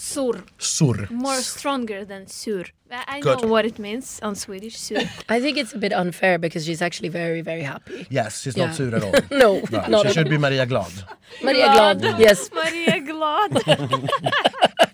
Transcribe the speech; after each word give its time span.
Sur. 0.00 0.44
Sur. 0.58 1.08
More 1.10 1.40
stronger 1.42 2.04
than 2.06 2.26
sur. 2.26 2.64
I 2.90 3.18
I 3.18 3.20
Good. 3.20 3.42
know 3.42 3.48
what 3.48 3.64
it 3.66 3.78
means 3.78 4.18
on 4.22 4.34
Swedish. 4.34 4.76
Sur. 4.78 5.02
I 5.28 5.40
think 5.40 5.58
it's 5.58 5.74
a 5.74 5.78
bit 5.78 5.92
unfair 5.92 6.38
because 6.38 6.64
she's 6.64 6.80
actually 6.82 7.10
very, 7.10 7.42
very 7.42 7.62
happy. 7.62 8.06
Yes, 8.10 8.40
she's 8.42 8.56
Yeah. 8.56 8.66
not 8.66 8.76
sur 8.76 8.94
at 8.96 9.02
all. 9.04 9.12
No, 9.42 9.60
No, 9.70 9.86
not 9.88 10.02
she 10.02 10.08
at 10.08 10.14
should 10.14 10.30
be 10.30 10.38
Maria 10.38 10.64
Glad. 10.66 10.92
Maria 11.44 11.66
Glad. 11.72 12.00
Yes. 12.18 12.50
Maria 12.52 13.00
Glad. 13.00 13.52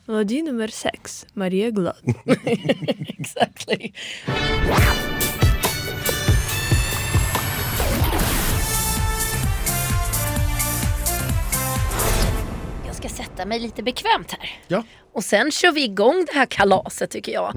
Melodi 0.08 0.42
nummer 0.42 0.68
sex. 0.68 1.24
Maria 1.36 1.70
Glad. 1.70 2.02
exactly. 3.18 3.92
Ska 13.08 13.22
sätta 13.22 13.46
mig 13.46 13.60
lite 13.60 13.82
bekvämt 13.82 14.30
här. 14.30 14.50
Ja. 14.68 14.84
Och 15.12 15.24
sen 15.24 15.50
kör 15.50 15.72
vi 15.72 15.84
igång 15.84 16.24
det 16.26 16.38
här 16.38 16.46
kalaset 16.46 17.10
tycker 17.10 17.32
jag. 17.32 17.52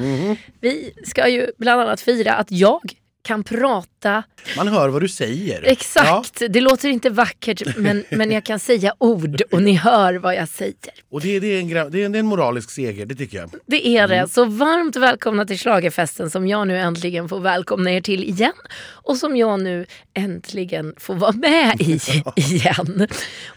Vi 0.62 0.94
ska 1.06 1.28
ju 1.28 1.52
bland 1.58 1.82
annat 1.82 2.02
fira 2.02 2.34
att 2.34 2.52
jag 2.52 2.82
kan 3.22 3.44
prata 3.44 4.24
Man 4.58 4.68
hör 4.68 4.90
vad 4.90 5.02
du 5.02 5.10
säger. 5.10 5.64
exakt. 5.64 6.42
Det 6.50 6.62
låter 6.62 6.90
inte 6.90 7.10
vackert 7.10 7.78
men, 7.78 8.04
men 8.10 8.32
jag 8.32 8.44
kan 8.44 8.60
säga 8.60 8.94
ord 8.98 9.42
och 9.52 9.62
ni 9.62 9.74
hör 9.74 10.14
vad 10.14 10.36
jag 10.36 10.50
säger. 10.50 10.76
Och 11.12 11.22
det, 11.22 11.40
det, 11.40 11.48
är 11.48 11.60
en, 11.60 11.68
det, 11.68 11.80
är, 11.80 11.90
det 11.90 12.18
är 12.18 12.20
en 12.20 12.26
moralisk 12.26 12.72
seger, 12.72 13.06
det 13.06 13.16
tycker 13.16 13.38
jag. 13.38 13.50
Det 13.66 13.88
är 13.88 14.08
det. 14.08 14.28
Så 14.28 14.46
varmt 14.46 14.96
välkomna 14.96 15.46
till 15.46 15.58
Schlagerfesten 15.60 16.30
som 16.30 16.48
jag 16.48 16.68
nu 16.68 16.78
äntligen 16.78 17.30
får 17.30 17.40
välkomna 17.40 17.92
er 17.92 18.02
till 18.02 18.24
igen. 18.24 18.54
Och 18.88 19.18
som 19.18 19.38
jag 19.38 19.60
nu 19.60 19.86
äntligen 20.20 20.94
får 20.98 21.16
vara 21.16 21.32
med 21.32 21.82
i 21.82 22.00
igen. 22.36 23.08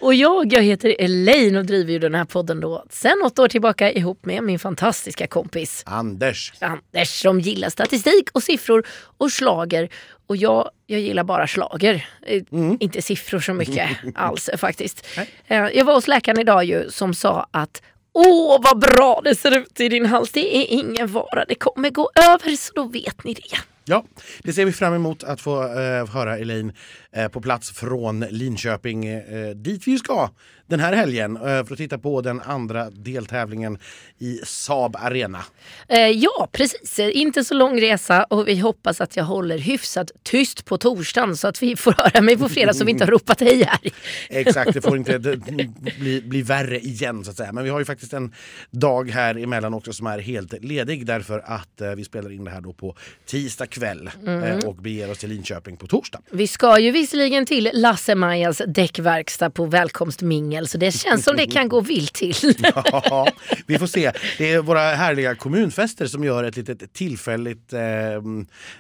Och 0.01 0.15
jag, 0.15 0.53
jag 0.53 0.63
heter 0.63 0.97
Elaine 0.99 1.57
och 1.57 1.65
driver 1.67 1.93
ju 1.93 1.99
den 1.99 2.15
här 2.15 2.25
podden 2.25 2.61
då 2.61 2.85
sen 2.91 3.23
åtta 3.25 3.43
år 3.43 3.49
tillbaka 3.49 3.93
ihop 3.93 4.25
med 4.25 4.43
min 4.45 4.59
fantastiska 4.59 5.27
kompis 5.27 5.83
Anders. 5.87 6.53
Anders 6.61 7.09
som 7.21 7.41
gillar 7.41 7.69
statistik 7.71 8.29
och 8.33 8.43
siffror 8.43 8.87
och 9.19 9.33
slager. 9.33 9.89
Och 10.27 10.37
jag, 10.37 10.71
jag 10.87 11.01
gillar 11.01 11.25
bara 11.25 11.47
slager. 11.47 12.07
Eh, 12.27 12.43
Inte 12.81 13.03
siffror 13.03 13.41
så 13.41 13.55
mycket 13.55 13.91
alls 14.15 14.51
faktiskt. 14.59 15.07
Eh, 15.47 15.57
Jag 15.75 15.85
var 15.85 15.95
hos 15.95 16.09
läkaren 16.09 16.41
idag 16.41 16.65
ju 16.65 16.91
som 16.91 17.15
sa 17.15 17.47
att 17.51 17.83
Åh 18.15 18.61
vad 18.63 18.79
bra 18.81 19.21
det 19.25 19.35
ser 19.35 19.59
ut 19.59 19.81
i 19.81 19.89
din 19.89 20.07
hals. 20.07 20.31
Det 20.33 20.57
är 20.57 20.67
ingen 20.69 21.09
fara. 21.09 21.45
Det 21.49 21.55
kommer 21.55 21.91
gå 21.91 22.11
över 22.15 22.57
så 22.57 22.73
då 22.75 22.85
vet 22.85 23.25
ni 23.25 23.35
det. 23.35 23.59
Ja, 23.85 24.05
det 24.43 24.53
ser 24.53 24.65
vi 24.65 24.73
fram 24.73 24.95
emot 24.95 25.25
att 25.25 25.41
få 25.41 25.63
eh, 25.63 26.07
höra 26.07 26.39
Elaine 26.39 26.73
eh, 27.13 27.29
på 27.29 27.41
plats 27.41 27.71
från 27.71 28.21
Linköping 28.21 29.07
eh, 29.07 29.51
dit 29.51 29.87
vi 29.87 29.99
ska 29.99 30.31
den 30.73 30.81
här 30.81 30.93
helgen 30.93 31.37
eh, 31.37 31.43
för 31.43 31.73
att 31.73 31.77
titta 31.77 31.99
på 31.99 32.21
den 32.21 32.41
andra 32.41 32.91
deltävlingen 32.91 33.79
i 34.19 34.41
Saab 34.45 34.97
Arena. 34.97 35.45
Eh, 35.89 35.99
ja 35.99 36.49
precis, 36.53 36.99
inte 36.99 37.45
så 37.45 37.55
lång 37.55 37.81
resa 37.81 38.25
och 38.25 38.49
vi 38.49 38.59
hoppas 38.59 39.01
att 39.01 39.17
jag 39.17 39.25
håller 39.25 39.59
hyfsat 39.59 40.11
tyst 40.23 40.65
på 40.65 40.79
torsdagen 40.79 41.37
så 41.37 41.49
att 41.49 41.63
vi 41.63 41.77
får 41.77 41.93
höra 41.93 42.21
mig 42.21 42.37
på 42.37 42.49
fredag 42.49 42.75
så 42.75 42.85
vi 42.85 42.91
inte 42.91 43.05
har 43.05 43.11
ropat 43.11 43.41
hej 43.41 43.65
här. 43.65 43.79
Exakt, 44.29 44.75
det 44.75 44.81
får 44.81 44.97
inte 44.97 45.19
bli, 45.19 46.23
bli 46.25 46.43
värre 46.43 46.81
igen 46.81 47.25
så 47.25 47.31
att 47.31 47.37
säga. 47.37 47.53
Men 47.53 47.65
vi 47.65 47.71
har 47.71 47.79
ju 47.79 47.85
faktiskt 47.85 48.13
en 48.13 48.35
dag 48.71 49.11
här 49.11 49.39
emellan 49.39 49.75
också 49.75 49.93
som 49.93 50.07
är 50.07 50.19
helt 50.19 50.65
ledig 50.65 51.07
därför 51.07 51.39
att 51.45 51.81
eh, 51.81 51.91
vi 51.91 52.05
spelar 52.05 52.33
in 52.33 52.45
det 52.45 52.51
här 52.51 52.61
då 52.61 52.73
på 52.73 52.97
tisdag 53.27 53.67
kväll 53.73 54.11
eh, 54.27 54.69
och 54.69 54.75
beger 54.75 55.11
oss 55.11 55.19
till 55.19 55.29
Linköping 55.29 55.77
på 55.77 55.87
torsdag. 55.87 56.21
Vi 56.31 56.47
ska 56.47 56.79
ju 56.79 56.91
visserligen 56.91 57.47
till 57.47 57.71
Lasse-Majas 57.73 58.63
däckverkstad 58.67 59.51
på 59.51 59.67
välkomstmingel 59.67 60.69
så 60.69 60.79
det 60.79 60.93
känns 60.93 61.25
som 61.25 61.37
det 61.37 61.47
kan 61.47 61.69
gå 61.69 61.81
vilt 61.81 62.15
till. 62.15 62.35
Ja, 62.93 63.29
vi 63.67 63.79
får 63.79 63.87
se. 63.87 64.13
Det 64.39 64.53
är 64.53 64.63
våra 64.63 64.81
härliga 64.81 65.35
kommunfester 65.35 66.07
som 66.07 66.25
gör 66.25 66.45
ett 66.45 66.57
litet 66.57 66.93
tillfälligt 66.93 67.73
eh, 67.73 67.81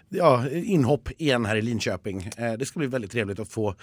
ja, 0.08 0.48
inhopp 0.48 1.08
igen 1.18 1.44
här 1.44 1.56
i 1.56 1.62
Linköping. 1.62 2.30
Eh, 2.36 2.52
det 2.52 2.66
ska 2.66 2.78
bli 2.78 2.88
väldigt 2.88 3.12
trevligt 3.12 3.40
att 3.40 3.48
få 3.48 3.74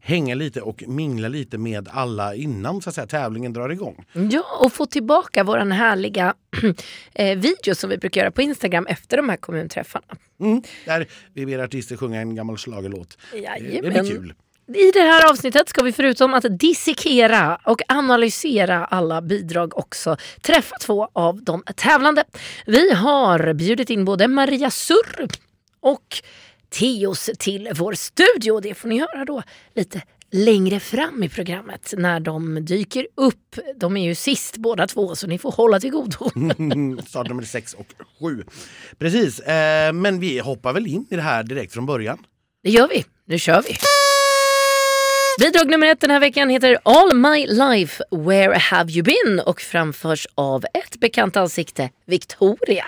hänga 0.00 0.34
lite 0.34 0.60
och 0.60 0.84
mingla 0.86 1.28
lite 1.28 1.58
med 1.58 1.88
alla 1.92 2.34
innan 2.34 2.82
så 2.82 2.88
att 2.88 2.94
säga, 2.94 3.06
tävlingen 3.06 3.52
drar 3.52 3.68
igång. 3.68 4.04
Ja, 4.12 4.44
och 4.60 4.72
få 4.72 4.86
tillbaka 4.86 5.44
våran 5.44 5.72
härliga 5.72 6.34
eh, 7.14 7.38
video 7.38 7.74
som 7.74 7.90
vi 7.90 7.98
brukar 7.98 8.20
göra 8.20 8.30
på 8.30 8.42
Instagram 8.42 8.86
efter 8.86 9.16
de 9.16 9.28
här 9.28 9.36
kommunträffarna. 9.36 10.06
Mm, 10.40 10.62
där 10.84 11.06
vi 11.34 11.46
ber 11.46 11.58
artister 11.58 11.96
sjunga 11.96 12.20
en 12.20 12.34
gammal 12.34 12.56
schlagerlåt. 12.56 13.18
Det- 13.32 13.36
Det 13.38 13.42
Jajamän. 13.42 13.90
blir 14.04 14.10
kul. 14.10 14.34
I 14.74 14.90
det 14.90 15.00
här 15.00 15.30
avsnittet 15.30 15.68
ska 15.68 15.82
vi 15.82 15.92
förutom 15.92 16.34
att 16.34 16.58
dissekera 16.58 17.60
och 17.64 17.80
analysera 17.88 18.84
alla 18.84 19.22
bidrag 19.22 19.78
också 19.78 20.16
träffa 20.40 20.76
två 20.78 21.08
av 21.12 21.42
de 21.42 21.62
tävlande. 21.76 22.24
Vi 22.66 22.92
har 22.94 23.52
bjudit 23.54 23.90
in 23.90 24.04
både 24.04 24.28
Maria 24.28 24.70
Surr 24.70 25.28
och 25.80 26.16
Teos 26.70 27.30
till 27.38 27.68
vår 27.74 27.92
studio. 27.92 28.60
Det 28.60 28.74
får 28.74 28.88
ni 28.88 28.98
höra 29.00 29.24
då 29.24 29.42
lite 29.74 30.02
längre 30.32 30.80
fram 30.80 31.22
i 31.22 31.28
programmet 31.28 31.94
när 31.96 32.20
de 32.20 32.64
dyker 32.64 33.06
upp. 33.14 33.58
De 33.76 33.96
är 33.96 34.04
ju 34.04 34.14
sist 34.14 34.56
båda 34.56 34.86
två 34.86 35.16
så 35.16 35.26
ni 35.26 35.38
får 35.38 35.52
hålla 35.52 35.80
till 35.80 35.90
godo. 35.90 36.30
Startnummer 37.06 37.42
6 37.42 37.74
och 37.74 37.86
7. 38.20 38.44
Precis, 38.98 39.40
eh, 39.40 39.92
men 39.92 40.20
vi 40.20 40.38
hoppar 40.38 40.72
väl 40.72 40.86
in 40.86 41.06
i 41.10 41.16
det 41.16 41.22
här 41.22 41.42
direkt 41.42 41.72
från 41.72 41.86
början. 41.86 42.18
Det 42.62 42.70
gör 42.70 42.88
vi. 42.88 43.04
Nu 43.24 43.38
kör 43.38 43.62
vi. 43.62 43.76
Bidrag 45.40 45.70
nummer 45.70 45.86
ett 45.86 46.00
den 46.00 46.10
här 46.10 46.20
veckan 46.20 46.50
heter 46.50 46.78
All 46.82 47.14
My 47.14 47.46
Life 47.46 48.04
Where 48.10 48.58
Have 48.58 48.92
You 48.92 49.02
Been 49.02 49.40
och 49.40 49.60
framförs 49.60 50.26
av 50.34 50.64
ett 50.74 51.00
bekant 51.00 51.36
ansikte, 51.36 51.90
Victoria. 52.06 52.84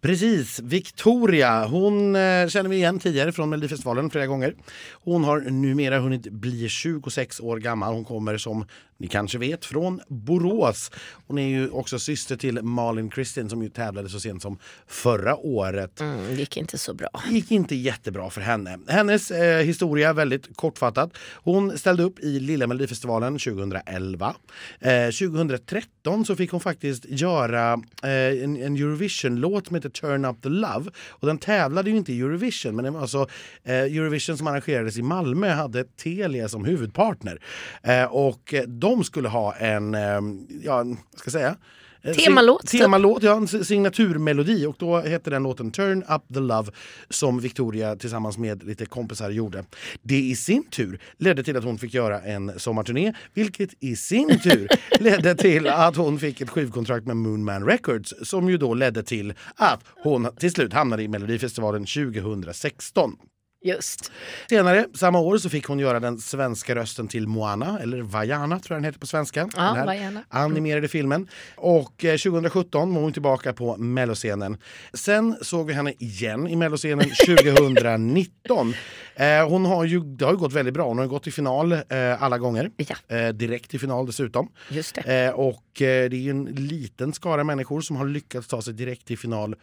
Precis, 0.00 0.60
Victoria. 0.60 1.66
Hon 1.66 2.16
eh, 2.16 2.48
känner 2.48 2.68
vi 2.68 2.76
igen 2.76 2.98
tidigare 2.98 3.32
från 3.32 3.50
Melodifestivalen 3.50 4.10
flera 4.10 4.26
gånger. 4.26 4.54
Hon 4.92 5.24
har 5.24 5.40
numera 5.40 5.98
hunnit 5.98 6.32
bli 6.32 6.68
26 6.68 7.40
år 7.40 7.56
gammal. 7.56 7.94
Hon 7.94 8.04
kommer 8.04 8.38
som 8.38 8.64
ni 9.00 9.08
kanske 9.08 9.38
vet 9.38 9.64
från 9.64 10.00
Borås. 10.08 10.90
Hon 11.26 11.38
är 11.38 11.48
ju 11.48 11.70
också 11.70 11.98
syster 11.98 12.36
till 12.36 12.62
Malin 12.62 13.10
Kristin 13.10 13.50
som 13.50 13.62
ju 13.62 13.68
tävlade 13.68 14.08
så 14.08 14.20
sent 14.20 14.42
som 14.42 14.58
förra 14.86 15.36
året. 15.36 16.00
Mm, 16.00 16.34
gick 16.34 16.56
inte 16.56 16.78
så 16.78 16.94
bra. 16.94 17.08
Gick 17.30 17.50
inte 17.50 17.74
jättebra 17.74 18.30
för 18.30 18.40
henne. 18.40 18.78
Hennes 18.88 19.30
eh, 19.30 19.64
historia 19.64 20.12
väldigt 20.12 20.56
kortfattat. 20.56 21.10
Hon 21.34 21.78
ställde 21.78 22.02
upp 22.02 22.18
i 22.18 22.40
Lilla 22.40 22.66
Melodifestivalen 22.66 23.38
2011. 23.38 24.34
Eh, 24.80 25.04
2013 25.04 26.24
så 26.24 26.36
fick 26.36 26.50
hon 26.50 26.60
faktiskt 26.60 27.04
göra 27.08 27.72
eh, 28.02 28.42
en, 28.44 28.56
en 28.56 28.76
Eurovision-låt 28.76 29.66
som 29.66 29.74
heter 29.74 29.88
Turn 29.90 30.24
Up 30.24 30.42
The 30.42 30.48
Love. 30.48 30.90
Och 31.08 31.26
den 31.26 31.38
tävlade 31.38 31.90
ju 31.90 31.96
inte 31.96 32.12
i 32.12 32.20
Eurovision 32.20 32.76
men 32.76 32.84
det 32.84 32.90
var 32.90 33.00
alltså 33.00 33.28
eh, 33.64 33.74
Eurovision 33.74 34.38
som 34.38 34.46
arrangerades 34.46 34.96
i 34.96 35.02
Malmö 35.02 35.50
hade 35.50 35.84
Telia 35.84 36.48
som 36.48 36.64
huvudpartner. 36.64 37.40
Eh, 37.82 38.04
och 38.04 38.54
eh, 38.54 38.62
de 38.90 39.04
skulle 39.04 39.28
ha 39.28 39.54
en, 39.54 39.94
eh, 39.94 40.20
ja, 40.62 40.76
vad 40.84 40.96
ska 41.16 41.24
jag 41.26 41.32
säga? 41.32 41.56
Eh, 42.02 42.12
Temalåt, 42.14 42.66
typ. 42.66 42.80
Temalåt, 42.80 43.22
ja, 43.22 43.36
en 43.36 43.48
si- 43.48 43.64
signaturmelodi 43.64 44.66
och 44.66 44.76
då 44.78 44.96
hette 45.00 45.30
den 45.30 45.42
låten 45.42 45.70
Turn 45.70 46.02
Up 46.08 46.22
The 46.34 46.40
Love 46.40 46.72
som 47.10 47.40
Victoria 47.40 47.96
tillsammans 47.96 48.38
med 48.38 48.62
lite 48.64 48.86
kompisar 48.86 49.30
gjorde. 49.30 49.64
Det 50.02 50.18
i 50.20 50.36
sin 50.36 50.64
tur 50.70 51.00
ledde 51.16 51.42
till 51.44 51.56
att 51.56 51.64
hon 51.64 51.78
fick 51.78 51.94
göra 51.94 52.20
en 52.20 52.52
sommarturné 52.58 53.12
vilket 53.34 53.70
i 53.80 53.96
sin 53.96 54.38
tur 54.40 54.68
ledde 55.00 55.34
till 55.34 55.66
att 55.68 55.96
hon 55.96 56.18
fick 56.18 56.40
ett 56.40 56.50
skivkontrakt 56.50 57.06
med 57.06 57.16
Moonman 57.16 57.64
Records 57.66 58.14
som 58.22 58.48
ju 58.50 58.56
då 58.58 58.74
ledde 58.74 59.02
till 59.02 59.34
att 59.56 59.80
hon 60.02 60.28
till 60.38 60.50
slut 60.52 60.72
hamnade 60.72 61.02
i 61.02 61.08
Melodifestivalen 61.08 61.86
2016. 61.86 63.16
Just. 63.64 64.12
Senare 64.50 64.86
samma 64.94 65.18
år 65.18 65.38
så 65.38 65.50
fick 65.50 65.66
hon 65.66 65.78
göra 65.78 66.00
den 66.00 66.18
svenska 66.18 66.74
rösten 66.74 67.08
till 67.08 67.28
Moana, 67.28 67.78
eller 67.82 68.00
Vaiana 68.02 68.60
tror 68.60 68.74
jag 68.74 68.82
den 68.82 68.84
heter 68.84 68.98
på 69.00 69.06
svenska. 69.06 69.48
Ja, 69.56 69.62
den 69.74 69.88
här 69.88 70.24
animerade 70.28 70.88
filmen. 70.88 71.28
Och 71.56 72.04
eh, 72.04 72.16
2017 72.16 72.94
var 72.94 73.02
hon 73.02 73.12
tillbaka 73.12 73.52
på 73.52 73.76
melloscenen. 73.76 74.56
Sen 74.92 75.36
såg 75.42 75.66
vi 75.66 75.72
henne 75.72 75.92
igen 75.98 76.48
i 76.48 76.56
melloscenen 76.56 77.10
2019. 77.26 78.74
Eh, 79.16 79.48
hon 79.48 79.66
har 79.66 79.84
ju, 79.84 80.00
det 80.00 80.24
har 80.24 80.32
ju 80.32 80.38
gått 80.38 80.52
väldigt 80.52 80.74
bra. 80.74 80.88
Hon 80.88 80.98
har 80.98 81.06
gått 81.06 81.22
till 81.22 81.32
final 81.32 81.72
eh, 81.72 82.22
alla 82.22 82.38
gånger. 82.38 82.70
Ja. 82.76 83.16
Eh, 83.16 83.28
direkt 83.28 83.70
till 83.70 83.80
final 83.80 84.06
dessutom. 84.06 84.52
Just 84.70 84.94
det. 84.94 85.24
Eh, 85.26 85.34
och 85.34 85.82
eh, 85.82 86.10
det 86.10 86.16
är 86.16 86.20
ju 86.20 86.30
en 86.30 86.44
liten 86.44 87.12
skara 87.12 87.44
människor 87.44 87.80
som 87.80 87.96
har 87.96 88.06
lyckats 88.06 88.48
ta 88.48 88.62
sig 88.62 88.74
direkt 88.74 89.06
till 89.06 89.18
final 89.18 89.54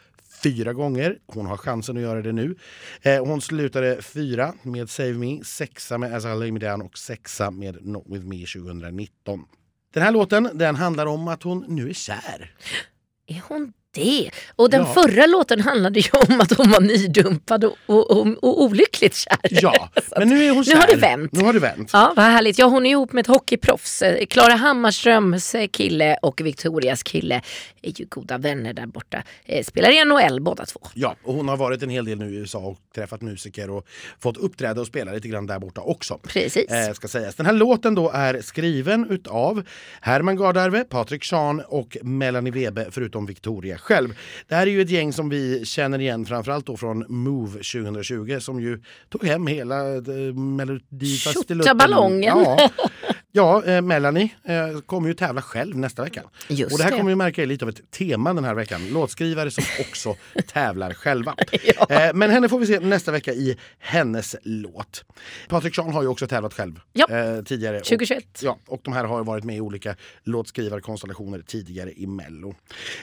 fyra 0.45 0.73
gånger. 0.73 1.17
Hon 1.27 1.45
har 1.45 1.57
chansen 1.57 1.97
att 1.97 2.03
göra 2.03 2.21
det 2.21 2.31
nu. 2.31 2.55
Eh, 3.01 3.25
hon 3.25 3.41
slutade 3.41 4.01
fyra 4.01 4.53
med 4.61 4.89
Save 4.89 5.13
Me, 5.13 5.43
sexa 5.43 5.97
med 5.97 6.13
As 6.13 6.25
I 6.25 6.27
Lay 6.27 6.51
Me 6.51 6.59
Down 6.59 6.81
och 6.81 6.97
sexa 6.97 7.51
med 7.51 7.85
Not 7.85 8.03
With 8.07 8.25
Me 8.25 8.45
2019. 8.45 9.45
Den 9.93 10.03
här 10.03 10.11
låten 10.11 10.49
den 10.53 10.75
handlar 10.75 11.05
om 11.05 11.27
att 11.27 11.43
hon 11.43 11.65
nu 11.67 11.89
är 11.89 11.93
kär. 11.93 12.55
Är 13.27 13.41
hon 13.47 13.73
det. 13.95 14.29
Och 14.55 14.69
den 14.69 14.81
Ja. 14.81 14.93
förra 14.93 15.25
låten 15.25 15.61
handlade 15.61 15.99
ju 15.99 16.09
om 16.27 16.41
att 16.41 16.53
hon 16.57 16.71
var 16.71 16.79
nydumpad 16.81 17.63
och, 17.63 17.75
och, 17.85 18.11
och, 18.11 18.27
och 18.41 18.63
olyckligt 18.63 19.15
kär. 19.15 19.37
Ja, 19.49 19.89
men 20.17 20.29
nu 20.29 20.43
är 20.45 20.49
hon 20.51 20.63
Nu 20.67 20.75
har 20.75 20.81
kär. 20.81 20.95
det 20.95 21.01
vänt. 21.01 21.31
Nu 21.33 21.43
har 21.43 21.53
det 21.53 21.59
vänt. 21.59 21.89
Ja, 21.93 22.13
vad 22.15 22.25
härligt. 22.25 22.59
Ja, 22.59 22.65
hon 22.65 22.85
är 22.85 22.89
ihop 22.89 23.13
med 23.13 23.21
ett 23.21 23.27
hockeyproffs. 23.27 24.01
Eh, 24.01 24.25
Klara 24.25 24.53
Hammarströms 24.55 25.55
eh, 25.55 25.67
kille 25.67 26.17
och 26.21 26.41
Victorias 26.41 27.03
kille 27.03 27.41
är 27.81 27.91
ju 27.99 28.05
goda 28.05 28.37
vänner 28.37 28.73
där 28.73 28.85
borta. 28.85 29.23
Eh, 29.45 29.63
Spelar 29.63 29.89
i 29.89 30.05
NHL 30.05 30.41
båda 30.41 30.65
två. 30.65 30.79
Ja, 30.93 31.15
och 31.23 31.33
hon 31.33 31.47
har 31.47 31.57
varit 31.57 31.83
en 31.83 31.89
hel 31.89 32.05
del 32.05 32.17
nu 32.17 32.29
i 32.33 32.35
USA 32.35 32.59
och 32.59 32.77
träffat 32.95 33.21
musiker 33.21 33.69
och 33.69 33.85
fått 34.19 34.37
uppträda 34.37 34.81
och 34.81 34.87
spela 34.87 35.11
lite 35.11 35.27
grann 35.27 35.47
där 35.47 35.59
borta 35.59 35.81
också. 35.81 36.19
Precis. 36.23 36.71
Eh, 36.71 36.93
ska 36.93 37.07
sägas. 37.07 37.35
Den 37.35 37.45
här 37.45 37.53
låten 37.53 37.95
då 37.95 38.09
är 38.13 38.41
skriven 38.41 39.07
utav 39.09 39.63
Herman 40.01 40.35
Gardarve, 40.37 40.83
Patrik 40.83 41.23
Sean 41.25 41.61
och 41.67 41.97
Melanie 42.01 42.53
Webe 42.53 42.87
förutom 42.91 43.25
Victoria 43.25 43.77
själv. 43.85 44.17
Det 44.47 44.55
här 44.55 44.67
är 44.67 44.71
ju 44.71 44.81
ett 44.81 44.89
gäng 44.89 45.13
som 45.13 45.29
vi 45.29 45.65
känner 45.65 45.99
igen 46.01 46.25
framförallt 46.25 46.65
då 46.65 46.77
från 46.77 47.05
Move 47.09 47.51
2020 47.51 48.37
som 48.39 48.61
ju 48.61 48.81
tog 49.09 49.25
hem 49.25 49.47
hela 49.47 49.95
eh, 49.95 50.33
Melodifestivalen. 50.33 51.63
Tjottaballongen. 51.65 52.23
Ja, 52.23 52.69
ja 53.35 53.63
eh, 53.65 53.81
Melanie 53.81 54.29
eh, 54.43 54.79
kommer 54.85 55.07
ju 55.07 55.13
tävla 55.13 55.41
själv 55.41 55.77
nästa 55.77 56.03
vecka. 56.03 56.23
Just 56.47 56.71
och 56.71 56.77
det 56.77 56.83
här 56.83 56.91
det. 56.91 56.97
kommer 56.97 57.11
vi 57.11 57.15
märka 57.15 57.41
är 57.41 57.45
lite 57.45 57.65
av 57.65 57.69
ett 57.69 57.91
tema 57.91 58.33
den 58.33 58.43
här 58.43 58.53
veckan. 58.53 58.87
Låtskrivare 58.89 59.51
som 59.51 59.63
också 59.79 60.15
tävlar 60.47 60.93
själva. 60.93 61.35
eh, 61.89 62.13
men 62.13 62.29
henne 62.31 62.49
får 62.49 62.59
vi 62.59 62.65
se 62.65 62.79
nästa 62.79 63.11
vecka 63.11 63.33
i 63.33 63.57
hennes 63.79 64.35
låt. 64.43 65.05
Patrik 65.47 65.75
Sean 65.75 65.93
har 65.93 66.01
ju 66.01 66.07
också 66.07 66.27
tävlat 66.27 66.53
själv 66.53 66.79
Ja. 66.93 67.07
eh, 67.09 67.43
tidigare. 67.43 67.77
Och- 67.77 67.83
2021. 67.85 68.39
Ja, 68.43 68.57
och 68.67 68.81
de 68.83 68.93
här 68.93 69.03
har 69.05 69.23
varit 69.23 69.43
med 69.43 69.55
i 69.55 69.61
olika 69.61 69.95
låtskrivarkonstellationer 70.23 71.39
tidigare 71.47 71.91
i 71.91 72.07
Mello. 72.07 72.55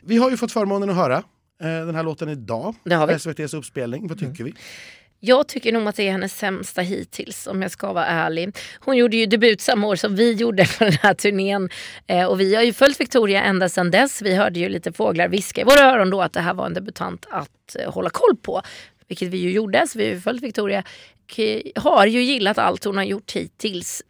Vi 0.02 0.17
har 0.17 0.31
ju 0.31 0.37
fått 0.37 0.52
förmånen 0.52 0.90
att 0.90 0.96
höra 0.96 1.17
eh, 1.17 1.67
den 1.87 1.94
här 1.94 2.02
låten 2.02 2.29
idag. 2.29 2.75
Det 2.84 2.94
har 2.94 3.06
vi. 3.06 3.14
SVTs 3.14 3.55
uppspelning. 3.55 4.08
Vad 4.08 4.19
tycker 4.19 4.44
vi? 4.44 4.55
Jag 5.25 5.49
tycker 5.49 5.73
nog 5.73 5.89
att 5.89 5.97
det 5.97 6.03
är 6.09 6.13
hennes 6.13 6.39
sämsta 6.39 6.81
hittills 6.81 7.47
om 7.47 7.63
jag 7.63 7.71
ska 7.71 7.93
vara 7.93 8.07
ärlig. 8.07 8.57
Hon 8.81 8.97
gjorde 8.97 9.17
ju 9.17 9.27
debut 9.27 9.61
samma 9.61 9.87
år 9.87 9.97
som 9.97 10.17
vi 10.17 10.33
gjorde 10.33 10.67
på 10.79 10.85
den 10.85 10.93
här 10.93 11.15
turnén. 11.15 11.69
Eh, 12.07 12.25
och 12.27 12.41
vi 12.41 12.55
har 12.55 12.63
ju 12.63 12.73
följt 12.73 13.01
Victoria 13.01 13.43
ända 13.43 13.69
sedan 13.69 13.91
dess. 13.91 14.23
Vi 14.23 14.35
hörde 14.35 14.61
ju 14.61 14.69
lite 14.69 14.93
fåglar 14.93 15.29
viska 15.29 15.61
i 15.61 15.65
våra 15.65 15.81
öron 15.81 16.11
då 16.11 16.23
att 16.23 16.33
det 16.33 16.41
här 16.41 16.55
var 16.55 16.67
en 16.67 16.75
debutant 16.75 17.27
att 17.31 17.77
eh, 17.79 17.93
hålla 17.93 18.11
koll 18.11 18.37
på. 18.37 18.63
Vilket 19.09 19.29
vi 19.29 19.39
ju 19.39 19.51
gjorde, 19.53 19.87
så 19.89 19.99
vi 19.99 20.05
har 20.07 20.15
ju 20.15 20.21
följt 20.21 20.43
Victoria. 20.43 20.83
K- 21.37 21.63
har 21.81 22.07
ju 22.07 22.23
gillat 22.23 22.59
allt 22.59 22.85
hon 22.85 22.97
har 22.97 23.05
gjort 23.05 23.33
hittills. 23.33 24.03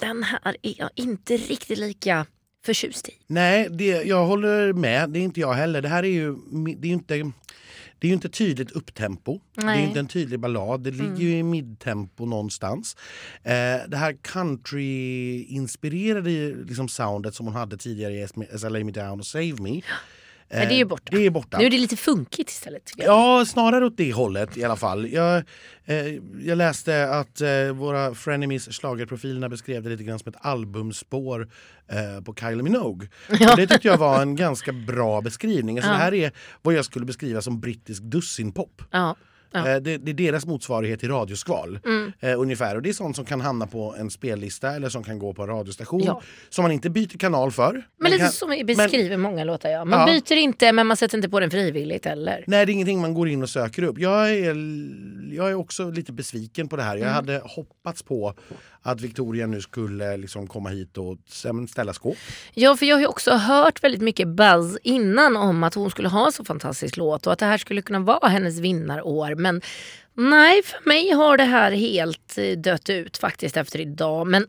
Den 0.00 0.22
här 0.22 0.56
är 0.62 0.74
jag 0.78 0.90
inte 0.94 1.36
riktigt 1.36 1.78
lika 1.78 2.26
förtjust 2.66 3.08
i. 3.08 3.12
Nej, 3.26 3.68
det, 3.70 3.84
jag 4.02 4.24
håller 4.26 4.72
med. 4.72 5.10
Det 5.10 5.18
är 5.18 5.22
inte 5.22 5.40
jag 5.40 5.52
heller. 5.52 5.82
Det 5.82 5.88
här 5.88 6.02
är 6.02 6.08
ju, 6.08 6.34
det 6.76 6.86
är 6.86 6.88
ju 6.88 6.94
inte... 6.94 7.32
Det 7.98 8.06
är 8.06 8.08
ju 8.08 8.14
inte 8.14 8.28
tydligt 8.28 8.70
upptempo. 8.70 9.40
Det 9.54 9.60
är 9.60 9.64
Nej. 9.66 9.84
inte 9.84 10.00
en 10.00 10.08
tydlig 10.08 10.40
ballad. 10.40 10.80
Det 10.80 10.90
ligger 10.90 11.16
ju 11.16 11.38
i 11.38 11.42
midtempo 11.42 12.26
någonstans. 12.26 12.96
Eh, 13.42 13.78
det 13.88 13.96
här 13.96 14.12
country-inspirerade 14.12 16.64
liksom 16.68 16.88
soundet 16.88 17.34
som 17.34 17.46
hon 17.46 17.54
hade 17.54 17.76
tidigare 17.76 18.14
i 18.14 18.28
SLA 18.58 18.84
Me 18.84 18.92
Down 18.92 19.20
och 19.20 19.26
Save 19.26 19.54
Me. 19.60 19.80
Eh, 20.48 20.58
Nej, 20.58 20.66
det 20.66 20.74
är 20.74 20.78
ju 20.78 20.84
borta. 20.84 21.16
Det 21.16 21.26
är 21.26 21.30
borta. 21.30 21.58
Nu 21.58 21.66
är 21.66 21.70
det 21.70 21.78
lite 21.78 21.96
funkigt 21.96 22.50
istället. 22.50 22.92
Ja, 22.96 23.44
snarare 23.46 23.86
åt 23.86 23.96
det 23.96 24.12
hållet 24.12 24.56
i 24.56 24.64
alla 24.64 24.76
fall. 24.76 25.08
Jag, 25.08 25.36
eh, 25.84 25.96
jag 26.40 26.58
läste 26.58 27.10
att 27.10 27.40
eh, 27.40 27.48
våra 27.74 28.14
frenemies 28.14 28.68
schlagerprofilerna 28.80 29.48
beskrev 29.48 29.82
det 29.82 29.88
lite 29.88 30.04
grann 30.04 30.18
som 30.18 30.28
ett 30.32 30.38
albumspår 30.40 31.48
eh, 31.88 32.24
på 32.24 32.34
Kylie 32.34 32.62
Minogue. 32.62 33.08
Och 33.50 33.56
det 33.56 33.66
tyckte 33.66 33.88
jag 33.88 33.96
var 33.98 34.22
en 34.22 34.36
ganska 34.36 34.72
bra 34.72 35.20
beskrivning. 35.20 35.78
Alltså, 35.78 35.90
Ja. 35.90 35.96
Det 35.96 36.02
här 36.02 36.14
är 36.14 36.32
vad 36.62 36.74
jag 36.74 36.84
skulle 36.84 37.04
beskriva 37.06 37.42
som 37.42 37.60
brittisk 37.60 38.02
dussinpop. 38.02 38.82
Ja. 38.90 39.16
Ja. 39.56 39.68
Eh, 39.70 39.76
Det, 39.76 39.96
det 39.96 40.10
är 40.10 40.14
deras 40.14 40.46
motsvarighet 40.46 41.00
till 41.00 41.08
radioskval. 41.08 41.78
Mm. 41.84 42.12
Eh, 42.20 42.40
ungefär. 42.40 42.76
Och 42.76 42.82
det 42.82 42.88
är 42.88 42.92
sånt 42.92 43.16
som 43.16 43.24
kan 43.24 43.40
hamna 43.40 43.66
på 43.66 43.94
en 43.98 44.10
spellista 44.10 44.70
eller 44.76 44.88
som 44.88 45.04
kan 45.04 45.18
gå 45.18 45.34
på 45.34 45.42
en 45.42 45.48
radiostation. 45.48 46.02
Ja. 46.04 46.22
Som 46.50 46.62
man 46.62 46.72
inte 46.72 46.90
byter 46.90 47.18
kanal 47.18 47.52
för. 47.52 47.72
Men 47.72 47.82
Man 48.02 48.10
lite 48.10 48.22
kan, 48.22 48.32
som 48.32 48.50
vi 48.50 48.64
beskriver 48.64 49.16
många 49.16 49.44
låtar 49.44 49.68
ja. 49.70 49.84
Man 49.84 50.00
Ja. 50.00 50.06
byter 50.06 50.36
inte 50.38 50.72
men 50.72 50.86
man 50.86 50.96
sätter 50.96 51.18
inte 51.18 51.28
på 51.28 51.40
den 51.40 51.50
frivilligt 51.50 52.04
heller. 52.04 52.44
Nej, 52.46 52.66
det 52.66 52.72
är 52.72 52.74
ingenting 52.74 53.00
man 53.00 53.14
går 53.14 53.28
in 53.28 53.42
och 53.42 53.50
söker 53.50 53.82
upp. 53.82 53.98
Jag 53.98 54.30
är, 54.30 54.54
jag 55.34 55.50
är 55.50 55.54
också 55.54 55.90
lite 55.90 56.12
besviken 56.12 56.68
på 56.68 56.76
det 56.76 56.82
här. 56.82 56.96
Jag 56.96 57.02
Mm. 57.02 57.14
hade 57.14 57.40
hoppats 57.44 58.02
på 58.02 58.34
att 58.82 59.00
Victoria 59.00 59.46
nu 59.46 59.60
skulle 59.60 60.16
liksom 60.16 60.46
komma 60.46 60.68
hit 60.68 60.98
och 60.98 61.16
ställa 61.68 61.92
skåp. 61.92 62.16
Ja 62.54 62.76
för 62.76 62.86
jag 62.86 62.96
har 62.96 63.06
också 63.06 63.30
hört 63.32 63.84
väldigt 63.84 64.02
mycket 64.02 64.28
buzz 64.28 64.78
innan 64.82 65.36
om 65.36 65.64
att 65.64 65.74
hon 65.74 65.90
skulle 65.90 66.08
ha 66.08 66.26
en 66.26 66.32
så 66.32 66.44
fantastisk 66.44 66.96
låt 66.96 67.26
och 67.26 67.32
att 67.32 67.38
det 67.38 67.46
här 67.46 67.58
skulle 67.58 67.82
kunna 67.82 67.98
vara 68.00 68.28
hennes 68.28 68.58
vinnarår. 68.58 69.34
Men 69.46 69.60
nej, 70.30 70.62
för 70.62 70.88
mig 70.88 71.10
har 71.10 71.36
det 71.36 71.44
här 71.44 71.72
helt 71.72 72.38
eh, 72.38 72.58
dött 72.58 72.90
ut 72.90 73.16
faktiskt 73.16 73.56
efter 73.56 73.80
idag. 73.80 74.26
Men 74.26 74.46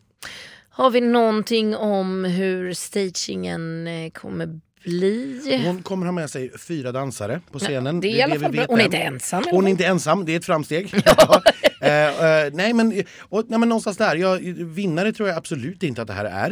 har 0.69 0.89
vi 0.89 1.01
någonting 1.01 1.75
om 1.75 2.23
hur 2.23 2.73
stagingen 2.73 3.88
eh, 3.88 4.11
kommer 4.11 4.59
bli? 4.83 5.61
Hon 5.65 5.83
kommer 5.83 6.05
ha 6.05 6.13
med 6.13 6.29
sig 6.29 6.57
fyra 6.59 6.91
dansare 6.91 7.41
på 7.51 7.59
scenen. 7.59 7.99
det 7.99 8.07
är 8.07 8.15
i 8.15 8.21
alla 8.21 8.39
fall 8.39 8.51
bra. 8.51 8.61
vet 8.61 8.69
Hon 8.69 8.79
är 8.79 8.85
inte 8.85 8.97
ensam. 8.97 9.44
Hon 9.51 9.67
är 9.67 9.71
inte 9.71 9.85
ensam, 9.85 10.25
det 10.25 10.31
är 10.33 10.38
ett 10.38 10.45
framsteg. 10.45 10.94
Ja. 11.05 11.41
Eh, 11.81 12.24
eh, 12.25 12.53
nej, 12.53 12.74
men, 12.74 13.03
och, 13.19 13.44
nej 13.50 13.59
men 13.59 13.69
någonstans 13.69 13.97
där, 13.97 14.15
jag, 14.15 14.38
vinnare 14.65 15.13
tror 15.13 15.29
jag 15.29 15.38
absolut 15.38 15.83
inte 15.83 16.01
att 16.01 16.07
det 16.07 16.13
här 16.13 16.25
är. 16.25 16.51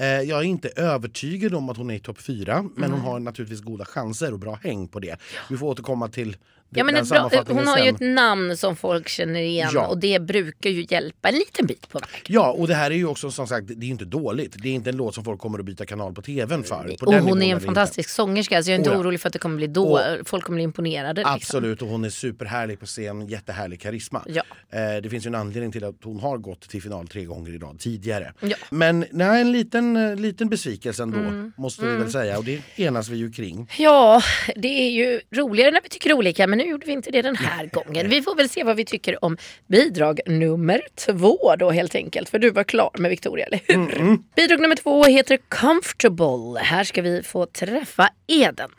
Eh, 0.00 0.06
jag 0.28 0.38
är 0.38 0.42
inte 0.44 0.68
övertygad 0.76 1.54
om 1.54 1.68
att 1.68 1.76
hon 1.76 1.90
är 1.90 1.94
i 1.94 2.00
topp 2.00 2.20
fyra 2.20 2.64
men 2.76 2.90
hon 2.92 3.00
har 3.00 3.18
naturligtvis 3.20 3.60
goda 3.60 3.84
chanser 3.84 4.32
och 4.32 4.38
bra 4.38 4.58
häng 4.62 4.88
på 4.88 5.00
det. 5.00 5.16
Vi 5.50 5.56
får 5.56 5.66
återkomma 5.66 6.08
till 6.08 6.36
Ja, 6.76 6.84
men 6.84 7.08
bra, 7.08 7.30
hon 7.48 7.66
har 7.66 7.78
ju 7.78 7.84
sen. 7.84 7.94
ett 7.94 8.00
namn 8.14 8.56
som 8.56 8.76
folk 8.76 9.08
känner 9.08 9.40
igen 9.40 9.70
Ja. 9.72 9.86
och 9.86 9.98
det 9.98 10.18
brukar 10.22 10.70
ju 10.70 10.86
hjälpa 10.90 11.28
en 11.28 11.34
liten 11.34 11.66
bit 11.66 11.88
på 11.88 11.98
väg. 11.98 12.08
Ja, 12.28 12.50
och 12.52 12.68
det 12.68 12.74
här 12.74 12.90
är 12.90 12.94
ju 12.94 13.06
också 13.06 13.30
som 13.30 13.46
sagt, 13.46 13.66
det 13.68 13.74
är 13.74 13.84
ju 13.86 13.90
inte 13.90 14.04
dåligt. 14.04 14.56
Det 14.62 14.68
är 14.68 14.72
inte 14.72 14.90
en 14.90 14.96
låt 14.96 15.14
som 15.14 15.24
folk 15.24 15.40
kommer 15.40 15.58
att 15.58 15.64
byta 15.64 15.86
kanal 15.86 16.14
på 16.14 16.22
tvn 16.22 16.64
för. 16.64 16.96
På 17.00 17.06
Och 17.06 17.14
hon 17.14 17.42
är 17.42 17.46
en 17.46 17.50
inte. 17.52 17.64
fantastisk 17.66 18.10
sångerska 18.10 18.62
så 18.62 18.70
jag 18.70 18.74
är 18.74 18.78
inte 18.78 18.90
Oh 18.90 18.94
ja. 18.94 19.00
orolig 19.00 19.20
för 19.20 19.28
att 19.28 19.32
det 19.32 19.38
kommer 19.38 19.56
bli 19.56 19.66
då. 19.66 20.00
folk 20.24 20.44
kommer 20.44 20.56
bli 20.56 20.64
imponerade. 20.64 21.20
Liksom. 21.20 21.34
Absolut, 21.34 21.82
och 21.82 21.88
hon 21.88 22.04
är 22.04 22.10
superhärlig 22.10 22.80
på 22.80 22.86
scen, 22.86 23.26
jättehärlig 23.28 23.80
karisma. 23.80 24.22
Ja. 24.26 24.42
Eh, 24.74 25.02
det 25.02 25.08
finns 25.10 25.26
ju 25.26 25.28
en 25.28 25.34
anledning 25.34 25.72
till 25.72 25.84
att 25.84 25.94
hon 26.04 26.20
har 26.20 26.38
gått 26.38 26.68
till 26.68 26.82
final 26.82 27.08
tre 27.08 27.24
gånger 27.24 27.54
i 27.54 27.58
rad 27.58 27.78
tidigare. 27.80 28.32
Ja. 28.40 28.56
Men 28.70 29.04
nej, 29.10 29.40
en 29.40 29.52
liten, 29.52 29.96
eh, 29.96 30.16
liten 30.16 30.48
besvikelse 30.48 31.02
ändå, 31.02 31.18
Mm. 31.18 31.52
måste 31.56 31.86
vi 31.86 31.96
väl 31.96 32.10
säga. 32.12 32.38
Och 32.38 32.44
det 32.44 32.60
enas 32.76 33.08
vi 33.08 33.16
ju 33.16 33.32
kring. 33.32 33.70
Ja, 33.78 34.22
det 34.56 34.68
är 34.68 34.90
ju 34.90 35.20
roligare 35.34 35.70
när 35.70 35.80
vi 35.82 35.88
tycker 35.88 36.12
olika 36.12 36.46
men 36.46 36.58
nu 36.58 36.64
gjorde 36.64 36.86
vi 36.86 36.92
inte 36.92 37.10
det 37.10 37.22
den 37.22 37.36
här 37.36 37.66
gången. 37.72 38.08
Vi 38.10 38.22
får 38.22 38.36
väl 38.36 38.48
se 38.48 38.64
vad 38.64 38.76
vi 38.76 38.84
tycker 38.84 39.24
om 39.24 39.36
bidrag 39.66 40.20
nummer 40.26 40.80
två 41.06 41.56
då 41.58 41.70
helt 41.70 41.94
enkelt. 41.94 42.28
För 42.28 42.38
du 42.38 42.50
var 42.50 42.64
klar 42.64 42.90
med 42.98 43.10
Victoria, 43.10 43.46
eller 43.46 43.60
hur? 43.66 44.18
Bidrag 44.36 44.60
nummer 44.60 44.76
två 44.76 45.04
heter 45.04 45.38
Comfortable. 45.48 46.60
Här 46.60 46.84
ska 46.84 47.02
vi 47.02 47.22
få 47.22 47.46
träffa 47.46 48.08
Eden. 48.26 48.70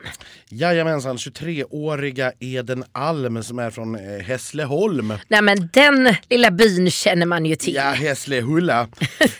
Jajamensan, 0.48 1.16
23-åriga 1.16 2.32
Eden 2.40 2.84
Alm 2.92 3.42
som 3.42 3.58
är 3.58 3.70
från 3.70 3.94
eh, 3.94 4.00
Hässleholm. 4.24 5.12
Nej 5.28 5.42
men 5.42 5.68
den 5.72 5.85
lilla 6.28 6.50
byn 6.50 6.90
känner 6.90 7.26
man 7.26 7.46
ju 7.46 7.56
till. 7.56 7.74
Ja, 7.74 7.82
Hässlehulla. 7.82 8.88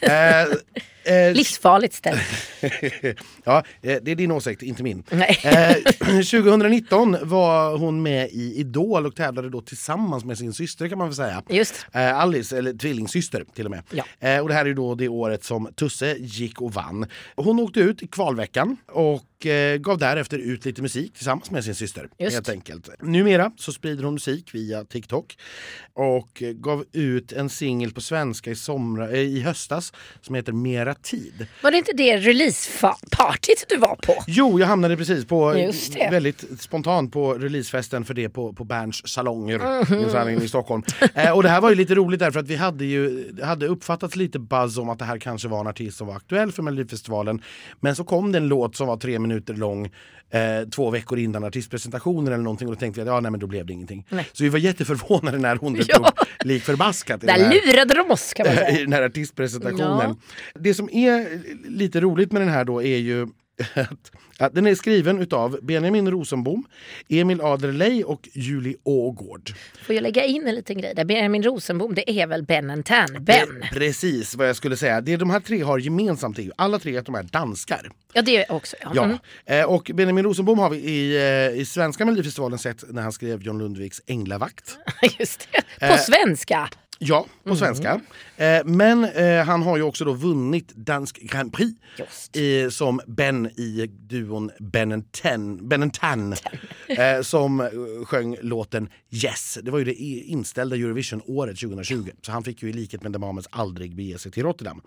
eh, 0.01 0.43
eh, 0.43 1.33
Livsfarligt 1.35 1.95
ställe. 1.95 2.21
ja, 3.45 3.65
eh, 3.83 3.97
det 4.03 4.11
är 4.11 4.15
din 4.15 4.31
åsikt, 4.33 4.63
inte 4.63 4.83
min. 4.83 5.03
Eh, 5.11 5.75
2019 6.07 7.17
var 7.23 7.79
hon 7.79 8.03
med 8.03 8.29
i 8.31 8.55
Idol 8.57 9.07
och 9.07 9.17
tävlade 9.17 9.51
då 9.51 9.61
tillsammans 9.61 10.25
med 10.25 10.39
sin 10.39 10.53
syster 10.53 10.89
kan 10.89 10.99
man 10.99 11.09
väl 11.09 11.17
säga. 11.17 11.43
Just. 11.49 11.87
Eh, 11.93 12.19
Alice, 12.19 12.59
eller 12.59 12.73
tvillingsyster 12.73 13.45
till 13.55 13.65
och 13.65 13.71
med. 13.71 13.83
Ja. 13.91 14.05
Eh, 14.29 14.41
och 14.41 14.49
det 14.49 14.55
här 14.55 14.67
är 14.67 14.75
då 14.75 14.95
det 14.95 15.09
året 15.09 15.45
som 15.45 15.69
Tusse 15.77 16.17
gick 16.19 16.61
och 16.61 16.73
vann. 16.75 17.07
Hon 17.37 17.61
åkte 17.61 17.81
ut 17.81 18.03
i 18.03 18.07
kvalveckan 18.07 18.77
och 18.93 19.23
eh, 19.47 19.77
gav 19.77 19.99
därefter 19.99 20.39
ut 20.39 20.65
lite 20.65 20.83
musik 20.83 21.13
tillsammans 21.15 21.51
med 21.51 21.65
sin 21.65 21.75
syster. 21.75 22.09
Just. 22.19 22.35
Helt 22.35 22.49
enkelt. 22.49 22.89
Numera 23.03 23.53
så 23.57 23.73
sprider 23.73 24.05
hon 24.05 24.13
musik 24.15 24.55
via 24.55 24.85
TikTok 24.85 25.37
och 25.95 26.43
eh, 26.43 26.53
gav 26.53 26.85
ut 26.93 27.33
en 27.33 27.51
singel 27.51 27.93
på 27.93 28.01
svenska 28.01 28.51
i, 28.51 28.55
somra, 28.57 29.11
eh, 29.11 29.19
i 29.21 29.41
höstas 29.41 29.93
som 30.23 30.35
heter 30.35 30.53
Mera 30.53 30.95
tid. 30.95 31.47
Var 31.63 31.71
det 31.71 31.77
inte 31.79 31.93
det 31.93 32.17
releasepartyt 32.17 33.65
du 33.69 33.77
var 33.77 33.97
på? 33.97 34.15
Jo, 34.27 34.61
jag 34.61 34.67
hamnade 34.67 34.97
precis 34.97 35.25
på 35.25 35.53
det. 35.53 36.09
väldigt 36.11 36.45
spontant 36.61 37.13
på 37.13 37.35
releasefesten 37.35 38.05
för 38.05 38.15
det 38.15 38.29
på, 38.29 38.53
på 38.53 38.65
Berns 38.65 39.09
salonger 39.09 39.57
Mhm. 39.57 40.41
i, 40.41 40.45
i 40.45 40.49
Stockholm. 40.49 40.83
Eh, 41.15 41.31
och 41.33 41.43
det 41.43 41.49
här 41.49 41.61
var 41.61 41.71
ju 41.71 41.75
lite 41.77 41.95
roligt 41.95 42.21
därför 42.21 42.41
att 42.41 42.49
vi 42.49 42.57
hade 42.57 42.85
ju 42.85 43.33
hade 43.43 43.67
uppfattats 43.67 44.17
lite 44.17 44.39
buzz 44.39 44.79
om 44.79 44.89
att 44.89 44.99
det 44.99 45.05
här 45.05 45.19
kanske 45.19 45.49
var 45.49 45.61
en 45.61 45.67
artist 45.67 45.99
som 45.99 46.07
var 46.07 46.17
aktuell 46.17 46.53
för 46.53 46.63
Melodifestivalen. 46.63 47.43
Men 47.81 47.97
så 47.97 48.05
kom 48.05 48.33
det 48.33 48.39
en 48.39 48.49
låt 48.49 48.77
som 48.77 48.87
var 48.87 48.97
tre 48.97 49.19
minuter 49.27 49.55
lång 49.55 49.85
eh, 50.31 50.69
två 50.75 50.91
veckor 50.91 51.19
innan 51.19 51.45
artistpresentationen 51.45 52.33
eller 52.33 52.43
någonting 52.45 52.69
och 52.69 52.75
då 52.75 52.81
tänkte 52.81 53.01
vi 53.01 53.09
att 53.09 53.15
ja, 53.15 53.21
nej, 53.21 53.31
men 53.31 53.41
då 53.41 53.47
blev 53.47 53.67
det 53.67 53.73
ingenting. 53.73 54.07
Nej. 54.09 54.29
Så 54.33 54.43
vi 54.45 54.49
var 54.51 54.59
jätteförvånade 54.59 55.39
när 55.39 55.57
hon 55.57 55.77
Ja. 55.89 55.97
upp 55.99 56.45
lik 56.45 56.63
förbaskat. 56.63 57.23
i 57.25 57.27
Där 57.27 57.33
här- 57.33 57.53
lurade 57.67 57.95
de 57.95 58.11
oss 58.11 58.33
kan 58.35 58.47
man 58.47 58.55
i 58.55 58.57
säga. 58.59 58.79
den 58.81 58.93
här 58.93 59.03
artistpresentationen. 59.03 60.17
Det 60.55 60.75
som 60.75 60.89
är 60.93 61.29
lite 61.71 62.01
roligt 62.01 62.33
med 62.33 62.43
den 62.43 62.49
här 62.49 62.65
då 62.65 62.83
är 62.83 62.97
ju 62.97 63.27
den 64.53 64.67
är 64.67 64.75
skriven 64.75 65.19
utav 65.23 65.59
Benjamin 65.63 66.11
Rosenbom, 66.11 66.65
Emil 67.09 67.41
Adlerley 67.41 68.03
och 68.05 68.29
Julie 68.33 68.77
Ågård. 68.85 69.51
Får 69.83 69.95
jag 69.95 70.03
lägga 70.03 70.25
in 70.25 70.47
en 70.47 70.55
liten 70.55 70.79
grej 70.81 70.93
där? 70.97 71.05
Benjamin 71.05 71.43
Rosenbom, 71.43 71.95
det 71.95 72.11
är 72.21 72.27
väl 72.27 72.43
Ben 72.43 72.83
Tan? 72.83 73.07
Ben! 73.21 73.63
Eh, 73.63 73.69
Precis 73.73 74.35
vad 74.35 74.49
jag 74.49 74.57
skulle 74.57 74.77
säga. 74.77 75.01
Det 75.01 75.17
de 75.17 75.31
här 75.31 75.41
tre 75.41 75.63
har 75.63 75.79
gemensamt 75.79 76.39
är 76.39 76.43
ju 76.43 76.51
alla 76.57 76.79
tre 76.79 76.97
att 76.97 77.07
de 77.07 77.15
är 77.15 77.23
danskar. 77.23 77.91
Ja, 78.13 78.23
det 78.23 78.37
är 78.37 78.53
också. 78.53 78.77
Ja. 78.81 78.91
Ja. 78.95 79.05
Mm. 79.05 79.19
Eh, 79.47 79.65
och 79.65 79.91
Benjamin 79.95 80.25
Rosenbom 80.25 80.59
har 80.59 80.71
vi 80.71 80.77
i, 80.77 81.17
eh, 81.17 81.61
i 81.61 81.65
svenska 81.65 82.05
Melodifestivalen 82.05 82.59
sett 82.59 82.85
när 82.93 83.03
han 83.03 83.13
skrev 83.13 83.43
John 83.43 83.59
Lundviks 83.59 84.01
Änglavakt. 84.07 84.77
Just 85.19 85.49
det. 85.53 85.63
På 85.87 85.93
Eh, 85.93 85.99
svenska. 85.99 86.69
Ja, 86.99 87.27
på 87.45 87.57
svenska. 87.57 88.01
Eh, 88.37 88.65
men 88.65 89.05
eh, 89.05 89.45
han 89.45 89.63
har 89.63 89.77
ju 89.77 89.83
också 89.83 90.05
då 90.05 90.13
vunnit 90.13 90.73
Dansk 90.75 91.19
Grand 91.21 91.53
Prix 91.53 91.75
i, 92.33 92.71
som 92.71 93.01
Ben 93.07 93.47
i 93.47 93.87
duon 93.87 94.51
Ben 94.59 95.03
Ten, 95.03 95.69
ben 95.69 95.91
Tan 95.91 96.35
eh, 96.89 97.23
som 97.23 97.61
eh, 97.61 97.67
sjöng 98.05 98.37
låten 98.43 98.89
Yes. 99.11 99.59
Det 99.63 99.71
var 99.71 99.79
ju 99.79 99.85
det 99.85 99.95
inställda 100.03 100.77
Eurovision-året 100.77 101.61
2020. 101.61 102.11
Så 102.23 102.33
han 102.33 102.45
fick 102.45 102.63
ju 102.63 102.71
i 102.71 102.73
likhet 102.73 103.03
med 103.03 103.13
Demames 103.13 103.47
aldrig 103.51 103.97
bege 103.97 104.19
sig 104.19 104.33
till 104.33 104.43
Rotterdam. 104.43 104.81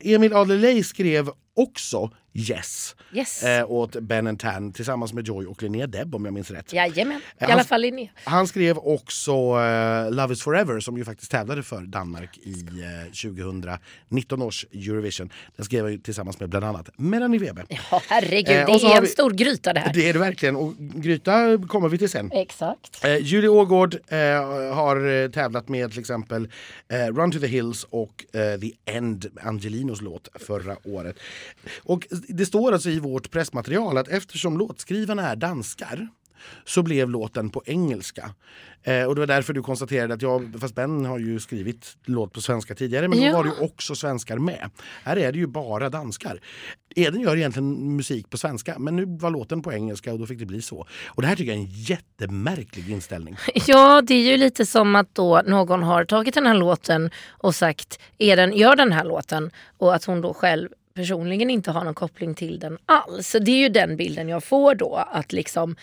Emil 0.00 0.32
Adlerley 0.32 0.82
skrev 0.82 1.30
också 1.56 2.10
Yes 2.34 2.96
Yes. 3.14 3.42
eh, 3.42 3.70
åt 3.70 4.00
Ben 4.00 4.36
Tan 4.36 4.72
tillsammans 4.72 5.12
med 5.12 5.26
Joy 5.28 5.46
och 5.46 5.62
Linnea 5.62 5.86
Deb 5.86 6.14
om 6.14 6.24
jag 6.24 6.34
minns 6.34 6.50
rätt. 6.50 6.72
Jajamän. 6.72 7.16
I 7.40 7.44
han- 7.44 7.50
alla 7.52 7.64
fall 7.64 7.80
Linnea. 7.80 8.08
Han 8.24 8.46
skrev 8.46 8.78
också 8.78 9.32
eh, 9.32 10.10
Love 10.10 10.32
is 10.32 10.42
forever 10.42 10.80
som 10.80 10.96
ju 10.98 11.04
faktiskt 11.04 11.30
tävlade 11.30 11.62
för 11.62 11.80
Danmark 11.80 12.38
i 12.38 12.52
eh, 12.60 13.12
2019 13.12 14.42
års 14.42 14.66
Eurovision. 14.72 15.30
Den 15.56 15.64
skrev 15.64 15.82
han 15.84 15.92
ju 15.92 15.98
tillsammans 15.98 16.40
med 16.40 16.48
bland 16.48 16.64
annat 16.64 16.88
Melanie 16.96 17.40
Webe. 17.40 17.64
Ja, 17.68 18.02
herregud. 18.08 18.56
Eh, 18.56 18.66
det 18.66 18.72
är 18.72 18.96
en 18.96 19.02
vi- 19.02 19.08
stor 19.08 19.30
gryta 19.30 19.72
det 19.72 19.80
här. 19.80 19.92
Det 19.94 20.08
är 20.08 20.12
det 20.12 20.18
verkligen 20.18 20.56
och 20.56 20.74
Gryta 20.78 21.58
kommer 21.68 21.88
vi 21.88 21.98
till 21.98 22.08
sen. 22.10 22.32
Exakt. 22.32 23.04
Eh, 23.04 23.16
Julie 23.16 23.48
Ågård 23.48 23.94
eh, 24.08 24.18
har 24.74 25.22
eh, 25.24 25.28
tävlat 25.30 25.68
med 25.68 25.90
till 25.90 26.00
exempel 26.00 26.48
eh, 26.88 26.96
Run 27.14 27.32
to 27.32 27.38
the 27.38 27.46
Hills 27.46 27.86
och 27.90 28.24
eh, 28.34 28.60
The 28.60 28.72
End, 28.84 29.26
Angelinos 29.42 30.00
låt 30.02 30.28
förra 30.46 30.76
året. 30.84 31.16
Och 31.82 32.06
det 32.28 32.46
står 32.46 32.72
alltså 32.72 32.90
i 32.90 32.98
vårt 33.00 33.30
pressmaterial 33.30 33.98
att 33.98 34.08
eftersom 34.08 34.58
låtskrivarna 34.58 35.28
är 35.30 35.36
danskar 35.36 36.08
så 36.64 36.82
blev 36.82 37.10
låten 37.10 37.50
på 37.50 37.62
engelska. 37.66 38.30
Eh, 38.82 39.04
och 39.04 39.14
det 39.14 39.20
var 39.20 39.26
därför 39.26 39.52
du 39.52 39.62
konstaterade 39.62 40.14
att 40.14 40.22
jag, 40.22 40.54
fast 40.60 40.74
Ben 40.74 41.04
har 41.04 41.18
ju 41.18 41.40
skrivit 41.40 41.96
låt 42.04 42.32
på 42.32 42.40
svenska 42.40 42.74
tidigare, 42.74 43.08
men 43.08 43.20
Ja. 43.22 43.30
då 43.30 43.36
var 43.36 43.44
det 43.44 43.50
ju 43.50 43.64
också 43.64 43.94
svenskar 43.94 44.38
med. 44.38 44.70
Här 45.04 45.16
är 45.16 45.32
det 45.32 45.38
ju 45.38 45.46
bara 45.46 45.88
danskar. 45.88 46.40
Eden 46.96 47.20
gör 47.20 47.36
egentligen 47.36 47.96
musik 47.96 48.30
på 48.30 48.38
svenska, 48.38 48.78
men 48.78 48.96
nu 48.96 49.04
var 49.06 49.30
låten 49.30 49.62
på 49.62 49.72
engelska 49.72 50.12
och 50.12 50.18
då 50.18 50.26
fick 50.26 50.38
det 50.38 50.46
bli 50.46 50.62
så. 50.62 50.86
Och 51.06 51.22
det 51.22 51.28
här 51.28 51.36
tycker 51.36 51.52
jag 51.52 51.58
är 51.60 51.64
en 51.64 51.70
jättemärklig 51.72 52.90
inställning. 52.90 53.36
Ja, 53.66 54.02
det 54.02 54.14
är 54.14 54.30
ju 54.30 54.36
lite 54.36 54.66
som 54.66 54.96
att 54.96 55.14
då 55.14 55.42
någon 55.46 55.82
har 55.82 56.04
tagit 56.04 56.34
den 56.34 56.46
här 56.46 56.54
låten 56.54 57.10
och 57.28 57.54
sagt 57.54 57.98
Eden, 58.18 58.52
gör 58.56 58.76
den 58.76 58.92
här 58.92 59.04
låten. 59.04 59.50
Och 59.78 59.94
att 59.94 60.04
hon 60.04 60.20
då 60.20 60.34
själv 60.34 60.68
personligen 60.94 61.50
inte 61.50 61.70
har 61.70 61.84
någon 61.84 61.94
koppling 61.94 62.34
till 62.34 62.58
den 62.58 62.78
alls. 62.86 63.28
Så 63.28 63.38
det 63.38 63.50
är 63.50 63.58
ju 63.58 63.68
den 63.68 63.96
bilden 63.96 64.28
jag 64.28 64.44
får 64.44 64.74
då. 64.74 64.96
Att 65.12 65.32
liksom, 65.32 65.76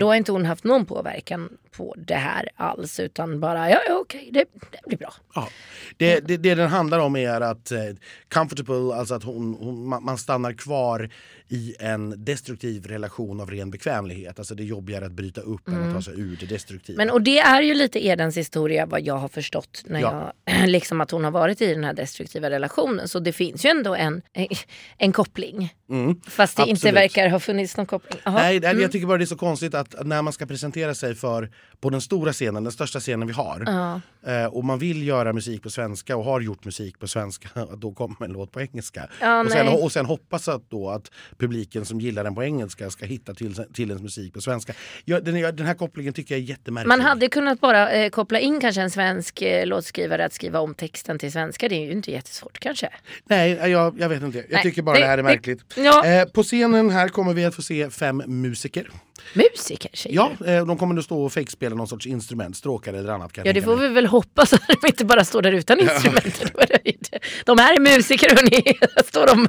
Då 0.00 0.06
har 0.06 0.14
inte 0.14 0.32
hon 0.32 0.46
haft 0.46 0.64
någon 0.64 0.86
påverkan 0.86 1.48
på 1.76 1.94
det 1.98 2.14
här 2.14 2.48
alls. 2.56 3.00
Utan 3.00 3.40
bara, 3.40 3.70
ja, 3.70 3.80
ja 3.88 3.94
okej, 3.94 4.28
det, 4.32 4.44
det 4.70 4.78
blir 4.86 4.98
bra. 4.98 5.14
Ja. 5.34 5.48
Det, 5.96 6.20
det, 6.20 6.36
det 6.36 6.54
den 6.54 6.68
handlar 6.68 6.98
om 6.98 7.16
är 7.16 7.40
att 7.40 7.72
eh, 7.72 7.78
comfortable, 8.34 8.94
alltså 8.94 9.14
att 9.14 9.24
hon, 9.24 9.54
hon, 9.60 9.88
man, 10.04 10.18
stannar 10.18 10.52
kvar 10.52 11.10
i 11.48 11.74
en 11.78 12.24
destruktiv 12.24 12.86
relation 12.86 13.40
av 13.40 13.50
ren 13.50 13.70
bekvämlighet. 13.70 14.38
Alltså 14.38 14.54
det 14.54 14.62
är 14.62 14.64
jobbigare 14.64 15.06
att 15.06 15.12
bryta 15.12 15.40
upp 15.40 15.68
än 15.68 15.88
att 15.88 15.94
ta 15.94 16.02
sig 16.02 16.20
ur 16.20 16.36
det 16.40 16.46
destruktiva. 16.46 16.96
Men 16.96 17.10
och 17.10 17.22
det 17.22 17.38
är 17.38 17.62
ju 17.62 17.74
lite 17.74 18.06
Edens 18.06 18.36
historia 18.36 18.86
vad 18.86 19.00
jag 19.02 19.16
har 19.16 19.28
förstått 19.28 19.82
när 19.86 20.00
Ja. 20.00 20.32
jag 20.44 20.68
liksom 20.68 21.00
att 21.00 21.10
hon 21.10 21.24
har 21.24 21.30
varit 21.30 21.60
i 21.62 21.74
den 21.74 21.84
här 21.84 21.92
destruktiva 21.94 22.50
relationen. 22.50 23.08
Så 23.08 23.18
det 23.18 23.32
finns 23.32 23.64
ju 23.64 23.70
ändå 23.70 23.94
en, 23.94 24.22
en 24.98 25.12
koppling. 25.12 25.74
Fast 26.28 26.56
det 26.56 26.62
inte 26.62 26.72
absolut. 26.72 26.94
verkar 26.94 27.28
ha 27.28 27.40
funnits 27.40 27.76
någon 27.76 27.86
koppling. 27.86 28.20
Nej, 28.26 28.60
nej, 28.60 28.80
jag 28.80 28.92
tycker 28.92 29.06
bara 29.06 29.18
det 29.18 29.24
är 29.24 29.26
så 29.26 29.36
konstigt 29.36 29.74
att 29.74 30.06
när 30.06 30.22
man 30.22 30.32
ska 30.32 30.46
presentera 30.46 30.94
sig 30.94 31.14
för 31.14 31.50
på 31.80 31.90
den 31.90 32.00
stora 32.00 32.32
scenen, 32.32 32.64
den 32.64 32.72
största 32.72 33.00
scenen 33.00 33.26
vi 33.26 33.34
har 33.34 33.92
eh, 34.26 34.46
och 34.46 34.64
man 34.64 34.78
vill 34.78 35.06
göra 35.06 35.32
musik 35.32 35.62
på 35.62 35.70
svenska 35.70 36.16
och 36.16 36.24
har 36.24 36.40
gjort 36.40 36.64
musik 36.64 36.98
på 36.98 37.08
svenska, 37.08 37.48
då 37.76 37.92
kommer 37.92 38.24
en 38.24 38.32
låt 38.32 38.52
på 38.52 38.60
engelska. 38.60 39.08
Ja, 39.20 39.40
och, 39.40 39.50
sen, 39.50 39.68
och 39.68 39.92
sen 39.92 40.06
hoppas 40.06 40.48
att, 40.48 40.70
då 40.70 40.90
att 40.90 41.10
publiken 41.38 41.84
som 41.84 42.00
gillar 42.00 42.24
den 42.24 42.34
på 42.34 42.44
engelska 42.44 42.90
ska 42.90 43.06
hitta 43.06 43.34
till, 43.34 43.54
till 43.72 43.90
ens 43.90 44.02
musik 44.02 44.34
på 44.34 44.40
svenska. 44.40 44.72
Ja, 45.04 45.20
den, 45.20 45.56
den 45.56 45.66
här 45.66 45.74
kopplingen 45.74 46.12
tycker 46.12 46.34
jag 46.34 46.42
är 46.42 46.48
jättemärklig. 46.48 46.88
Man 46.88 47.00
hade 47.00 47.28
kunnat 47.28 47.60
bara 47.60 47.90
eh, 47.90 48.10
koppla 48.10 48.38
in 48.38 48.60
kanske 48.60 48.82
en 48.82 48.90
svensk 48.90 49.42
eh, 49.42 49.66
låtskrivare 49.66 50.24
att 50.24 50.32
skriva 50.32 50.60
om 50.60 50.74
texten 50.74 51.18
till 51.18 51.32
svenska. 51.32 51.68
Det 51.68 51.74
är 51.74 51.84
ju 51.84 51.92
inte 51.92 52.10
jättesvårt 52.10 52.58
kanske. 52.58 52.88
Nej, 53.24 53.50
jag, 53.50 54.00
jag 54.00 54.08
vet 54.08 54.22
inte. 54.22 54.41
Jag 54.48 54.54
Nej, 54.54 54.62
tycker 54.62 54.82
bara 54.82 54.94
det- 54.94 55.00
det 55.00 55.06
här 55.06 55.12
är 55.12 55.16
det- 55.16 55.22
märkligt. 55.22 55.60
ja. 55.76 56.06
Eh, 56.06 56.24
på 56.24 56.42
scenen 56.42 56.90
här 56.90 57.08
kommer 57.08 57.34
vi 57.34 57.44
att 57.44 57.54
få 57.54 57.62
se 57.62 57.90
fem 57.90 58.22
musiker. 58.26 58.90
Musiker 59.34 59.90
säger 59.96 60.16
Ja, 60.16 60.32
eh, 60.46 60.66
de 60.66 60.78
kommer 60.78 60.98
att 60.98 61.04
stå 61.04 61.24
och 61.24 61.32
fejkspela 61.32 61.74
någon 61.76 61.88
sorts 61.88 62.06
instrument, 62.06 62.56
stråkar 62.56 62.94
eller 62.94 63.12
annat. 63.12 63.30
Ja 63.44 63.52
det 63.52 63.62
får 63.62 63.76
vi 63.76 63.88
väl 63.88 64.06
hoppas 64.06 64.52
att 64.52 64.62
de 64.68 64.86
inte 64.86 65.04
bara 65.04 65.24
står 65.24 65.42
där 65.42 65.52
utan 65.52 65.80
instrument. 65.80 66.42
De 67.44 67.58
här 67.58 67.74
är 67.76 67.80
musiker 67.80 68.36
hörni. 68.36 68.78
Står 69.06 69.26
de. 69.26 69.48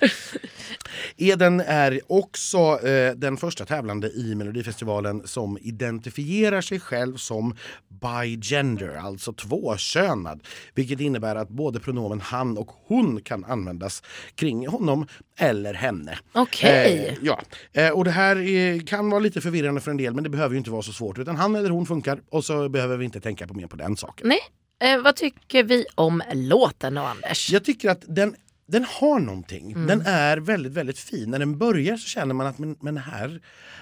Eden 1.16 1.60
är 1.60 2.00
också 2.06 2.58
eh, 2.58 3.14
den 3.14 3.36
första 3.36 3.64
tävlande 3.64 4.10
i 4.10 4.34
Melodifestivalen 4.34 5.26
som 5.26 5.58
identifierar 5.60 6.60
sig 6.60 6.80
själv 6.80 7.16
som 7.16 7.54
bigender, 7.88 8.96
alltså 8.96 9.32
tvåkönad. 9.32 10.40
Vilket 10.74 11.00
innebär 11.00 11.36
att 11.36 11.48
både 11.48 11.80
pronomen 11.80 12.20
han 12.20 12.58
och 12.58 12.70
hon 12.86 13.20
kan 13.20 13.44
användas 13.44 14.02
kring 14.34 14.68
honom 14.68 15.06
eller 15.38 15.74
henne. 15.74 16.18
Okej. 16.32 17.08
Eh, 17.08 17.14
ja. 17.22 17.40
eh, 17.72 17.90
och 17.90 18.04
det 18.04 18.10
här 18.10 18.36
är, 18.36 18.86
kan 18.86 19.10
vara 19.10 19.20
lite 19.20 19.40
förvirrande 19.40 19.80
för 19.80 19.90
en 19.90 19.96
del 19.96 20.14
men 20.14 20.24
det 20.24 20.30
behöver 20.30 20.54
ju 20.54 20.58
inte 20.58 20.70
vara 20.70 20.82
så 20.82 20.92
svårt. 20.92 21.18
Utan 21.18 21.36
han 21.36 21.56
eller 21.56 21.70
hon 21.70 21.86
funkar 21.86 22.20
och 22.30 22.44
så 22.44 22.68
behöver 22.68 22.96
vi 22.96 23.04
inte 23.04 23.20
tänka 23.20 23.46
på 23.46 23.54
mer 23.54 23.66
på 23.66 23.76
den 23.76 23.96
saken. 23.96 24.28
Nej, 24.28 24.92
eh, 24.92 25.02
vad 25.02 25.16
tycker 25.16 25.62
vi 25.62 25.86
om 25.94 26.22
låten 26.32 26.94
då 26.94 27.02
Anders? 27.02 27.50
Jag 27.50 27.64
tycker 27.64 27.90
att 27.90 28.04
den, 28.06 28.36
den 28.66 28.84
har 28.84 29.18
någonting. 29.18 29.86
Den 29.86 30.02
är 30.06 30.36
väldigt, 30.36 30.72
väldigt 30.72 30.98
fin. 30.98 31.30
När 31.30 31.38
den 31.38 31.58
börjar 31.58 31.96
så 31.96 32.08
känner 32.08 32.34
man 32.34 32.46
att 32.46 32.58
men, 32.58 32.76
men 32.80 32.96
här, 32.96 33.40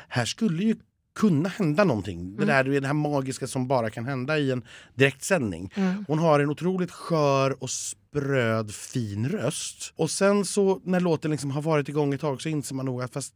här 0.09 0.25
skulle 0.25 0.65
ju 0.65 0.77
kunna 1.15 1.49
hända 1.49 1.85
någonting. 1.85 2.37
Det, 2.37 2.45
där, 2.45 2.65
det 2.65 2.87
här 2.87 2.95
magiska 2.95 3.47
som 3.47 3.69
bara 3.69 3.91
kan 3.91 4.05
hända 4.05 4.39
i 4.39 4.51
en 4.51 4.63
direktsändning. 4.95 5.73
Hon 6.09 6.19
har 6.19 6.41
en 6.41 6.51
otroligt 6.51 6.91
skör 6.91 7.63
och 7.63 7.71
spröd 7.71 8.75
fin 8.75 9.29
röst. 9.29 9.93
Och 9.97 10.11
sen 10.11 10.45
så 10.45 10.81
när 10.85 11.01
låten 11.01 11.31
liksom 11.31 11.51
har 11.51 11.63
varit 11.63 11.89
igång 11.89 12.15
ett 12.15 12.21
tag 12.21 12.43
så 12.43 12.49
inser 12.49 12.75
man 12.75 12.87
nog 12.87 13.03
att 13.03 13.13
fast 13.13 13.35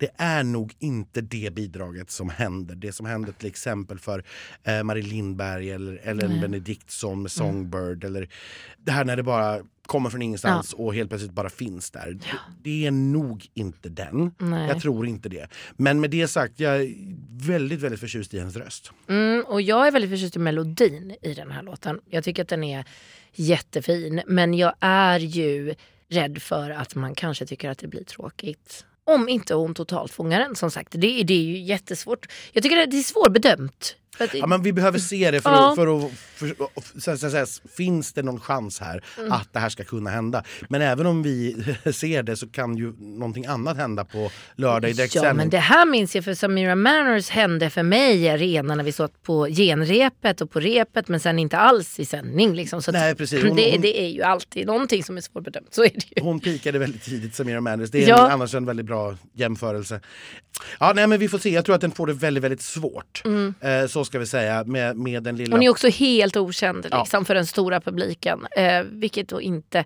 det 0.00 0.10
är 0.16 0.42
nog 0.42 0.74
inte 0.78 1.20
det 1.20 1.54
bidraget 1.54 2.10
som 2.10 2.28
händer. 2.30 2.74
Det 2.74 2.92
som 2.92 3.06
händer 3.06 3.32
till 3.32 3.48
exempel 3.48 3.98
för 3.98 4.24
eh, 4.64 4.82
Marie 4.82 5.02
Lindberg 5.02 5.70
eller 5.70 6.00
Ellen 6.02 6.40
Benediktsson 6.40 7.22
med 7.22 7.30
Songbird. 7.30 8.04
Eller 8.04 8.28
det 8.78 8.92
här 8.92 9.04
när 9.04 9.16
det 9.16 9.22
bara 9.22 9.60
kommer 9.86 10.10
från 10.10 10.22
ingenstans 10.22 10.72
och 10.72 10.94
helt 10.94 11.10
plötsligt 11.10 11.32
bara 11.32 11.50
finns 11.50 11.90
där. 11.90 12.12
Det, 12.12 12.38
det 12.62 12.86
är 12.86 12.90
nog 12.90 13.46
inte 13.54 13.88
den. 13.88 14.34
Nej. 14.38 14.68
Jag 14.68 14.82
tror 14.82 15.06
inte 15.06 15.28
det. 15.28 15.48
Men 15.76 16.00
med 16.00 16.10
det 16.10 16.28
sagt, 16.28 16.60
jag 16.60 16.76
är 16.76 16.94
väldigt, 17.46 17.80
väldigt 17.80 18.00
förtjust 18.00 18.34
i 18.34 18.38
hennes 18.38 18.56
röst. 18.56 18.92
Mm, 19.08 19.44
och 19.44 19.62
jag 19.62 19.86
är 19.86 19.90
väldigt 19.90 20.10
förtjust 20.10 20.36
i 20.36 20.38
melodin 20.38 21.16
i 21.22 21.34
den 21.34 21.50
här 21.50 21.62
låten. 21.62 22.00
Jag 22.10 22.24
tycker 22.24 22.42
att 22.42 22.48
den 22.48 22.64
är 22.64 22.84
jättefin. 23.34 24.22
Men 24.26 24.54
jag 24.54 24.74
är 24.80 25.18
ju 25.18 25.74
rädd 26.08 26.42
för 26.42 26.70
att 26.70 26.94
man 26.94 27.14
kanske 27.14 27.46
tycker 27.46 27.70
att 27.70 27.78
det 27.78 27.88
blir 27.88 28.04
tråkigt. 28.04 28.84
Om 29.14 29.28
inte 29.28 29.54
hon 29.54 29.74
totalt 29.74 30.12
fångar 30.12 30.40
den 30.40 30.56
som 30.56 30.70
sagt. 30.70 30.92
Det, 30.92 31.22
det 31.22 31.34
är 31.34 31.42
ju 31.42 31.58
jättesvårt. 31.58 32.32
Jag 32.52 32.62
tycker 32.62 32.86
det 32.86 32.98
är 32.98 33.02
svårbedömt. 33.02 33.96
Ja, 34.32 34.46
men 34.46 34.62
vi 34.62 34.72
behöver 34.72 34.98
se 34.98 35.30
det 35.30 35.40
för, 35.40 35.50
Ja. 35.50 35.70
att, 35.70 35.76
för 35.76 36.06
att... 36.06 36.12
För, 36.12 36.54
så, 37.00 37.16
så, 37.16 37.46
så, 37.46 37.68
finns 37.76 38.12
det 38.12 38.22
någon 38.22 38.40
chans 38.40 38.80
här 38.80 39.04
Mm. 39.18 39.32
att 39.32 39.48
det 39.52 39.58
här 39.58 39.68
ska 39.68 39.84
kunna 39.84 40.10
hända? 40.10 40.44
Men 40.68 40.82
även 40.82 41.06
om 41.06 41.22
vi 41.22 41.64
ser 41.92 42.22
det 42.22 42.36
så 42.36 42.48
kan 42.48 42.76
ju 42.76 42.92
någonting 42.98 43.46
annat 43.46 43.76
hända 43.76 44.04
på 44.04 44.30
lördag 44.56 44.90
i 44.90 44.92
Ja 44.92 44.96
direktsändning. 44.96 45.36
men 45.36 45.50
det 45.50 45.58
här 45.58 45.86
minns 45.86 46.14
jag 46.14 46.24
för 46.24 46.34
Samira 46.34 46.74
Manners 46.74 47.28
hände 47.30 47.70
för 47.70 47.82
mig 47.82 48.16
i 48.22 48.28
arenan 48.28 48.76
när 48.76 48.84
vi 48.84 48.92
satt 48.92 49.22
på 49.22 49.46
genrepet 49.46 50.40
och 50.40 50.50
på 50.50 50.60
repet 50.60 51.08
men 51.08 51.20
sen 51.20 51.38
inte 51.38 51.56
alls 51.58 52.00
i 52.00 52.04
sändning. 52.04 52.54
Liksom. 52.54 52.82
Så 52.82 52.92
Nej, 52.92 53.14
precis. 53.14 53.42
Hon- 53.44 53.56
det, 53.56 53.72
hon- 53.72 53.80
det 53.80 54.00
är 54.02 54.08
ju 54.08 54.22
alltid 54.22 54.66
någonting 54.66 55.04
som 55.04 55.16
är 55.16 55.20
svårbedömt. 55.20 55.74
Så 55.74 55.84
är 55.84 55.88
det 55.94 56.04
ju. 56.16 56.22
Hon 56.22 56.40
pikade 56.40 56.78
väldigt 56.78 57.02
tidigt, 57.02 57.34
Samira 57.34 57.60
Manders. 57.60 57.90
Det 57.90 58.04
är 58.04 58.08
Ja. 58.08 58.26
en, 58.26 58.32
annars 58.32 58.54
en 58.54 58.64
väldigt 58.66 58.86
bra 58.86 59.16
jämförelse. 59.34 60.00
Ja, 60.80 60.92
nej, 60.94 61.06
men 61.06 61.18
vi 61.18 61.28
får 61.28 61.38
se. 61.38 61.50
Jag 61.50 61.64
tror 61.64 61.74
att 61.74 61.80
den 61.80 61.90
får 61.90 62.06
det 62.06 62.12
väldigt, 62.12 62.44
väldigt 62.44 62.62
svårt. 62.62 63.22
Eh, 63.60 63.86
så 63.88 63.99
ska 64.04 64.18
vi 64.18 64.26
säga, 64.26 64.64
med, 64.64 64.96
med 64.96 65.22
den 65.22 65.36
lilla... 65.36 65.56
Hon 65.56 65.62
är 65.62 65.68
också 65.68 65.88
helt 65.88 66.36
okänd 66.36 66.86
Ja. 66.90 67.00
liksom, 67.00 67.24
för 67.24 67.34
den 67.34 67.46
stora 67.46 67.80
publiken. 67.80 68.46
Eh, 68.56 68.82
vilket 68.82 69.28
då 69.28 69.40
inte 69.40 69.84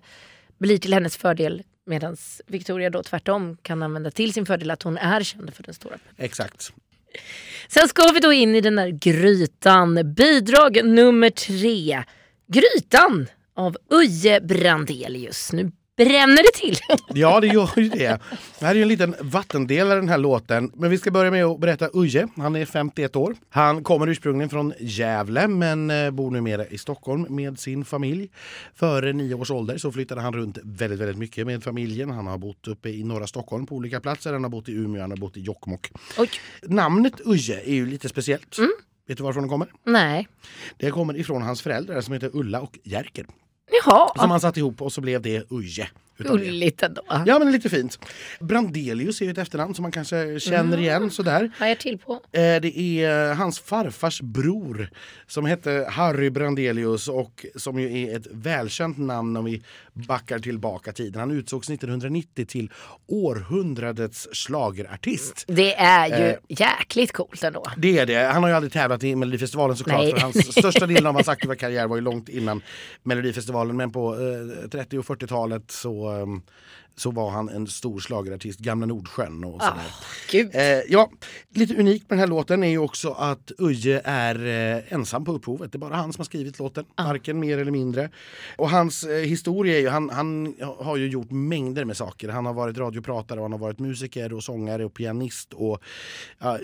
blir 0.57 0.77
till 0.77 0.93
hennes 0.93 1.17
fördel 1.17 1.63
Medan 1.87 2.17
Victoria 2.47 2.89
då 2.89 3.03
tvärtom 3.03 3.57
kan 3.61 3.83
använda 3.83 4.11
till 4.11 4.33
sin 4.33 4.45
fördel 4.45 4.71
att 4.71 4.83
hon 4.83 4.97
är 4.97 5.23
känd 5.23 5.53
för 5.53 5.63
den 5.63 5.73
stora 5.73 5.97
Exakt. 6.17 6.73
Sen 7.67 7.87
ska 7.87 8.11
vi 8.11 8.19
då 8.19 8.33
in 8.33 8.55
i 8.55 8.61
den 8.61 8.75
där 8.75 8.87
grytan. 8.87 10.13
Bidrag 10.13 10.85
nummer 10.85 11.29
tre. 11.29 12.03
Grytan 12.47 13.27
av 13.55 13.77
Uje 13.89 14.41
Brandelius. 14.41 15.53
Nu 15.53 15.71
bränner 15.97 16.43
det 16.43 16.59
till. 16.59 16.77
Ja, 17.19 17.39
det 17.39 17.47
gör 17.47 17.69
ju 17.77 17.89
det. 17.89 18.19
Det 18.59 18.65
här 18.65 18.71
är 18.71 18.75
ju 18.75 18.81
en 18.81 18.87
liten 18.87 19.15
vattendelare 19.21 19.99
den 19.99 20.09
här 20.09 20.17
låten. 20.17 20.71
Men 20.75 20.89
vi 20.89 20.97
ska 20.97 21.11
börja 21.11 21.31
med 21.31 21.45
att 21.45 21.59
berätta 21.59 21.89
Uje. 21.93 22.27
Han 22.35 22.55
är 22.55 22.65
51 22.65 23.15
år. 23.15 23.35
Han 23.49 23.83
kommer 23.83 24.07
ursprungligen 24.07 24.49
från 24.49 24.73
Gävle 24.79 25.47
men 25.47 25.89
eh, 25.91 26.11
bor 26.11 26.31
numera 26.31 26.65
i 26.65 26.77
Stockholm 26.77 27.25
med 27.29 27.59
sin 27.59 27.85
familj. 27.85 28.29
Före 28.75 29.13
nio 29.13 29.35
års 29.35 29.51
ålder 29.51 29.77
så 29.77 29.91
flyttade 29.91 30.21
han 30.21 30.33
runt 30.33 30.57
väldigt, 30.63 30.99
väldigt 30.99 31.17
mycket 31.17 31.47
med 31.47 31.63
familjen. 31.63 32.09
Han 32.09 32.27
har 32.27 32.37
bott 32.37 32.67
uppe 32.67 32.89
i 32.89 33.03
norra 33.03 33.27
Stockholm 33.27 33.65
på 33.65 33.75
olika 33.75 33.99
platser. 33.99 34.33
Han 34.33 34.43
har 34.43 34.49
bott 34.49 34.69
i 34.69 34.71
Umeå, 34.71 35.01
han 35.01 35.11
har 35.11 35.17
bott 35.17 35.37
i 35.37 35.41
Jokkmokk. 35.41 35.91
Oj. 36.17 36.29
Namnet 36.63 37.21
Uje 37.25 37.61
är 37.65 37.73
ju 37.73 37.85
lite 37.85 38.09
speciellt. 38.09 38.57
Vet 39.07 39.17
du 39.17 39.23
varifrån 39.23 39.43
det 39.43 39.49
kommer? 39.49 39.67
Nej. 39.85 40.27
Det 40.77 40.91
kommer 40.91 41.17
ifrån 41.17 41.41
hans 41.41 41.61
föräldrar 41.61 42.01
som 42.01 42.13
heter 42.13 42.29
Ulla 42.33 42.61
och 42.61 42.79
Jerker. 42.83 43.25
Jaha. 43.71 44.11
Som 44.15 44.31
han 44.31 44.39
satt 44.39 44.57
ihop 44.57 44.81
och 44.81 44.93
så 44.93 45.01
blev 45.01 45.21
det 45.21 45.51
Uje. 45.51 45.87
Gulligt 46.17 46.83
ändå. 46.83 47.01
Ja 47.25 47.39
men 47.39 47.51
lite 47.51 47.69
fint. 47.69 47.99
Brandelius 48.39 49.21
är 49.21 49.25
ju 49.25 49.31
ett 49.31 49.37
efternamn 49.37 49.75
som 49.75 49.83
man 49.83 49.91
kanske 49.91 50.39
känner 50.39 50.77
igen 50.77 51.11
sådär. 51.11 51.51
Hajar 51.57 51.75
till 51.75 51.97
på. 51.97 52.13
Eh, 52.13 52.19
Det 52.61 52.79
är 52.79 53.29
eh, 53.29 53.35
hans 53.35 53.59
farfars 53.59 54.21
bror 54.21 54.89
som 55.27 55.45
hette 55.45 55.87
Harry 55.91 56.29
Brandelius 56.29 57.07
och 57.07 57.45
som 57.55 57.79
ju 57.79 58.01
är 58.01 58.15
ett 58.17 58.27
välkänt 58.31 58.97
namn 58.97 59.37
om 59.37 59.45
vi 59.45 59.63
backar 59.93 60.39
tillbaka 60.39 60.91
tiden. 60.91 61.19
Han 61.19 61.31
utsågs 61.31 61.69
1990 61.69 62.45
till 62.45 62.71
århundradets 63.07 64.27
schlagerartist. 64.31 65.45
Det 65.47 65.75
är 65.75 66.07
ju 66.07 66.13
Eh. 66.25 66.35
jäkligt 66.49 67.11
coolt 67.11 67.43
ändå. 67.43 67.63
Det 67.77 67.97
är 67.99 68.05
det. 68.05 68.15
Han 68.33 68.43
har 68.43 68.49
ju 68.49 68.55
aldrig 68.55 68.73
tävlat 68.73 69.03
i 69.03 69.15
Melodifestivalen 69.15 69.75
såklart 69.77 70.01
Nej. 70.01 70.11
för 70.11 70.19
hans 70.19 70.51
största 70.51 70.85
delen 70.87 71.05
av 71.07 71.13
hans 71.13 71.27
aktiva 71.29 71.55
karriär 71.55 71.87
var 71.87 71.95
ju 71.95 72.01
långt 72.01 72.29
innan 72.29 72.61
Melodifestivalen 73.03 73.77
men 73.77 73.91
på 73.91 74.13
eh, 74.63 74.69
30 74.69 74.97
och 74.97 75.05
40-talet 75.05 75.71
så, 75.71 76.04
eh, 76.09 76.41
så 76.95 77.11
var 77.11 77.29
han 77.29 77.49
en 77.49 77.67
stor 77.67 77.99
schlagerartist, 77.99 78.59
Gamla 78.59 78.85
Nordsjön 78.85 79.43
och 79.43 79.61
sådär. 79.61 79.91
Gud. 80.31 80.55
Eh, 80.55 80.63
ja, 80.63 81.11
lite 81.49 81.75
unikt 81.75 82.09
med 82.09 82.17
den 82.17 82.19
här 82.19 82.27
låten 82.27 82.63
är 82.63 82.67
ju 82.67 82.77
också 82.77 83.11
att 83.11 83.51
Uje 83.57 84.01
är 84.03 84.45
eh, 84.45 84.93
ensam 84.93 85.25
på 85.25 85.31
upphovet. 85.31 85.71
Det 85.71 85.75
är 85.75 85.79
bara 85.79 85.95
han 85.95 86.13
som 86.13 86.19
har 86.19 86.25
skrivit 86.25 86.59
låten, 86.59 86.85
varken 86.97 87.39
mer 87.39 87.57
eller 87.57 87.71
mindre. 87.71 88.09
Och 88.57 88.69
hans 88.69 89.03
eh, 89.03 89.17
historia 89.17 89.77
är 89.77 89.81
ju, 89.81 89.89
han, 89.89 90.09
han 90.09 90.55
har 90.77 90.97
ju 90.97 91.07
gjort 91.07 91.31
mängder 91.31 91.85
med 91.85 91.97
saker. 91.97 92.29
Han 92.29 92.45
har 92.45 92.53
varit 92.53 92.77
radiopratare, 92.77 93.39
och 93.39 93.43
han 93.43 93.51
har 93.51 93.59
varit 93.59 93.79
musiker 93.79 94.33
och 94.33 94.43
sångare 94.43 94.85
och 94.85 94.93
pianist 94.93 95.53
och 95.53 95.79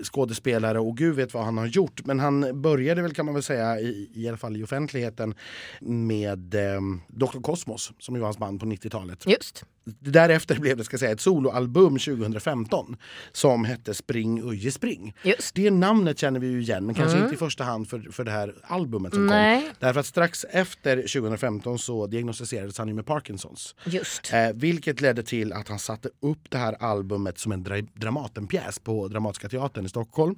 skådespelare 0.03 0.79
och 0.79 0.97
gud 0.97 1.15
vet 1.15 1.33
vad 1.33 1.43
han 1.43 1.57
har 1.57 1.67
gjort. 1.67 2.05
Men 2.05 2.19
han 2.19 2.61
började 2.61 3.01
väl 3.01 3.13
kan 3.13 3.25
man 3.25 3.33
väl 3.33 3.43
säga, 3.43 3.79
i, 3.79 4.09
i 4.13 4.27
alla 4.27 4.37
fall 4.37 4.57
i 4.57 4.63
offentligheten, 4.63 5.35
med 5.81 6.55
eh, 6.55 6.81
Dr. 7.07 7.41
Cosmos 7.41 7.91
som 7.99 8.15
ju 8.15 8.21
var 8.21 8.27
hans 8.27 8.37
band 8.37 8.59
på 8.59 8.65
90-talet. 8.65 9.27
Just. 9.27 9.65
Därefter 9.99 10.59
blev 10.59 10.77
det 10.77 10.83
ska 10.83 10.97
säga, 10.97 11.11
ett 11.11 11.21
soloalbum 11.21 11.99
2015 11.99 12.95
som 13.31 13.65
hette 13.65 13.93
Spring 13.93 14.41
Uje 14.43 14.71
Spring. 14.71 15.13
Just. 15.23 15.55
Det 15.55 15.71
namnet 15.71 16.19
känner 16.19 16.39
vi 16.39 16.47
ju 16.47 16.61
igen 16.61 16.85
men 16.85 16.95
kanske 16.95 17.19
inte 17.19 17.33
i 17.33 17.37
första 17.37 17.63
hand 17.63 17.89
för, 17.89 17.99
för 18.11 18.23
det 18.23 18.31
här 18.31 18.55
albumet 18.63 19.13
som 19.13 19.25
Nej. 19.25 19.61
kom. 19.61 19.69
Därför 19.79 19.99
att 19.99 20.05
strax 20.05 20.43
efter 20.43 20.95
2015 20.95 21.79
så 21.79 22.07
diagnostiserades 22.07 22.77
han 22.77 22.95
med 22.95 23.05
Parkinsons. 23.05 23.75
Just. 23.85 24.33
Eh, 24.33 24.49
vilket 24.53 25.01
ledde 25.01 25.23
till 25.23 25.53
att 25.53 25.67
han 25.67 25.79
satte 25.79 26.09
upp 26.19 26.49
det 26.49 26.57
här 26.57 26.75
albumet 26.79 27.39
som 27.39 27.51
en 27.51 27.63
dra 27.63 27.81
Dramatenpjäs 27.81 28.79
på 28.79 29.07
Dramatiska 29.07 29.49
teatern 29.49 29.85
i 29.85 29.89
Stockholm. 29.89 30.35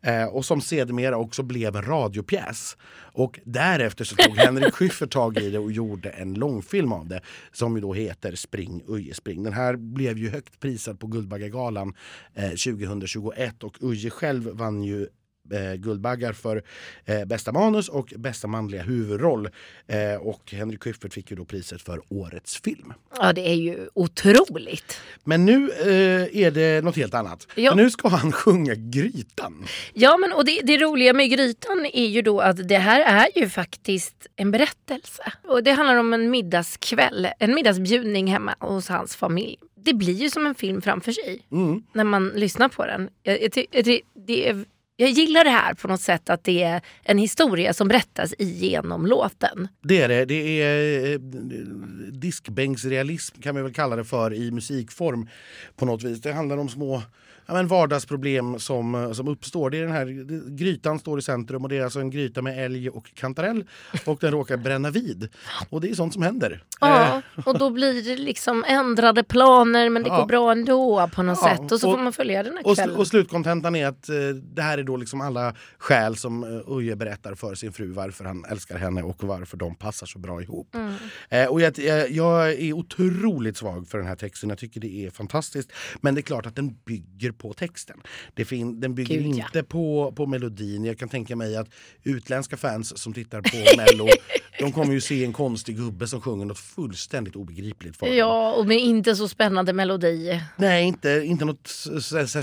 Eh, 0.00 0.24
och 0.24 0.44
som 0.44 0.60
sedermera 0.60 1.16
också 1.16 1.42
blev 1.42 1.76
en 1.76 1.82
radiopjäs. 1.82 2.76
Och 3.12 3.40
därefter 3.44 4.04
så 4.04 4.16
tog 4.16 4.36
Henrik 4.36 4.74
Schyffert 4.78 5.10
tag 5.10 5.38
i 5.38 5.50
det 5.50 5.58
och 5.58 5.72
gjorde 5.72 6.10
en 6.10 6.34
långfilm 6.34 6.92
av 6.92 7.08
det 7.08 7.20
som 7.52 7.74
ju 7.74 7.80
då 7.80 7.94
heter 7.94 8.34
Spring 8.34 8.82
Uje 8.88 9.14
Spring. 9.14 9.42
Den 9.42 9.52
här 9.52 9.76
blev 9.76 10.18
ju 10.18 10.28
högt 10.28 10.60
prisad 10.60 11.00
på 11.00 11.06
Guldbaggegalan 11.06 11.94
eh, 12.34 12.48
2021 12.48 13.62
och 13.64 13.82
Uje 13.82 14.10
själv 14.10 14.48
vann 14.52 14.82
ju 14.82 15.08
eh, 15.52 15.74
Guldbaggar 15.74 16.32
för 16.32 16.62
eh, 17.04 17.24
bästa 17.24 17.52
manus 17.52 17.88
och 17.88 18.12
bästa 18.16 18.46
manliga 18.48 18.82
huvudroll. 18.82 19.48
Eh, 19.86 20.14
och 20.20 20.52
Henrik 20.52 20.82
Schyffert 20.82 21.14
fick 21.14 21.30
ju 21.30 21.36
då 21.36 21.44
priset 21.44 21.82
för 21.82 22.02
årets 22.08 22.60
film. 22.62 22.92
Ja, 23.16 23.32
det 23.32 23.48
är 23.48 23.54
ju 23.54 23.88
otroligt. 23.94 25.00
Men 25.24 25.44
nu 25.44 25.70
eh, 25.70 26.42
är 26.44 26.50
det 26.50 26.84
något 26.84 26.96
helt 26.96 27.14
annat. 27.14 27.46
Ja. 27.54 27.74
Nu 27.74 27.90
ska 27.90 28.08
han 28.08 28.32
sjunga 28.32 28.74
Grytan. 28.74 29.64
Ja, 29.94 30.16
men 30.16 30.32
och 30.32 30.44
det, 30.44 30.60
det 30.64 30.76
roliga 30.78 31.12
med 31.12 31.30
Grytan 31.30 31.86
är 31.92 32.06
ju 32.06 32.22
då 32.22 32.40
att 32.40 32.68
det 32.68 32.78
här 32.78 33.00
är 33.00 33.40
ju 33.40 33.48
faktiskt 33.48 34.26
en 34.36 34.50
berättelse. 34.50 35.32
Och 35.48 35.62
det 35.62 35.72
handlar 35.72 35.96
om 35.96 36.12
en 36.14 36.30
middagskväll, 36.30 37.28
en 37.38 37.54
middagsbjudning 37.54 38.26
hemma 38.26 38.54
hos 38.60 38.88
hans 38.88 39.16
familj. 39.16 39.56
Det 39.84 39.94
blir 39.94 40.14
ju 40.14 40.30
som 40.30 40.46
en 40.46 40.54
film 40.54 40.82
framför 40.82 41.12
sig 41.12 41.42
Mm. 41.52 41.82
när 41.92 42.04
man 42.04 42.28
lyssnar 42.28 42.68
på 42.68 42.86
den. 42.86 43.08
Jag, 43.22 43.42
jag, 43.42 43.66
jag, 43.70 44.00
det 44.26 44.48
är, 44.48 44.64
jag 45.00 45.10
gillar 45.10 45.44
det 45.44 45.50
här 45.50 45.74
på 45.74 45.88
något 45.88 46.00
sätt 46.00 46.30
att 46.30 46.44
det 46.44 46.62
är 46.62 46.80
en 47.02 47.18
historia 47.18 47.72
som 47.72 47.88
berättas 47.88 48.34
igenom 48.38 49.06
låten. 49.06 49.68
Det 49.82 50.00
är 50.00 50.08
det. 50.08 50.24
Det 50.24 50.62
är 50.62 51.12
eh, 51.12 51.18
diskbänksrealism 52.12 53.40
kan 53.40 53.56
vi 53.56 53.62
väl 53.62 53.74
kalla 53.74 53.96
det 53.96 54.04
för 54.04 54.34
i 54.34 54.50
musikform 54.50 55.28
på 55.76 55.86
något 55.86 56.02
vis. 56.02 56.20
Det 56.20 56.32
handlar 56.32 56.56
om 56.56 56.68
små 56.68 57.02
ja, 57.48 57.54
men 57.54 57.66
vardagsproblem 57.66 58.58
som, 58.58 58.94
eh, 58.94 59.12
som 59.12 59.28
uppstår. 59.28 59.70
Det 59.70 59.78
är 59.78 59.82
den 59.82 59.92
här, 59.92 60.06
grytan 60.56 60.98
står 60.98 61.18
i 61.18 61.22
centrum 61.22 61.62
och 61.62 61.68
det 61.68 61.76
är 61.78 61.84
alltså 61.84 62.00
en 62.00 62.10
gryta 62.10 62.42
med 62.42 62.64
älg 62.64 62.90
och 62.90 63.14
kantarell 63.14 63.64
och 64.06 64.18
den 64.20 64.30
råkar 64.30 64.56
bränna 64.56 64.90
vid. 64.90 65.28
Och 65.70 65.80
det 65.80 65.90
är 65.90 65.94
sånt 65.94 66.12
som 66.12 66.22
händer. 66.22 66.50
Eh, 66.52 66.88
Ja, 66.88 67.22
och 67.44 67.58
då 67.58 67.70
blir 67.70 68.02
det 68.02 68.16
liksom 68.16 68.64
ändrade 68.68 69.24
planer 69.24 69.90
men 69.90 70.02
det 70.02 70.08
Ja. 70.08 70.16
går 70.20 70.26
bra 70.26 70.52
ändå 70.52 71.08
på 71.14 71.22
något 71.22 71.38
Ja, 71.42 71.48
sätt. 71.56 71.72
Och 71.72 71.80
så 71.80 71.88
och- 71.88 71.94
får 71.96 72.02
man 72.02 72.12
följa 72.12 72.42
den 72.42 72.56
här 72.64 72.74
kvällen. 72.74 72.96
och 72.96 73.06
slutkontentan 73.06 73.76
är 73.76 73.86
att 73.86 74.08
eh, 74.08 74.14
det 74.54 74.62
här 74.62 74.78
är 74.78 74.82
då 74.82 74.96
liksom 74.96 75.20
alla 75.20 75.54
skäl 75.78 76.16
som 76.16 76.44
eh, 76.44 76.72
Uje 76.78 76.96
berättar 76.96 77.34
för 77.34 77.54
sin 77.54 77.72
fru 77.72 77.92
varför 77.92 78.24
han 78.24 78.44
älskar 78.44 78.78
henne 78.78 79.02
och 79.02 79.24
varför 79.24 79.56
de 79.56 79.74
passar 79.74 80.06
så 80.06 80.18
bra 80.18 80.42
ihop. 80.42 80.74
Mm. 80.74 80.94
Eh, 81.28 81.46
och 81.46 81.60
jag, 81.60 81.78
jag 82.10 82.52
är 82.52 82.72
otroligt 82.72 83.56
svag 83.56 83.88
för 83.88 83.98
den 83.98 84.06
här 84.06 84.16
texten. 84.16 84.48
Jag 84.48 84.58
tycker 84.58 84.80
det 84.80 85.06
är 85.06 85.10
fantastiskt. 85.10 85.72
Men 86.00 86.14
det 86.14 86.20
är 86.20 86.22
klart 86.22 86.46
att 86.46 86.56
den 86.56 86.74
bygger 86.86 87.32
på 87.38 87.52
texten. 87.52 88.00
Det 88.34 88.44
fin, 88.44 88.80
den 88.80 88.94
bygger 88.94 89.14
Gud, 89.14 89.36
ja. 89.36 89.44
inte 89.44 89.62
på, 89.62 90.12
på 90.16 90.26
melodin. 90.26 90.84
Jag 90.84 90.98
kan 90.98 91.08
tänka 91.08 91.36
mig 91.36 91.56
att 91.56 91.68
utländska 92.02 92.56
fans 92.56 92.98
som 92.98 93.12
tittar 93.12 93.40
på 93.40 93.76
Mello 93.76 94.08
de 94.58 94.72
kommer 94.72 94.92
ju 94.92 95.00
se 95.00 95.24
en 95.24 95.32
konstig 95.32 95.76
gubbe 95.76 96.06
som 96.06 96.20
sjunger 96.20 96.44
något 96.44 96.58
fullständigt 96.58 97.36
obegripligt 97.36 97.96
för 97.96 98.06
dem. 98.06 98.16
Ja, 98.16 98.52
och 98.52 98.66
med 98.66 98.78
inte 98.78 99.16
så 99.16 99.28
spännande 99.28 99.72
melodi. 99.72 100.42
Nej, 100.56 100.84
inte, 100.84 101.22
inte 101.24 101.44
något 101.44 101.68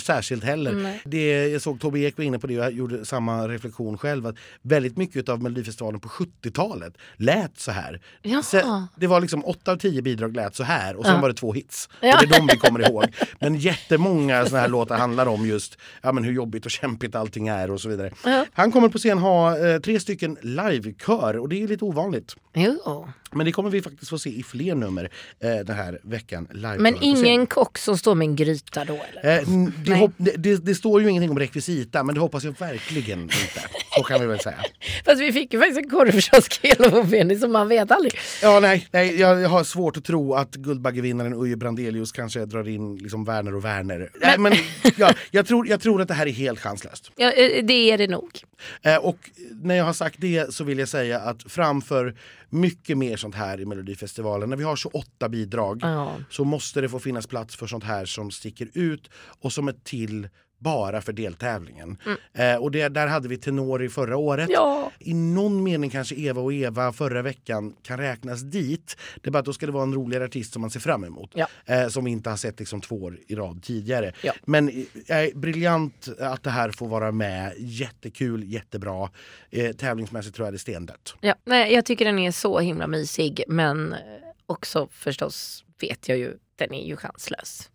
särskilt 0.02 0.44
heller. 0.44 0.74
Nej. 0.74 1.02
Det, 1.06 1.48
jag 1.48 1.62
såg 1.62 1.80
Tobbe 1.80 2.00
Ek 2.00 2.18
var 2.18 2.26
inne 2.26 2.40
på 2.40 2.48
det 2.48 2.60
och 2.60 2.66
jag 2.66 2.74
gjorde 2.74 3.06
samma 3.06 3.48
reflektion 3.48 3.98
själv. 3.98 4.28
Att 4.28 4.36
väldigt 4.62 4.98
mycket 4.98 5.30
av 5.30 5.44
Melodifestivalen 5.44 6.00
på 6.00 6.10
70-talet 6.10 6.98
lät 7.16 7.60
så 7.60 7.72
här. 7.72 8.02
Jaha. 8.22 8.44
Så, 8.44 8.88
det 8.96 9.08
var 9.08 9.22
liksom 9.22 9.46
8 9.46 9.72
av 9.72 9.78
10 9.78 10.02
bidrag 10.02 10.36
lät 10.36 10.56
så 10.56 10.64
här 10.64 10.96
och 10.96 11.06
sen 11.06 11.16
Ja. 11.16 11.22
var 11.22 11.30
det 11.30 11.36
två 11.36 11.54
hits. 11.54 11.90
Ja. 12.02 12.14
Och 12.14 12.28
det 12.28 12.36
är 12.36 12.40
de 12.40 12.48
vi 12.48 12.58
kommer 12.58 12.90
ihåg. 12.90 13.06
Men 13.40 13.56
jättemånga 13.56 14.46
såna 14.46 14.62
här 14.62 14.68
låtar 14.76 14.85
handlar 14.90 15.26
om 15.26 15.46
just 15.46 15.78
ja, 16.02 16.12
men 16.12 16.24
hur 16.24 16.34
jobbigt 16.34 16.66
och 16.66 16.72
kämpigt 16.72 17.16
allting 17.16 17.48
är 17.48 17.72
och 17.72 17.82
så 17.82 17.90
vidare. 17.90 18.12
Ja. 18.24 18.46
Han 18.54 18.72
kommer 18.72 18.90
på 18.90 18.98
scen 18.98 19.18
ha 19.18 19.58
eh, 19.58 19.80
tre 19.80 20.00
stycken 20.00 20.38
livekör 20.42 21.38
och 21.38 21.50
det 21.50 21.64
är 21.64 21.68
lite 21.68 21.86
ovanligt. 21.86 22.36
Jo. 22.54 23.08
Men 23.36 23.46
det 23.46 23.52
kommer 23.52 23.70
vi 23.70 23.82
faktiskt 23.82 24.10
få 24.10 24.20
se 24.20 24.30
i 24.30 24.44
fler 24.44 24.76
nummer 24.76 25.10
eh, 25.40 25.56
den 25.56 25.76
här 25.76 26.00
veckan. 26.04 26.48
Livekör 26.52 26.78
Men 26.80 26.98
ingen 27.02 27.48
kock 27.48 27.78
som 27.78 27.98
står 27.98 28.16
med 28.16 28.26
en 28.26 28.36
gryta 28.36 28.86
då 28.86 29.00
eller? 29.10 29.40
Eh, 29.40 29.48
det, 29.86 29.96
hopp, 29.96 30.12
det, 30.18 30.66
det, 30.66 30.76
står 30.76 31.02
ju 31.02 31.10
ingenting 31.10 31.32
om 31.32 31.40
rekvisita 31.40 32.04
men 32.04 32.16
det 32.16 32.22
hoppas 32.22 32.44
jag 32.44 32.60
verkligen 32.60 33.22
inte. 33.22 33.62
Så 33.98 34.04
kan 34.04 34.22
vi 34.22 34.28
väl 34.28 34.40
säga. 34.40 34.58
Fast 35.06 35.22
vi 35.22 35.32
fick 35.32 35.54
ju 35.54 35.60
faktiskt 35.60 35.80
en 35.80 35.90
korvkiosk 35.90 36.60
hela 36.64 36.90
vår 36.90 37.04
Benny 37.04 37.40
så 37.40 37.48
man 37.48 37.68
vet 37.68 37.92
aldrig. 37.92 38.14
Ja, 38.42 38.60
nej, 38.60 38.88
nej, 38.92 39.20
jag 39.20 39.50
har 39.50 39.64
svårt 39.64 39.98
att 39.98 40.04
tro 40.04 40.34
att 40.34 40.56
Guldbaggevinnaren 40.56 41.34
Uje 41.34 41.56
Brandelius 41.56 42.12
kanske 42.12 42.46
drar 42.46 42.68
in 42.68 42.98
liksom 42.98 43.26
Werner 43.26 43.56
och 43.56 43.66
Werner. 43.66 44.10
Nej, 44.22 44.38
men, 44.38 44.54
ja, 44.98 45.14
jag, 45.32 45.48
tror, 45.48 45.68
jag 45.68 45.82
tror 45.82 46.02
att 46.02 46.08
det 46.08 46.14
här 46.14 46.28
är 46.28 46.32
helt 46.32 46.60
chanslöst. 46.60 47.12
Ja, 47.16 47.32
eh, 47.32 47.66
det 47.66 47.92
är 47.92 47.98
det 47.98 48.08
nog. 48.08 48.32
Eh, 48.82 48.96
och 48.98 49.30
när 49.52 49.76
jag 49.76 49.86
har 49.86 49.94
sagt 49.94 50.16
det 50.20 50.54
så 50.54 50.64
vill 50.64 50.80
jag 50.80 50.90
säga 50.90 51.20
att 51.20 51.44
framför 51.52 52.16
mycket 52.50 52.98
mer 52.98 53.18
sånt 53.18 53.36
här 53.36 53.60
i 53.62 53.66
Melodifestivalen, 53.66 54.50
när 54.50 54.58
vi 54.58 54.64
har 54.64 54.76
28 54.76 55.30
bidrag 55.30 55.80
Ja. 55.82 56.16
så 56.30 56.44
måste 56.44 56.82
det 56.82 56.90
få 56.90 57.00
finnas 57.00 57.28
plats 57.28 57.56
för 57.56 57.68
sånt 57.68 57.84
här 57.84 58.06
som 58.06 58.32
sticker 58.32 58.70
ut 58.74 59.10
och 59.42 59.54
som 59.54 59.68
är 59.68 59.76
till 59.84 60.30
bara 60.58 61.02
för 61.02 61.14
deltävlingen. 61.14 61.98
Mm. 62.06 62.18
Eh, 62.34 62.62
och 62.62 62.72
det, 62.72 62.90
där 62.90 63.08
hade 63.08 63.28
vi 63.28 63.38
Tenori 63.38 63.90
förra 63.90 64.18
året. 64.18 64.50
Ja. 64.50 64.92
I 65.00 65.14
någon 65.14 65.64
mening 65.64 65.90
kanske 65.90 66.16
Eva 66.16 66.42
och 66.42 66.54
Eva 66.54 66.94
förra 66.94 67.22
veckan 67.22 67.76
kan 67.82 67.98
räknas 67.98 68.42
dit. 68.42 68.98
Det 69.22 69.30
är 69.30 69.32
bara 69.32 69.40
att 69.40 69.46
då 69.46 69.54
ska 69.54 69.66
det 69.66 69.72
vara 69.72 69.84
en 69.84 69.94
roligare 69.94 70.26
artist 70.26 70.54
som 70.54 70.62
man 70.62 70.70
ser 70.70 70.80
fram 70.80 71.04
emot. 71.04 71.32
Ja. 71.34 71.48
Eh, 71.66 71.88
som 71.88 72.06
vi 72.06 72.12
inte 72.12 72.30
har 72.30 72.38
sett 72.38 72.60
liksom 72.60 72.82
två 72.82 72.96
år 73.04 73.20
i 73.28 73.36
rad 73.36 73.64
tidigare. 73.64 74.14
Ja. 74.22 74.34
Men 74.46 74.70
eh, 75.08 75.36
briljant 75.36 76.08
att 76.20 76.44
det 76.44 76.50
här 76.50 76.72
får 76.72 76.88
vara 76.88 77.12
med. 77.12 77.54
Jättekul, 77.58 78.44
jättebra. 78.44 79.10
Eh, 79.52 79.72
tävlingsmässigt 79.72 80.36
tror 80.36 80.46
jag 80.46 80.54
det 80.54 80.58
är 80.58 80.60
stendött. 80.60 81.16
Ja, 81.22 81.36
nej, 81.46 81.74
jag 81.74 81.86
tycker 81.86 82.06
den 82.06 82.20
är 82.20 82.32
så 82.32 82.60
himla 82.60 82.88
mysig 82.88 83.44
men 83.48 83.94
eh, 83.94 84.00
också 84.46 84.88
förstås 84.92 85.64
vet 85.82 86.10
jag 86.10 86.18
ju, 86.18 86.38
den 86.56 86.74
är 86.74 86.88
ju 86.88 86.96
chanslös. 86.96 87.70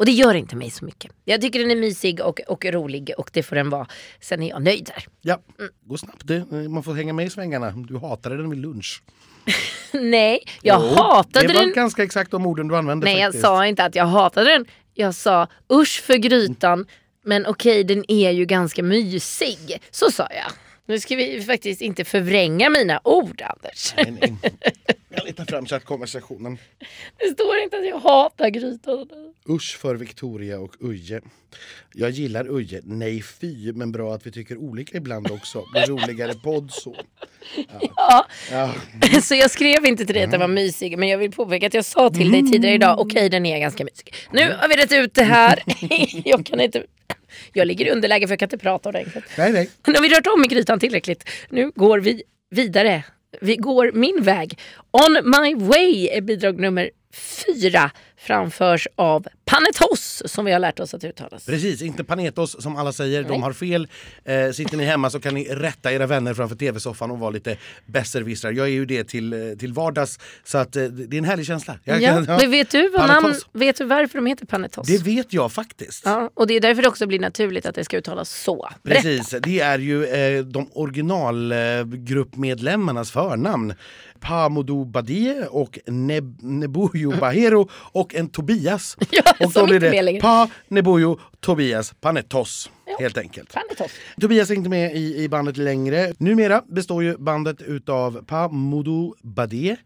Och 0.00 0.06
det 0.06 0.12
gör 0.12 0.34
inte 0.34 0.56
mig 0.56 0.70
så 0.70 0.84
mycket. 0.84 1.10
Jag 1.24 1.40
tycker 1.40 1.58
den 1.58 1.70
är 1.70 1.76
mysig 1.76 2.20
och, 2.20 2.40
och 2.48 2.64
rolig 2.64 3.10
och 3.18 3.30
det 3.32 3.42
får 3.42 3.56
den 3.56 3.70
vara. 3.70 3.86
Sen 4.20 4.42
är 4.42 4.48
jag 4.48 4.62
nöjd 4.62 4.84
där. 4.84 5.04
Ja, 5.20 5.40
Mm. 5.58 5.70
gå 5.84 5.98
snabbt. 5.98 6.26
Det, 6.26 6.44
man 6.68 6.82
får 6.82 6.94
hänga 6.94 7.12
med 7.12 7.26
i 7.26 7.30
svängarna. 7.30 7.70
Du 7.70 7.98
hatade 7.98 8.36
den 8.36 8.50
vid 8.50 8.58
lunch. 8.58 9.02
Nej, 9.92 10.42
jag 10.62 10.82
Jo, 10.82 10.88
hatade 11.02 11.46
Det 11.46 11.54
var 11.54 11.60
den. 11.60 11.72
ganska 11.72 12.02
exakt 12.02 12.30
de 12.30 12.46
orden 12.46 12.68
du 12.68 12.76
använde. 12.76 13.04
Nej, 13.04 13.18
jag 13.18 13.26
faktiskt. 13.26 13.44
sa 13.44 13.66
inte 13.66 13.84
att 13.84 13.94
jag 13.94 14.06
hatade 14.06 14.50
den. 14.50 14.64
Jag 14.94 15.14
sa 15.14 15.48
usch 15.72 16.02
för 16.02 16.14
grytan. 16.16 16.86
Men 17.24 17.46
okej, 17.46 17.84
den 17.84 18.04
är 18.10 18.30
ju 18.30 18.44
ganska 18.46 18.82
mysig. 18.82 19.82
Så 19.90 20.10
sa 20.10 20.26
jag. 20.30 20.52
Nu 20.90 21.00
ska 21.00 21.16
vi 21.16 21.42
faktiskt 21.42 21.80
inte 21.80 22.04
förvränga 22.04 22.70
mina 22.70 23.00
ord, 23.04 23.42
Anders. 23.42 23.94
Nej, 23.96 24.10
nej. 24.20 24.36
Jag 25.08 25.24
letar 25.24 25.44
fram 25.44 25.66
chattkonversationen. 25.66 26.58
Det 27.16 27.34
står 27.34 27.58
inte 27.58 27.76
att 27.76 27.86
jag 27.86 27.98
hatar 27.98 28.48
grytan. 28.48 29.08
Usch 29.48 29.78
för 29.78 29.94
Victoria 29.94 30.58
och 30.58 30.74
Uje. 30.80 31.20
Jag 31.94 32.10
gillar 32.10 32.50
Uje. 32.58 32.80
Nej 32.84 33.22
fy, 33.22 33.72
men 33.72 33.92
bra 33.92 34.14
att 34.14 34.26
vi 34.26 34.32
tycker 34.32 34.56
olika 34.56 34.96
ibland 34.96 35.30
också. 35.30 35.64
Blir 35.72 35.86
roligare 35.86 36.34
podd 36.34 36.70
så. 36.72 36.96
Ja, 37.96 38.26
Ja. 38.50 38.74
så 39.22 39.34
jag 39.34 39.50
skrev 39.50 39.86
inte 39.86 40.06
till 40.06 40.14
dig 40.14 40.24
att 40.24 40.30
den 40.30 40.40
var 40.40 40.48
mysig 40.48 40.98
men 40.98 41.08
jag 41.08 41.18
vill 41.18 41.32
påpeka 41.32 41.66
att 41.66 41.74
jag 41.74 41.84
sa 41.84 42.10
till 42.10 42.32
dig 42.32 42.42
tidigare 42.52 42.74
idag, 42.74 42.98
okej 43.00 43.28
den 43.28 43.46
är 43.46 43.58
ganska 43.58 43.84
mysig. 43.84 44.14
Nu 44.32 44.54
har 44.60 44.68
vi 44.68 44.76
rätt 44.76 44.92
ut 44.92 45.14
det 45.14 45.24
här. 45.24 45.62
jag 46.28 46.46
kan 46.46 46.60
inte... 46.60 46.84
Jag 47.52 47.66
ligger 47.66 47.86
i 47.86 47.90
underläge 47.90 48.26
för 48.26 48.32
jag 48.32 48.38
kan 48.38 48.46
inte 48.46 48.58
prata 48.58 48.88
ordentligt. 48.88 49.24
Nej, 49.38 49.52
nej. 49.52 49.70
Nu 49.86 49.94
har 49.94 50.02
vi 50.02 50.08
rört 50.08 50.26
om 50.26 50.44
i 50.44 50.48
grytan 50.48 50.80
tillräckligt. 50.80 51.28
Nu 51.48 51.70
går 51.74 51.98
vi 51.98 52.22
vidare. 52.50 53.04
Vi 53.40 53.56
går 53.56 53.92
min 53.94 54.22
väg. 54.22 54.58
On 54.90 55.12
my 55.12 55.54
way 55.54 56.08
är 56.08 56.20
bidrag 56.20 56.60
nummer 56.60 56.90
fyra. 57.46 57.90
Framförs 58.22 58.88
av 58.96 59.26
Panetos 59.44 60.22
som 60.26 60.44
vi 60.44 60.52
har 60.52 60.58
lärt 60.58 60.80
oss 60.80 60.94
att 60.94 61.04
uttalas. 61.04 61.46
Precis, 61.46 61.82
inte 61.82 62.04
Panetos 62.04 62.62
som 62.62 62.76
alla 62.76 62.92
säger. 62.92 63.20
Nej. 63.22 63.30
De 63.30 63.42
har 63.42 63.52
fel. 63.52 63.88
Eh, 64.24 64.50
sitter 64.52 64.76
ni 64.76 64.84
hemma 64.84 65.10
så 65.10 65.20
kan 65.20 65.34
ni 65.34 65.44
rätta 65.44 65.92
era 65.92 66.06
vänner 66.06 66.34
framför 66.34 66.56
tv-soffan 66.56 67.10
och 67.10 67.18
vara 67.18 67.30
lite 67.30 67.56
besserwissrar. 67.86 68.52
Jag 68.52 68.66
är 68.66 68.70
ju 68.70 68.86
det 68.86 69.04
till, 69.04 69.32
eh, 69.32 69.38
till 69.58 69.72
vardags. 69.72 70.18
Så 70.44 70.58
att, 70.58 70.76
eh, 70.76 70.84
det 70.84 71.16
är 71.16 71.18
en 71.18 71.24
härlig 71.24 71.46
känsla. 71.46 71.78
Jag 71.84 72.02
Ja, 72.02 72.10
kan- 72.14 72.24
ja. 72.24 72.36
men 72.40 72.50
vet 72.50 72.70
du, 72.70 72.88
vad 72.88 73.08
namn, 73.08 73.34
vet 73.52 73.76
du 73.78 73.84
varför 73.84 74.18
de 74.18 74.26
heter 74.26 74.46
Panetos? 74.46 74.86
Det 74.86 75.02
vet 75.02 75.32
jag 75.32 75.52
faktiskt. 75.52 76.02
Ja, 76.04 76.30
och 76.34 76.46
det 76.46 76.54
är 76.54 76.60
därför 76.60 76.82
det 76.82 76.88
också 76.88 77.06
blir 77.06 77.18
naturligt 77.20 77.66
att 77.66 77.74
det 77.74 77.84
ska 77.84 77.96
uttalas 77.96 78.30
så. 78.42 78.68
Berätta. 78.82 79.02
Precis, 79.02 79.34
det 79.42 79.60
är 79.60 79.78
ju 79.78 80.04
eh, 80.06 80.44
de 80.44 80.68
originalgruppmedlemmarnas 80.72 83.10
förnamn. 83.10 83.74
Pamoudou 84.20 84.84
Badie 84.84 85.46
och 85.50 85.78
Neb 85.86 86.38
Nebuyo 86.42 87.16
Bahero 87.20 87.68
och 87.92 88.09
en 88.14 88.28
Tobias. 88.28 88.96
Ja, 89.10 89.34
och 89.46 89.52
då 89.52 89.66
blir 89.66 89.80
det 89.80 90.02
längre. 90.02 90.20
Pa 90.20 90.48
Nebuyo 90.68 91.18
Tobias 91.40 91.94
Panetos. 92.00 92.70
Helt 92.98 93.18
enkelt. 93.18 93.52
Panetos. 93.52 93.90
Tobias 94.20 94.50
är 94.50 94.54
inte 94.54 94.70
med 94.70 94.96
i, 94.96 95.22
i 95.24 95.28
bandet 95.28 95.56
längre. 95.56 96.12
Numera 96.18 96.62
består 96.68 97.02
ju 97.02 97.16
bandet 97.18 97.62
utav 97.62 98.24
Pamoudou 98.26 99.14
Badie, 99.22 99.76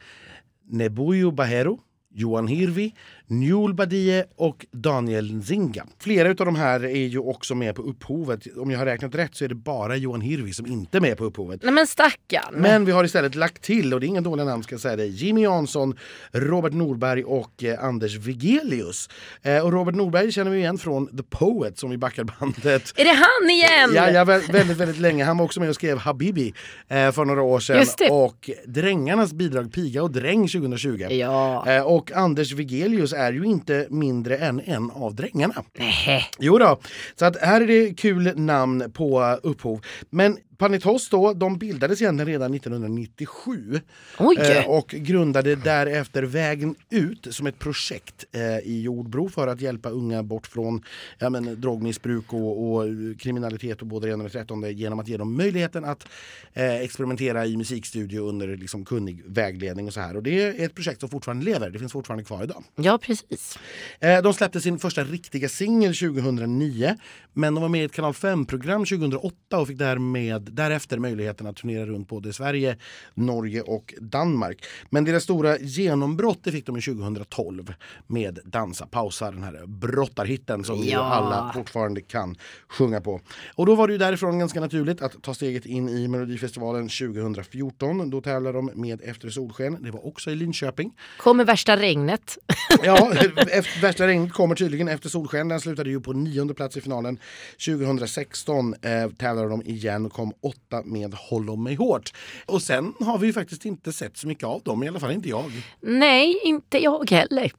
Nebuyo 0.71 1.31
Bahero, 1.31 1.79
Johan 2.15 2.49
Hirvi, 2.49 2.95
Njul 3.27 3.75
Badie 3.75 4.25
och 4.37 4.67
Daniel 4.73 5.35
Nzinga. 5.35 5.87
Flera 6.01 6.29
utav 6.29 6.47
de 6.47 6.57
här 6.57 6.85
är 6.85 7.07
ju 7.07 7.19
också 7.19 7.55
med 7.55 7.75
på 7.75 7.83
upphovet. 7.83 8.47
Om 8.57 8.71
jag 8.71 8.79
har 8.79 8.87
räknat 8.87 9.15
rätt 9.15 9.35
så 9.35 9.45
är 9.45 9.49
det 9.49 9.55
bara 9.55 9.97
Johan 9.97 10.21
Hirvi 10.21 10.53
som 10.53 10.67
inte 10.67 10.99
är 10.99 11.01
med 11.01 11.19
på 11.19 11.25
upphovet. 11.25 11.61
Nej 11.63 11.73
men 11.73 11.87
stackarn. 11.87 12.55
Men 12.55 12.85
vi 12.85 12.93
har 12.93 13.05
istället 13.05 13.35
lagt 13.35 13.63
till, 13.63 13.95
och 13.95 14.01
det 14.01 14.07
är 14.07 14.09
inga 14.09 14.21
dåliga 14.21 14.45
namn 14.47 14.63
ska 14.63 14.75
jag 14.75 14.81
säga 14.81 14.97
det, 14.97 15.07
Jimmy 15.07 15.43
Jansson, 15.43 15.99
Robert 16.33 16.73
Norberg 16.73 17.25
och 17.25 17.65
eh, 17.65 17.85
Anders 17.85 18.17
Vigelius. 18.17 19.09
Eh, 19.43 19.65
och 19.65 19.73
Robert 19.73 19.95
Norberg 19.95 20.33
känner 20.33 20.51
vi 20.51 20.59
igen 20.59 20.79
från 20.79 21.17
The 21.17 21.23
Poet 21.23 21.79
som 21.79 21.91
vi 21.91 21.99
backar 21.99 22.25
bandet. 22.25 22.93
Är 22.97 23.05
det 23.05 23.11
han 23.41 23.51
igen? 23.51 23.91
Ja, 23.95 24.11
ja, 24.11 24.25
vä- 24.25 24.53
väldigt, 24.53 24.77
väldigt 24.77 24.99
länge. 25.01 25.25
Han 25.25 25.39
var 25.39 25.45
också 25.45 25.61
med 25.61 25.69
och 25.69 25.75
skrev 25.75 25.99
Habibi 25.99 26.55
eh, 26.89 27.11
för 27.13 27.25
några 27.25 27.43
år 27.43 27.61
sedan. 27.61 27.79
Just 27.79 27.99
det. 27.99 28.11
Och 28.11 28.51
Drängarnas 28.67 29.33
bidrag 29.33 29.73
Piga 29.73 30.03
och 30.03 30.11
Dräng 30.11 30.49
2020. 30.49 31.07
Ja. 31.11 31.65
Eh, 31.69 31.83
och 31.83 32.13
Anders 32.13 32.53
Vigelius 32.53 33.14
är 33.15 33.33
ju 33.33 33.45
inte 33.45 33.87
mindre 33.91 34.37
än 34.37 34.61
en 34.61 34.91
av 34.91 35.15
drängarna. 35.15 35.55
Nähä. 35.79 36.21
Jo 36.39 36.59
då, 36.59 36.81
så 37.19 37.25
att 37.25 37.37
här 37.41 37.61
är 37.61 37.67
det 37.67 37.95
kul 37.95 38.33
namn 38.37 38.93
på 38.93 39.39
upphov. 39.43 39.81
Men 40.11 40.39
Panetos 40.59 41.09
då, 41.09 41.33
de 41.33 41.59
bildades 41.59 42.03
egentligen 42.03 42.29
redan 42.29 42.55
1997 42.55 43.81
Oj. 44.19 44.37
eh, 44.39 44.69
och 44.71 44.89
grundade 44.89 45.57
därefter 45.57 46.23
Vägen 46.23 46.75
ut 46.91 47.27
som 47.31 47.47
ett 47.47 47.59
projekt 47.59 48.25
eh, 48.33 48.59
i 48.59 48.83
Jordbro 48.83 49.29
för 49.29 49.47
att 49.47 49.61
hjälpa 49.61 49.89
unga 49.89 50.23
bort 50.23 50.47
från 50.47 50.83
ja, 51.19 51.31
men, 51.31 51.61
drogmissbruk 51.61 52.33
och, 52.33 52.75
och 52.75 52.85
kriminalitet 53.19 53.81
och 53.81 53.87
både 53.87 54.07
det 54.07 54.13
ena 54.13 54.25
och 54.25 54.31
det 54.31 54.33
trettonde 54.39 54.73
genom 54.73 54.99
att 54.99 55.09
ge 55.09 55.17
dem 55.17 55.37
möjligheten 55.37 55.85
att 55.85 56.07
eh, 56.53 56.75
experimentera 56.75 57.47
i 57.47 57.57
musikstudio 57.57 58.21
under 58.21 58.57
liksom, 58.57 58.85
kunnig 58.85 59.23
vägledning 59.27 59.87
och 59.87 59.93
så 59.95 60.01
här. 60.01 60.17
Och 60.17 60.23
det 60.23 60.43
är 60.43 60.65
ett 60.65 60.75
projekt 60.75 61.01
som 61.01 61.09
fortfarande 61.09 61.45
lever, 61.45 61.71
det 61.71 61.79
finns 61.79 61.93
fortfarande 61.93 62.25
kvar 62.25 62.43
idag. 62.45 62.65
Ja 62.77 62.99
precis. 62.99 63.59
Eh, 64.01 64.23
De 64.23 64.35
släppte 64.35 64.61
sin 64.61 64.79
första 64.79 65.05
riktiga 65.05 65.49
singel 65.49 65.95
2009 65.95 66.97
men 67.33 67.55
de 67.55 67.63
var 67.63 67.69
med 67.69 67.81
i 67.83 67.85
ett 67.85 67.93
kanal 67.93 68.13
5-program 68.13 68.85
2008 68.85 69.59
och 69.59 69.69
fick 69.69 69.79
därmed, 69.79 70.44
därefter 70.53 70.99
möjligheten 70.99 71.47
att 71.47 71.57
turnera 71.57 71.87
runt 71.87 72.09
både 72.09 72.33
Sverige, 72.33 72.77
Norge 73.15 73.63
och 73.63 73.95
Danmark. 74.01 74.65
Men 74.91 75.05
deras 75.05 75.23
stora 75.23 75.59
genombrott 75.59 76.39
det 76.43 76.53
fick 76.53 76.67
de 76.67 76.77
i 76.77 76.81
2012 76.81 77.75
med 78.07 78.39
Dansa 78.45 78.87
pausa, 78.87 79.31
den 79.31 79.43
här 79.43 79.67
brottarhitten 79.67 80.65
som 80.65 80.85
Ja. 80.85 81.01
alla 81.01 81.53
fortfarande 81.55 82.01
kan 82.01 82.37
sjunga 82.69 83.01
på. 83.01 83.21
Och 83.55 83.67
då 83.67 83.75
var 83.75 83.87
det 83.87 83.93
ju 83.93 83.99
därifrån 83.99 84.39
ganska 84.39 84.61
naturligt 84.61 85.03
att 85.03 85.23
ta 85.23 85.35
steget 85.35 85.67
in 85.67 85.89
i 85.89 86.09
Melodifestivalen 86.09 86.89
2014. 86.89 88.11
Då 88.11 88.21
tävlade 88.21 88.59
de 88.59 88.71
med 88.75 89.01
Efter 89.05 89.31
solsken. 89.31 89.83
Det 89.83 89.91
var 89.91 90.07
också 90.07 90.31
i 90.31 90.35
Linköping. 90.35 90.93
Kommer 91.19 91.45
värsta 91.45 91.77
regnet. 91.77 92.39
Ja, 92.85 93.13
efter, 93.15 93.81
värsta 93.83 94.07
regnet 94.07 94.33
kommer 94.33 94.55
tydligen 94.55 94.89
efter 94.89 95.09
Solsken. 95.09 95.49
Den 95.49 95.61
slutade 95.61 95.91
ju 95.91 96.01
på 96.01 96.13
nionde 96.13 96.55
plats 96.55 96.77
i 96.77 96.81
finalen. 96.81 97.19
2016 97.67 98.75
eh, 98.83 99.11
tävlade 99.19 99.49
de 99.49 99.63
igen 99.63 100.07
och 100.07 100.13
kom 100.13 100.33
åtta 100.43 100.83
med 100.85 101.15
Håll 101.15 101.51
om 101.51 101.63
mig 101.63 101.75
hårt. 101.75 102.13
Och 102.47 102.63
sen 102.63 102.95
har 103.01 103.19
vi 103.19 103.27
ju 103.27 103.33
faktiskt 103.33 103.65
inte 103.65 103.93
sett 103.93 104.17
så 104.17 104.29
mycket 104.29 104.45
av 104.45 104.63
dem, 104.63 104.83
i 104.83 104.89
alla 104.89 105.01
fall 105.01 105.13
inte 105.13 105.29
jag. 105.29 105.53
Nej, 105.81 106.41
inte 106.45 106.79
jag 106.79 107.11
heller. 107.11 107.53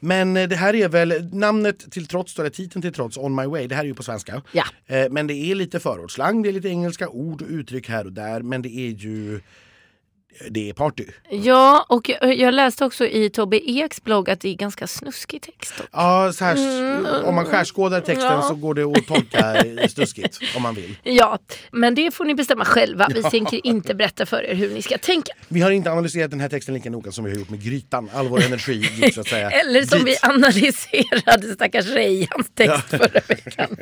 Men 0.00 0.36
eh, 0.36 0.48
det 0.48 0.56
här 0.56 0.74
är 0.74 0.88
väl 0.88 1.28
namnet 1.32 1.92
till 1.92 2.06
trots, 2.06 2.38
eller 2.38 2.50
titeln 2.50 2.82
till 2.82 2.92
trots, 2.92 3.16
On 3.16 3.34
My 3.34 3.46
Way. 3.46 3.66
Det 3.66 3.74
här 3.74 3.82
är 3.82 3.88
ju 3.88 3.94
på 3.94 4.02
svenska. 4.02 4.42
Ja. 4.52 4.64
Eh, 4.86 5.10
men 5.10 5.26
det 5.26 5.34
är 5.34 5.54
lite 5.54 5.80
förortsslang, 5.80 6.42
det 6.42 6.48
är 6.48 6.52
lite 6.52 6.68
engelska 6.68 7.08
ord 7.08 7.42
och 7.42 7.48
uttryck 7.48 7.88
här 7.88 8.04
och 8.04 8.12
där. 8.12 8.42
Men 8.42 8.62
det 8.62 8.68
är 8.68 8.90
ju 8.90 9.40
det 10.50 10.68
är 10.68 10.72
party. 10.72 11.04
Ja, 11.30 11.86
och 11.88 12.08
jag- 12.08 12.34
jag 12.38 12.54
läste 12.54 12.84
också 12.84 13.06
i 13.06 13.30
Tobbe 13.30 13.56
Eks 13.70 14.02
blogg 14.04 14.30
att 14.30 14.40
det 14.40 14.48
är 14.48 14.54
ganska 14.54 14.86
snuskig 14.86 15.42
text. 15.42 15.74
Då. 15.78 15.84
Ja, 15.92 16.32
så 16.32 16.44
här, 16.44 17.24
om 17.24 17.34
man 17.34 17.44
skärskådar 17.46 18.00
texten 18.00 18.26
Ja. 18.32 18.42
så 18.42 18.54
går 18.54 18.74
det 18.74 18.82
att 18.82 19.06
tolka 19.06 19.64
stuskigt 19.88 20.38
om 20.56 20.62
man 20.62 20.74
vill. 20.74 20.96
Ja, 21.02 21.38
men 21.72 21.94
det 21.94 22.10
får 22.14 22.24
ni 22.24 22.34
bestämma 22.34 22.64
själva. 22.64 23.08
Vi 23.14 23.22
tänker 23.22 23.66
inte 23.66 23.94
berätta 23.94 24.26
för 24.26 24.42
er 24.44 24.54
hur 24.54 24.74
ni 24.74 24.82
ska 24.82 24.98
tänka. 24.98 25.32
Vi 25.48 25.60
har 25.60 25.70
inte 25.70 25.90
analyserat 25.92 26.30
den 26.30 26.40
här 26.40 26.48
texten 26.48 26.74
lika 26.74 26.90
noga 26.90 27.12
som 27.12 27.24
vi 27.24 27.30
har 27.30 27.38
gjort 27.38 27.50
med 27.50 27.64
Grytan. 27.64 28.10
All 28.14 28.28
vår 28.28 28.42
energi 28.44 28.72
gick 29.02 29.14
så 29.14 29.20
att 29.20 29.28
säga 29.28 29.50
Eller 29.50 29.82
som 29.82 29.98
dit. 30.04 30.08
vi 30.08 30.28
analyserade 30.28 31.52
stackars 31.54 31.86
Rejans 31.86 32.50
text 32.54 32.84
förra 32.90 33.20
veckan. 33.28 33.76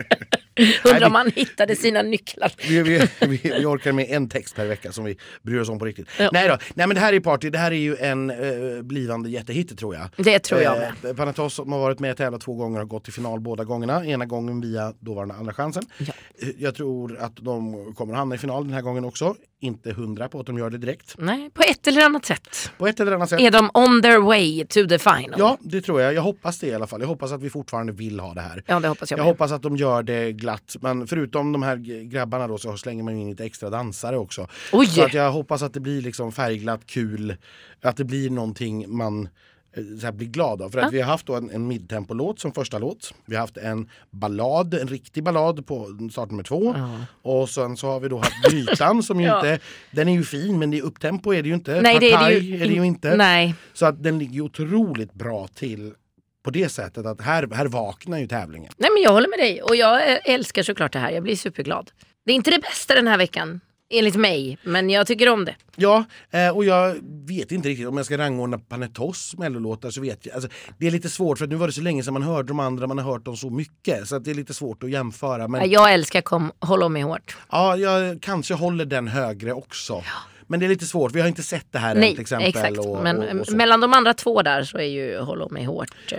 Undrar 0.84 1.06
om 1.06 1.14
han 1.14 1.30
hittade 1.36 1.76
sina 1.76 2.02
nycklar. 2.02 2.52
Vi, 2.68 2.82
vi, 2.82 3.08
vi, 3.20 3.40
vi 3.42 3.64
orkar 3.64 3.92
med 3.92 4.06
en 4.10 4.28
text 4.28 4.54
per 4.56 4.66
vecka 4.66 4.92
som 4.92 5.04
vi 5.04 5.16
bryr 5.42 5.58
oss 5.60 5.68
om 5.68 5.78
på 5.78 5.84
riktigt. 5.84 6.08
Ja. 6.18 6.30
Nej 6.38 6.48
då, 6.48 6.56
nej 6.74 6.86
men 6.86 6.94
det 6.94 7.00
här 7.00 7.12
är 7.12 7.20
party. 7.20 7.50
Det 7.50 7.58
här 7.58 7.70
är 7.70 7.76
ju 7.76 7.96
en 7.96 8.30
eh, 8.30 8.82
blivande 8.82 9.30
jättehit 9.30 9.78
tror 9.78 9.94
jag. 9.94 10.08
Det 10.16 10.38
tror 10.38 10.60
jag 10.60 10.78
med. 10.78 10.92
Eh, 11.10 11.16
Panatos 11.16 11.54
som 11.54 11.72
har 11.72 11.78
varit 11.78 11.98
med 12.00 12.10
och 12.10 12.16
tävlat 12.16 12.40
två 12.40 12.54
gånger 12.54 12.78
har 12.78 12.86
gått 12.86 13.04
till 13.04 13.12
final 13.12 13.40
båda 13.40 13.64
gångerna. 13.64 14.06
Ena 14.06 14.26
gången 14.26 14.60
via 14.60 14.92
dåvarande 15.00 15.34
Andra 15.34 15.52
chansen. 15.52 15.82
Ja. 15.98 16.12
Jag 16.58 16.74
tror 16.74 17.18
att 17.18 17.36
de 17.36 17.94
kommer 17.94 18.12
att 18.12 18.18
hamna 18.18 18.34
i 18.34 18.38
final 18.38 18.64
den 18.64 18.72
här 18.72 18.82
gången 18.82 19.04
också. 19.04 19.34
Inte 19.60 19.92
hundra 19.92 20.28
på 20.28 20.40
att 20.40 20.46
de 20.46 20.58
gör 20.58 20.70
det 20.70 20.78
direkt. 20.78 21.14
Nej, 21.18 21.50
på 21.50 21.62
ett 21.62 21.86
eller 21.86 22.04
annat 22.04 22.24
sätt 22.24 22.70
På 22.78 22.86
ett 22.86 23.00
eller 23.00 23.12
annat 23.12 23.30
sätt. 23.30 23.40
är 23.40 23.50
de 23.50 23.70
on 23.74 24.02
their 24.02 24.18
way 24.18 24.64
to 24.66 24.88
the 24.88 24.98
final. 24.98 25.34
Ja, 25.38 25.58
det 25.60 25.80
tror 25.80 26.00
jag. 26.00 26.14
Jag 26.14 26.22
hoppas 26.22 26.58
det 26.58 26.66
i 26.66 26.74
alla 26.74 26.86
fall. 26.86 27.00
Jag 27.00 27.08
hoppas 27.08 27.32
att 27.32 27.42
vi 27.42 27.50
fortfarande 27.50 27.92
vill 27.92 28.20
ha 28.20 28.34
det 28.34 28.40
här. 28.40 28.62
Ja, 28.66 28.80
det 28.80 28.88
hoppas 28.88 29.10
jag 29.10 29.18
Jag 29.18 29.24
med. 29.24 29.32
hoppas 29.32 29.52
att 29.52 29.62
de 29.62 29.76
gör 29.76 30.02
det 30.02 30.32
glatt. 30.32 30.76
Men 30.80 31.06
förutom 31.06 31.52
de 31.52 31.62
här 31.62 31.76
grabbarna 32.04 32.48
då 32.48 32.58
så 32.58 32.76
slänger 32.76 33.02
man 33.02 33.14
in 33.18 33.30
lite 33.30 33.44
extra 33.44 33.70
dansare 33.70 34.18
också. 34.18 34.46
Oj! 34.72 34.86
Så 34.86 35.02
att 35.04 35.14
jag 35.14 35.32
hoppas 35.32 35.62
att 35.62 35.74
det 35.74 35.80
blir 35.80 36.02
liksom 36.02 36.27
färgglatt, 36.32 36.86
kul. 36.86 37.36
Att 37.82 37.96
det 37.96 38.04
blir 38.04 38.30
någonting 38.30 38.96
man 38.96 39.28
eh, 39.76 39.82
så 40.00 40.06
här, 40.06 40.12
blir 40.12 40.26
glad 40.28 40.62
av. 40.62 40.70
För 40.70 40.78
att 40.78 40.92
vi 40.92 41.00
har 41.00 41.10
haft 41.10 41.28
en, 41.28 41.50
en 41.50 41.66
midtempolåt 41.66 42.40
som 42.40 42.52
första 42.52 42.78
låt. 42.78 43.14
Vi 43.26 43.34
har 43.34 43.40
haft 43.40 43.56
en 43.56 43.90
ballad, 44.10 44.74
en 44.74 44.88
riktig 44.88 45.24
ballad 45.24 45.66
på 45.66 45.86
start 46.12 46.30
nummer 46.30 46.42
två. 46.42 46.74
Och 47.22 47.48
sen 47.50 47.76
så 47.76 47.86
har 47.86 48.00
vi 48.00 48.08
då 48.08 48.18
haft 48.18 48.50
Grytan 48.50 49.02
som 49.08 49.20
ju 49.20 49.26
Ja. 49.26 49.36
inte, 49.36 49.58
den 49.90 50.08
är 50.08 50.12
ju 50.12 50.24
fin 50.24 50.58
men 50.58 50.74
är 50.74 50.82
upptempo 50.82 51.32
är 51.34 51.42
det 51.42 51.48
ju 51.48 51.54
inte. 51.54 51.80
Nej, 51.80 51.98
det 52.00 52.12
är 52.12 52.28
det 52.30 52.38
ju, 52.38 52.62
är 52.62 52.68
det 52.68 52.74
ju 52.74 52.84
inte. 52.86 53.16
Nej. 53.16 53.54
Så 53.72 53.86
att 53.86 54.02
den 54.02 54.18
ligger 54.18 54.40
otroligt 54.40 55.12
bra 55.14 55.48
till 55.54 55.94
på 56.42 56.50
det 56.50 56.68
sättet 56.68 57.06
att 57.06 57.20
här, 57.20 57.48
här 57.54 57.66
vaknar 57.66 58.18
ju 58.18 58.26
tävlingen. 58.26 58.72
Nej, 58.76 58.90
men 58.94 59.02
jag 59.02 59.12
håller 59.12 59.28
med 59.28 59.38
dig 59.38 59.62
och 59.62 59.76
jag 59.76 60.12
eh, 60.12 60.18
älskar 60.24 60.62
såklart 60.62 60.92
det 60.92 60.98
här. 60.98 61.10
Jag 61.10 61.22
blir 61.22 61.36
superglad. 61.36 61.90
Det 62.24 62.32
är 62.32 62.36
inte 62.36 62.50
det 62.50 62.58
bästa 62.58 62.94
den 62.94 63.06
här 63.08 63.18
veckan, 63.18 63.60
enligt 63.90 64.16
mig, 64.16 64.58
men 64.62 64.90
jag 64.90 65.06
tycker 65.06 65.28
om 65.28 65.44
det. 65.44 65.54
Ja, 65.76 66.04
eh, 66.30 66.56
och 66.56 66.64
jag 66.64 66.96
vet 67.26 67.52
inte 67.52 67.68
riktigt 67.68 67.88
om 67.88 67.96
jag 67.96 68.06
ska 68.06 68.18
rangordna 68.18 68.58
Panetos 68.58 69.34
mellolåtar 69.38 69.90
så 69.90 70.00
vet 70.00 70.26
jag. 70.26 70.34
Alltså, 70.34 70.50
det 70.78 70.86
är 70.86 70.90
lite 70.90 71.08
svårt 71.08 71.38
för 71.38 71.44
att 71.44 71.50
nu 71.50 71.56
var 71.56 71.66
det 71.66 71.72
så 71.72 71.80
länge 71.80 72.02
sedan 72.02 72.12
man 72.14 72.22
hörde 72.22 72.48
de 72.48 72.60
andra, 72.60 72.86
man 72.86 72.98
har 72.98 73.12
hört 73.12 73.24
dem 73.24 73.36
så 73.36 73.50
mycket 73.50 74.08
så 74.08 74.18
det 74.18 74.30
är 74.30 74.34
lite 74.34 74.54
svårt 74.54 74.82
att 74.82 74.90
jämföra. 74.90 75.48
Men 75.48 75.70
Jag 75.70 75.92
älskar 75.92 76.20
kom, 76.20 76.52
Håll 76.60 76.82
om 76.82 76.92
mig 76.92 77.02
hårt. 77.02 77.36
ja, 77.50 77.76
jag 77.76 78.22
kanske 78.22 78.54
håller 78.54 78.84
den 78.84 79.08
högre 79.08 79.52
också. 79.52 80.02
Men 80.46 80.60
det 80.60 80.66
är 80.66 80.68
lite 80.68 80.86
svårt, 80.86 81.12
vi 81.14 81.20
har 81.20 81.28
inte 81.28 81.42
sett 81.42 81.66
det 81.70 81.78
här 81.78 81.90
än 81.94 82.00
Nej, 82.00 82.10
till 82.12 82.20
exempel. 82.20 82.48
exakt. 82.48 82.78
Och, 82.78 83.02
men 83.02 83.18
och, 83.40 83.48
och 83.48 83.52
mellan 83.52 83.80
de 83.80 83.92
andra 83.92 84.14
två 84.14 84.42
där 84.42 84.62
så 84.62 84.78
är 84.78 84.82
ju 84.82 85.18
Håll 85.18 85.42
om 85.42 85.52
mig 85.52 85.64
hårt. 85.64 86.12
Eh, 86.12 86.18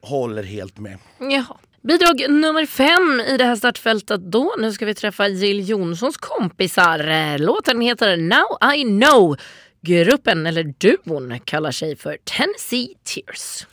Håller 0.00 0.42
helt 0.42 0.78
med. 0.78 0.98
Jaha. 1.20 1.56
Bidrag 1.82 2.30
nummer 2.30 2.66
fem 2.66 3.20
i 3.34 3.36
det 3.36 3.44
här 3.44 3.56
startfältet 3.56 4.20
då. 4.20 4.54
Nu 4.58 4.72
ska 4.72 4.86
vi 4.86 4.94
träffa 4.94 5.28
Jill 5.28 5.68
Johnsons 5.68 6.16
kompisar. 6.16 7.38
Låten 7.38 7.80
heter 7.80 8.16
Now 8.16 8.74
I 8.74 8.82
know. 8.82 9.36
Gruppen, 9.80 10.46
eller 10.46 10.74
duon, 10.78 11.40
kallar 11.44 11.70
sig 11.70 11.96
för 11.96 12.18
Tennessee 12.24 12.88
Tears. 13.04 13.66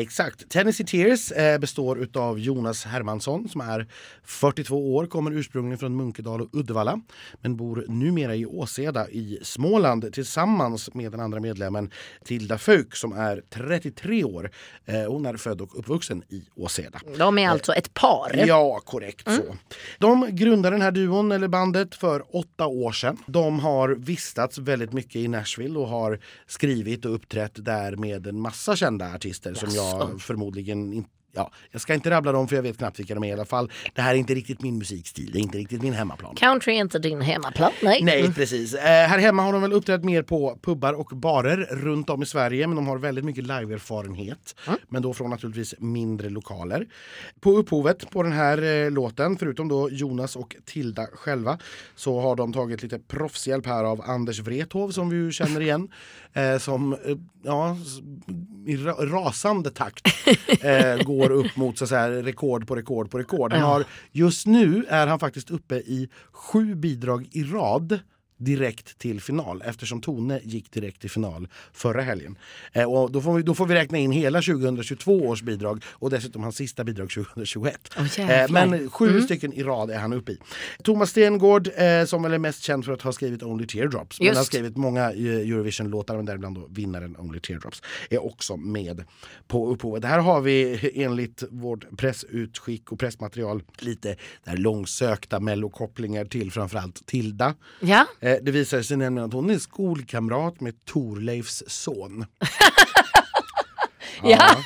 Exakt. 0.00 0.48
Tennessee 0.50 0.86
Tears 0.86 1.32
eh, 1.32 1.58
består 1.58 1.98
utav 1.98 2.38
Jonas 2.38 2.84
Hermansson 2.84 3.48
som 3.48 3.60
är 3.60 3.86
42 4.24 4.94
år, 4.94 5.06
kommer 5.06 5.30
ursprungligen 5.30 5.78
från 5.78 5.96
Munkedal 5.96 6.40
och 6.40 6.48
Uddevalla 6.52 7.00
men 7.40 7.56
bor 7.56 7.84
numera 7.88 8.36
i 8.36 8.46
Åseda 8.46 9.08
i 9.08 9.38
Småland 9.42 10.12
tillsammans 10.12 10.94
med 10.94 11.12
den 11.12 11.20
andra 11.20 11.40
medlemmen 11.40 11.90
Tilda 12.24 12.58
Fauk 12.58 12.96
som 12.96 13.12
är 13.12 13.42
33 13.50 14.24
år. 14.24 14.50
Eh, 14.84 15.02
hon 15.02 15.26
är 15.26 15.36
född 15.36 15.60
och 15.60 15.78
uppvuxen 15.78 16.22
i 16.28 16.42
Åseda. 16.54 17.00
De 17.18 17.38
är 17.38 17.48
alltså 17.48 17.72
ett 17.72 17.94
par. 17.94 18.44
Ja, 18.46 18.80
korrekt 18.84 19.28
så. 19.34 19.56
De 19.98 20.28
grundade 20.30 20.74
den 20.74 20.82
här 20.82 20.90
duon, 20.90 21.32
eller 21.32 21.48
bandet, 21.48 21.94
för 21.94 22.36
åtta 22.36 22.66
år 22.66 22.92
sedan. 22.92 23.16
De 23.26 23.60
har 23.60 23.88
vistats 23.88 24.58
väldigt 24.58 24.92
mycket 24.92 25.16
i 25.16 25.28
Nashville 25.28 25.78
och 25.78 25.88
har 25.88 26.20
skrivit 26.46 27.04
och 27.04 27.14
uppträtt 27.14 27.64
där 27.64 27.96
med 27.96 28.26
en 28.26 28.40
massa 28.40 28.76
kända 28.76 29.14
artister 29.14 29.54
som 29.54 29.68
jag 29.70 29.87
förmodligen 30.18 30.92
inte 30.92 31.10
Ja, 31.32 31.50
jag 31.70 31.80
ska 31.80 31.94
inte 31.94 32.10
rabbla 32.10 32.32
dem 32.32 32.48
för 32.48 32.56
jag 32.56 32.62
vet 32.62 32.78
knappt 32.78 32.98
vilka 32.98 33.14
de 33.14 33.24
är 33.24 33.28
i 33.28 33.32
alla 33.32 33.44
fall. 33.44 33.70
Det 33.94 34.02
här 34.02 34.14
är 34.14 34.18
inte 34.18 34.34
riktigt 34.34 34.62
min 34.62 34.78
musikstil, 34.78 35.30
det 35.32 35.38
är 35.38 35.40
inte 35.40 35.58
riktigt 35.58 35.82
min 35.82 35.92
hemmaplan. 35.92 36.34
Country 36.34 36.74
är 36.74 36.80
inte 36.80 36.98
din 36.98 37.20
hemmaplan. 37.20 37.72
Nej. 37.82 38.02
Nej, 38.02 38.32
precis. 38.34 38.74
Eh, 38.74 38.80
här 38.80 39.18
hemma 39.18 39.42
har 39.42 39.52
de 39.52 39.62
väl 39.62 39.72
uppträtt 39.72 40.04
mer 40.04 40.22
på 40.22 40.58
pubbar 40.62 40.92
och 40.92 41.06
barer 41.06 41.56
runt 41.70 42.10
om 42.10 42.22
i 42.22 42.26
Sverige. 42.26 42.66
Men 42.66 42.76
de 42.76 42.86
har 42.86 42.98
väldigt 42.98 43.24
mycket 43.24 43.46
liveerfarenhet. 43.46 44.54
Men 44.88 45.02
då 45.02 45.14
från 45.14 45.30
naturligtvis 45.30 45.74
mindre 45.78 46.30
lokaler. 46.30 46.86
På 47.40 47.50
upphovet 47.50 48.10
på 48.10 48.22
den 48.22 48.32
här 48.32 48.62
eh, 48.62 48.90
låten, 48.90 49.36
förutom 49.36 49.68
då 49.68 49.90
Jonas 49.90 50.36
och 50.36 50.56
Tilda 50.64 51.06
själva, 51.06 51.58
så 51.96 52.20
har 52.20 52.36
de 52.36 52.52
tagit 52.52 52.82
lite 52.82 52.98
proffshjälp 52.98 53.66
här 53.66 53.84
av 53.84 54.00
Anders 54.00 54.40
Wrethov 54.40 54.90
som 54.90 55.10
vi 55.10 55.16
ju 55.16 55.32
känner 55.32 55.60
igen. 55.60 55.88
Eh, 56.32 56.58
som 56.58 56.92
eh, 56.92 57.16
ja, 57.42 57.76
i 58.66 58.76
ra 58.76 58.92
rasande 58.92 59.70
takt 59.70 60.06
eh, 60.62 60.96
går 61.04 61.30
upp 61.30 61.56
mot 61.56 61.78
så 61.78 61.86
säga, 61.86 62.22
rekord 62.22 62.66
på 62.66 62.76
rekord 62.76 63.10
på 63.10 63.18
rekord. 63.18 63.52
Han 63.52 63.62
har, 63.62 63.84
just 64.12 64.46
nu 64.46 64.84
är 64.88 65.06
han 65.06 65.18
faktiskt 65.18 65.50
uppe 65.50 65.74
i 65.74 66.08
sju 66.32 66.74
bidrag 66.74 67.28
i 67.32 67.44
rad 67.44 67.98
direkt 68.38 68.98
till 68.98 69.20
final 69.20 69.62
eftersom 69.64 70.00
Tone 70.00 70.40
gick 70.44 70.72
direkt 70.72 71.00
till 71.00 71.10
final 71.10 71.48
förra 71.72 72.02
helgen. 72.02 72.38
Eh, 72.72 72.92
och 72.92 73.12
då, 73.12 73.20
får 73.20 73.34
vi, 73.34 73.42
då 73.42 73.54
får 73.54 73.66
vi 73.66 73.74
räkna 73.74 73.98
in 73.98 74.12
hela 74.12 74.42
2022 74.42 75.28
års 75.28 75.42
bidrag 75.42 75.84
och 75.88 76.10
dessutom 76.10 76.42
hans 76.42 76.56
sista 76.56 76.84
bidrag 76.84 77.10
2021. 77.10 77.94
Åh, 77.98 78.30
eh, 78.30 78.50
men 78.50 78.90
sju 78.90 79.20
stycken 79.20 79.52
i 79.52 79.62
rad 79.62 79.90
är 79.90 79.98
han 79.98 80.12
uppe 80.12 80.32
i. 80.32 80.38
Thomas 80.82 81.10
Stengård 81.10 81.68
eh, 81.76 82.04
som 82.04 82.22
väl 82.22 82.32
är 82.32 82.38
mest 82.38 82.62
känd 82.62 82.84
för 82.84 82.92
att 82.92 83.02
ha 83.02 83.12
skrivit 83.12 83.42
Only 83.42 83.66
Teardrops. 83.66 84.20
Men 84.20 84.28
han 84.28 84.36
har 84.36 84.44
skrivit 84.44 84.76
många 84.76 85.02
eh, 85.02 85.18
Eurovision-låtar 85.18 86.16
men 86.16 86.26
däribland 86.26 86.56
då 86.56 86.66
vinnaren 86.70 87.16
Only 87.16 87.40
Teardrops 87.40 87.82
är 88.10 88.24
också 88.26 88.56
med 88.56 89.04
på 89.46 89.68
upphovet. 89.68 90.04
Här 90.04 90.18
har 90.18 90.40
vi 90.40 90.90
enligt 90.94 91.42
vårt 91.50 91.96
pressutskick 91.96 92.92
och 92.92 92.98
pressmaterial 92.98 93.62
lite 93.78 94.16
där 94.44 94.56
långsökta 94.56 95.40
mellokopplingar 95.40 96.24
till 96.24 96.52
framförallt 96.52 97.06
Tilda. 97.06 97.54
Ja. 97.80 98.06
Eh, 98.28 98.36
Det 98.42 98.50
visar 98.50 98.82
sig 98.82 98.96
nämligen 98.96 99.26
att 99.28 99.32
hon 99.34 99.50
är 99.50 99.58
skolkamrat 99.58 100.60
med 100.60 100.84
Torleifs 100.84 101.62
son. 101.66 102.24
Ja. 104.22 104.56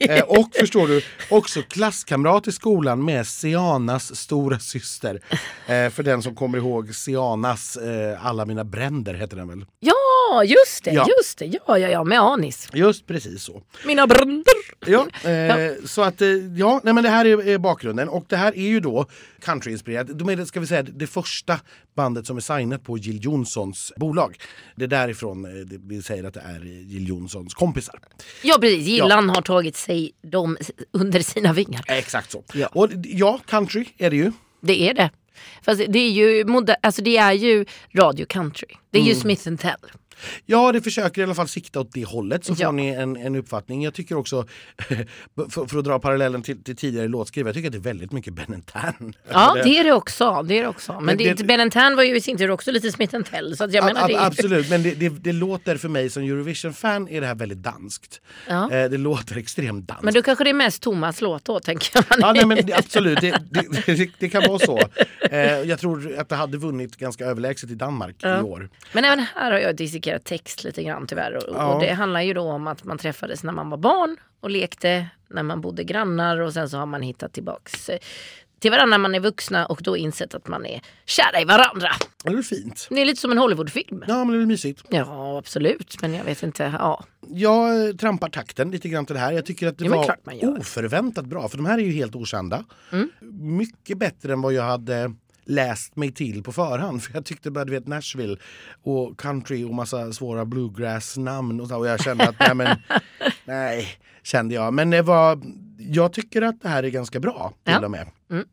Eh, 0.00 0.22
Och 0.24 0.48
förstår 0.60 0.88
du, 0.88 1.02
också 1.30 1.62
klasskamrat 1.62 2.48
i 2.48 2.52
skolan 2.52 3.04
med 3.04 3.26
Sianas 3.26 4.16
stora 4.16 4.58
syster. 4.58 5.20
Eh, 5.66 5.90
för 5.90 6.02
den 6.02 6.22
som 6.22 6.34
kommer 6.34 6.58
ihåg 6.58 6.94
Sianas 6.94 7.78
Alla 8.20 8.46
mina 8.46 8.64
bränder 8.64 9.14
heter 9.14 9.36
den 9.36 9.48
väl? 9.48 9.64
ja, 9.80 9.92
just 10.44 10.84
det. 10.84 10.90
Ja. 10.90 11.06
Just 11.18 11.38
det. 11.38 11.46
Ja, 11.46 11.78
ja, 11.78 11.88
ja, 11.88 12.04
med 12.04 12.20
Anis. 12.20 12.68
Just 12.72 13.06
precis 13.06 13.42
så. 13.42 13.62
Mina 13.86 14.06
bränder. 14.06 14.54
Ja, 14.86 15.06
eh, 15.30 15.72
Så 15.84 16.02
att, 16.02 16.22
eh, 16.22 16.28
ja, 16.56 16.80
nej, 16.84 16.94
men 16.94 17.04
det 17.04 17.10
här 17.10 17.24
är, 17.24 17.48
är 17.48 17.58
bakgrunden. 17.58 18.08
Och 18.08 18.24
det 18.28 18.36
här 18.36 18.52
är 18.58 18.68
ju 18.68 18.80
då 18.80 19.06
countryinspirerat. 19.40 20.18
De 20.18 20.28
är, 20.28 20.36
det, 20.36 20.46
ska 20.46 20.60
vi 20.60 20.66
säga, 20.66 20.82
det 20.82 21.06
första 21.06 21.60
bandet 21.96 22.26
som 22.26 22.36
är 22.36 22.40
signat 22.40 22.84
på 22.84 22.98
Jill 22.98 23.24
Johnsons 23.24 23.92
bolag. 23.96 24.36
Det 24.76 24.84
är 24.84 24.88
därifrån 24.88 25.44
eh, 25.44 25.50
det, 25.66 25.78
vi 25.88 26.02
säger 26.02 26.24
att 26.24 26.34
det 26.34 26.40
är 26.40 26.60
Jill 26.64 27.08
Johnsons 27.08 27.54
kompisar. 27.54 27.98
Ja, 28.42 28.58
precis. 28.60 28.86
Gillan 28.86 29.28
har 29.30 29.42
tagit 29.42 29.76
sig 29.76 30.12
dem 30.22 30.56
under 30.92 31.20
sina 31.20 31.52
vingar. 31.52 31.84
Exakt 31.88 32.30
så. 32.30 32.44
Ja. 32.54 32.66
Och 32.72 32.88
ja, 33.04 33.40
country 33.46 33.84
är 33.98 34.10
det 34.10 34.16
ju. 34.16 34.32
Det 34.60 34.88
är 34.88 34.94
det. 34.94 35.10
Fast 35.62 35.82
det 35.88 35.98
är 35.98 36.10
ju, 36.10 36.44
moder- 36.44 36.76
alltså 36.82 37.02
det 37.02 37.16
är 37.16 37.32
ju 37.32 37.64
radio 37.94 38.26
country. 38.26 38.68
Det 38.90 38.98
är 38.98 39.02
ju 39.02 39.10
Mm. 39.12 39.20
Smith 39.20 39.42
Tell. 39.62 39.90
Ja, 40.46 40.72
det 40.72 40.80
försöker 40.80 41.20
i 41.20 41.24
alla 41.24 41.34
fall 41.34 41.48
sikta 41.48 41.80
åt 41.80 41.92
det 41.92 42.04
hållet 42.04 42.44
så 42.44 42.54
får 42.54 42.62
Ja. 42.62 42.70
ni 42.72 42.88
en, 42.88 43.16
en 43.16 43.36
uppfattning. 43.36 43.84
Jag 43.84 43.94
tycker 43.94 44.14
också, 44.16 44.46
för, 45.50 45.66
för 45.66 45.78
att 45.78 45.84
dra 45.84 45.98
parallellen 45.98 46.42
till, 46.42 46.64
till 46.64 46.76
tidigare 46.76 47.08
låtskrivare, 47.08 47.48
jag 47.48 47.54
tycker 47.54 47.68
att 47.68 47.72
det 47.72 47.78
är 47.78 47.92
väldigt 47.92 48.12
mycket 48.12 48.34
Ben 48.34 48.62
Tan. 48.62 49.14
Ja, 49.30 49.56
det 49.64 49.78
är 49.78 49.84
det 49.84 49.92
också. 49.92 50.42
Det 50.42 50.58
är 50.58 50.62
det 50.62 50.68
också. 50.68 50.92
Men, 50.92 51.04
Men 51.04 51.16
det, 51.18 51.34
det- 51.34 51.44
Ben 51.44 51.70
Tan 51.70 51.96
var 51.96 52.02
ju 52.02 52.16
i 52.16 52.20
sin 52.20 52.38
tur 52.38 52.50
också 52.50 52.70
lite 52.70 52.92
Smith 52.92 53.22
Tell. 53.30 53.56
Så 53.56 53.68
jag 53.70 53.84
menar 53.84 54.02
a- 54.02 54.06
det. 54.08 54.14
är- 54.14 54.26
Absolut, 54.26 54.70
men 54.70 54.82
det, 54.82 54.94
det, 54.94 55.08
det 55.08 55.32
låter 55.32 55.76
för 55.76 55.88
mig 55.88 56.10
som 56.10 56.22
Eurovision-fan 56.22 57.08
är 57.08 57.20
det 57.20 57.26
här 57.26 57.34
väldigt 57.34 57.58
danskt. 57.62 58.20
Ja. 58.48 58.70
Eh, 58.72 58.90
det 58.90 58.98
låter 58.98 59.36
extremt 59.36 59.88
danskt. 59.88 60.04
Men 60.04 60.14
då 60.14 60.22
kanske 60.22 60.44
det 60.44 60.50
är 60.50 60.54
mest 60.54 60.82
Thomas 60.82 61.20
låt 61.20 61.44
då, 61.44 61.60
tänker 61.60 61.90
jag. 61.94 62.04
Ja, 62.20 62.32
nej, 62.32 62.46
men 62.46 62.58
absolut, 62.74 63.20
det, 64.18 64.28
kan 64.28 64.42
vara 64.48 64.58
så. 64.58 64.80
Eh, 65.30 65.40
jag 65.42 65.78
tror 65.78 66.14
att 66.18 66.28
det 66.28 66.36
hade 66.36 66.58
vunnit 66.58 66.96
ganska 66.96 67.24
överlägset 67.24 67.70
i 67.70 67.74
Danmark 67.74 68.24
i 68.24 68.26
år. 68.42 68.68
Men 68.92 69.04
även 69.04 69.24
här 69.34 69.50
har 69.52 69.58
jag 69.58 69.76
dissekerat 69.76 70.01
text 70.24 70.64
lite 70.64 70.82
grann 70.82 71.06
tyvärr. 71.06 71.36
Och, 71.36 71.56
Ja. 71.56 71.74
och 71.74 71.80
det 71.80 71.92
handlar 71.92 72.20
ju 72.22 72.34
då 72.34 72.42
om 72.42 72.66
att 72.66 72.84
man 72.84 72.98
träffades 72.98 73.42
när 73.42 73.52
man 73.52 73.70
var 73.70 73.78
barn 73.78 74.16
och 74.40 74.50
lekte 74.50 75.06
när 75.28 75.42
man 75.42 75.60
bodde 75.60 75.84
grannar 75.84 76.40
och 76.40 76.52
sen 76.52 76.68
så 76.70 76.76
har 76.78 76.86
man 76.86 77.02
hittat 77.02 77.32
tillbaks 77.32 77.88
eh, 77.88 77.98
till 78.60 78.70
varandra 78.70 78.90
när 78.90 78.98
man 79.02 79.14
är 79.14 79.20
vuxna 79.20 79.66
och 79.66 79.80
då 79.82 79.96
insett 79.96 80.34
att 80.34 80.48
man 80.48 80.66
är 80.66 80.80
kära 81.06 81.40
i 81.40 81.44
varandra. 81.44 81.88
Ja, 82.24 82.30
Det 82.30 82.38
är 82.38 82.42
fint. 82.42 82.86
Det 82.90 83.00
är 83.00 83.04
lite 83.04 83.20
som 83.20 83.32
en 83.32 83.38
Hollywoodfilm. 83.38 84.04
Ja, 84.08 84.24
men 84.24 84.36
det 84.36 84.42
är 84.42 84.46
mysigt. 84.46 84.82
Ja, 84.88 85.38
absolut. 85.38 86.02
Men 86.02 86.14
jag 86.14 86.24
vet 86.24 86.42
inte. 86.42 86.74
Ja. 86.78 87.04
Jag 87.28 87.88
eh, 87.88 87.94
trampar 87.94 88.28
takten 88.28 88.70
lite 88.70 88.88
gran 88.88 89.06
till 89.06 89.14
det 89.14 89.20
här. 89.20 89.32
Jag 89.32 89.46
tycker 89.46 89.66
att 89.68 89.78
det 89.78 89.88
men 89.88 89.98
var 89.98 90.58
oförväntat 90.58 91.26
bra. 91.26 91.48
För 91.48 91.56
de 91.56 91.66
här 91.66 91.78
är 91.78 91.82
ju 91.82 91.92
helt 91.92 92.14
okända. 92.14 92.64
Mm. 92.92 93.10
Mycket 93.58 93.98
bättre 93.98 94.32
än 94.32 94.42
vad 94.42 94.52
jag 94.52 94.62
hade 94.62 95.14
läst 95.44 95.96
mig 95.96 96.12
till 96.12 96.42
på 96.42 96.52
förhand. 96.52 97.02
För 97.02 97.14
jag 97.14 97.24
tyckte 97.24 97.50
bara, 97.50 97.64
du 97.64 97.72
vet, 97.72 97.86
Nashville 97.86 98.36
och 98.82 99.18
country 99.20 99.64
och 99.64 99.74
massa 99.74 100.12
svåra 100.12 100.44
bluegrass-namn 100.44 101.60
och 101.60 101.68
så. 101.68 101.76
Och 101.78 101.86
jag 101.86 102.00
kände 102.00 102.28
att, 102.28 102.36
nej 102.40 102.54
men, 102.54 102.76
nej, 103.44 103.88
kände 104.22 104.54
jag. 104.54 104.74
Men 104.74 104.90
det 104.90 105.02
var, 105.02 105.40
jag 105.78 106.12
tycker 106.12 106.42
att 106.42 106.60
det 106.62 106.68
här 106.68 106.82
är 106.82 106.88
ganska 106.88 107.20
bra 107.20 107.52
till 107.64 107.72
Ja. 107.72 107.84
och 107.84 107.90
med. 107.90 108.06
Mm. 108.30 108.44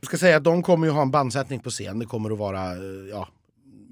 Jag 0.00 0.06
ska 0.06 0.16
säga 0.18 0.36
att 0.36 0.44
de 0.44 0.62
kommer 0.62 0.86
ju 0.86 0.92
ha 0.92 1.02
en 1.02 1.10
bandsättning 1.10 1.60
på 1.60 1.70
scen. 1.70 1.98
Det 1.98 2.06
kommer 2.06 2.30
att 2.30 2.38
vara 2.38 2.72
eh, 2.72 2.78
ja, 3.10 3.28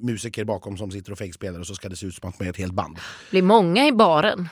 musiker 0.03 0.45
bakom 0.45 0.77
som 0.77 0.91
sitter 0.91 1.13
och 1.13 1.19
fejkspelar 1.19 1.61
och 1.61 1.67
så 1.67 1.75
ska 1.75 1.89
det 1.89 1.97
se 1.97 2.07
ut 2.07 2.15
som 2.15 2.29
att 2.29 2.39
man 2.39 2.47
är 2.47 2.51
ett 2.51 2.57
helt 2.59 2.75
band. 2.75 2.95
Det 2.97 3.31
blir 3.31 3.43
många 3.43 3.87
i 3.87 3.93
baren. 3.93 4.49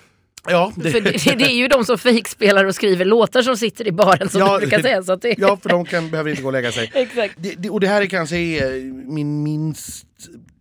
Ja, 0.48 0.72
För 0.76 1.00
det, 1.00 1.34
det 1.38 1.44
är 1.44 1.56
ju 1.56 1.68
de 1.68 1.84
som 1.84 1.98
fejkspelar 1.98 2.64
och 2.64 2.74
skriver 2.74 3.04
låtar 3.04 3.42
som 3.42 3.56
sitter 3.56 3.86
i 3.86 3.92
baren 3.92 4.28
som 4.28 4.40
Ja, 4.40 4.54
du 4.54 4.60
brukar 4.60 4.82
säga. 4.82 5.02
Så 5.02 5.16
det... 5.16 5.34
ja 5.38 5.56
för 5.56 5.68
de 5.68 5.84
kan, 5.84 6.10
behöver 6.10 6.30
inte 6.30 6.42
gå 6.42 6.48
och 6.48 6.52
lägga 6.52 6.72
sig. 6.72 6.90
Exakt. 6.94 7.34
Det, 7.38 7.54
det, 7.58 7.70
och 7.70 7.80
det 7.80 7.88
här 7.88 8.02
är 8.02 8.06
kanske 8.06 8.36
är 8.36 8.92
min 9.12 9.42
minst, 9.42 10.06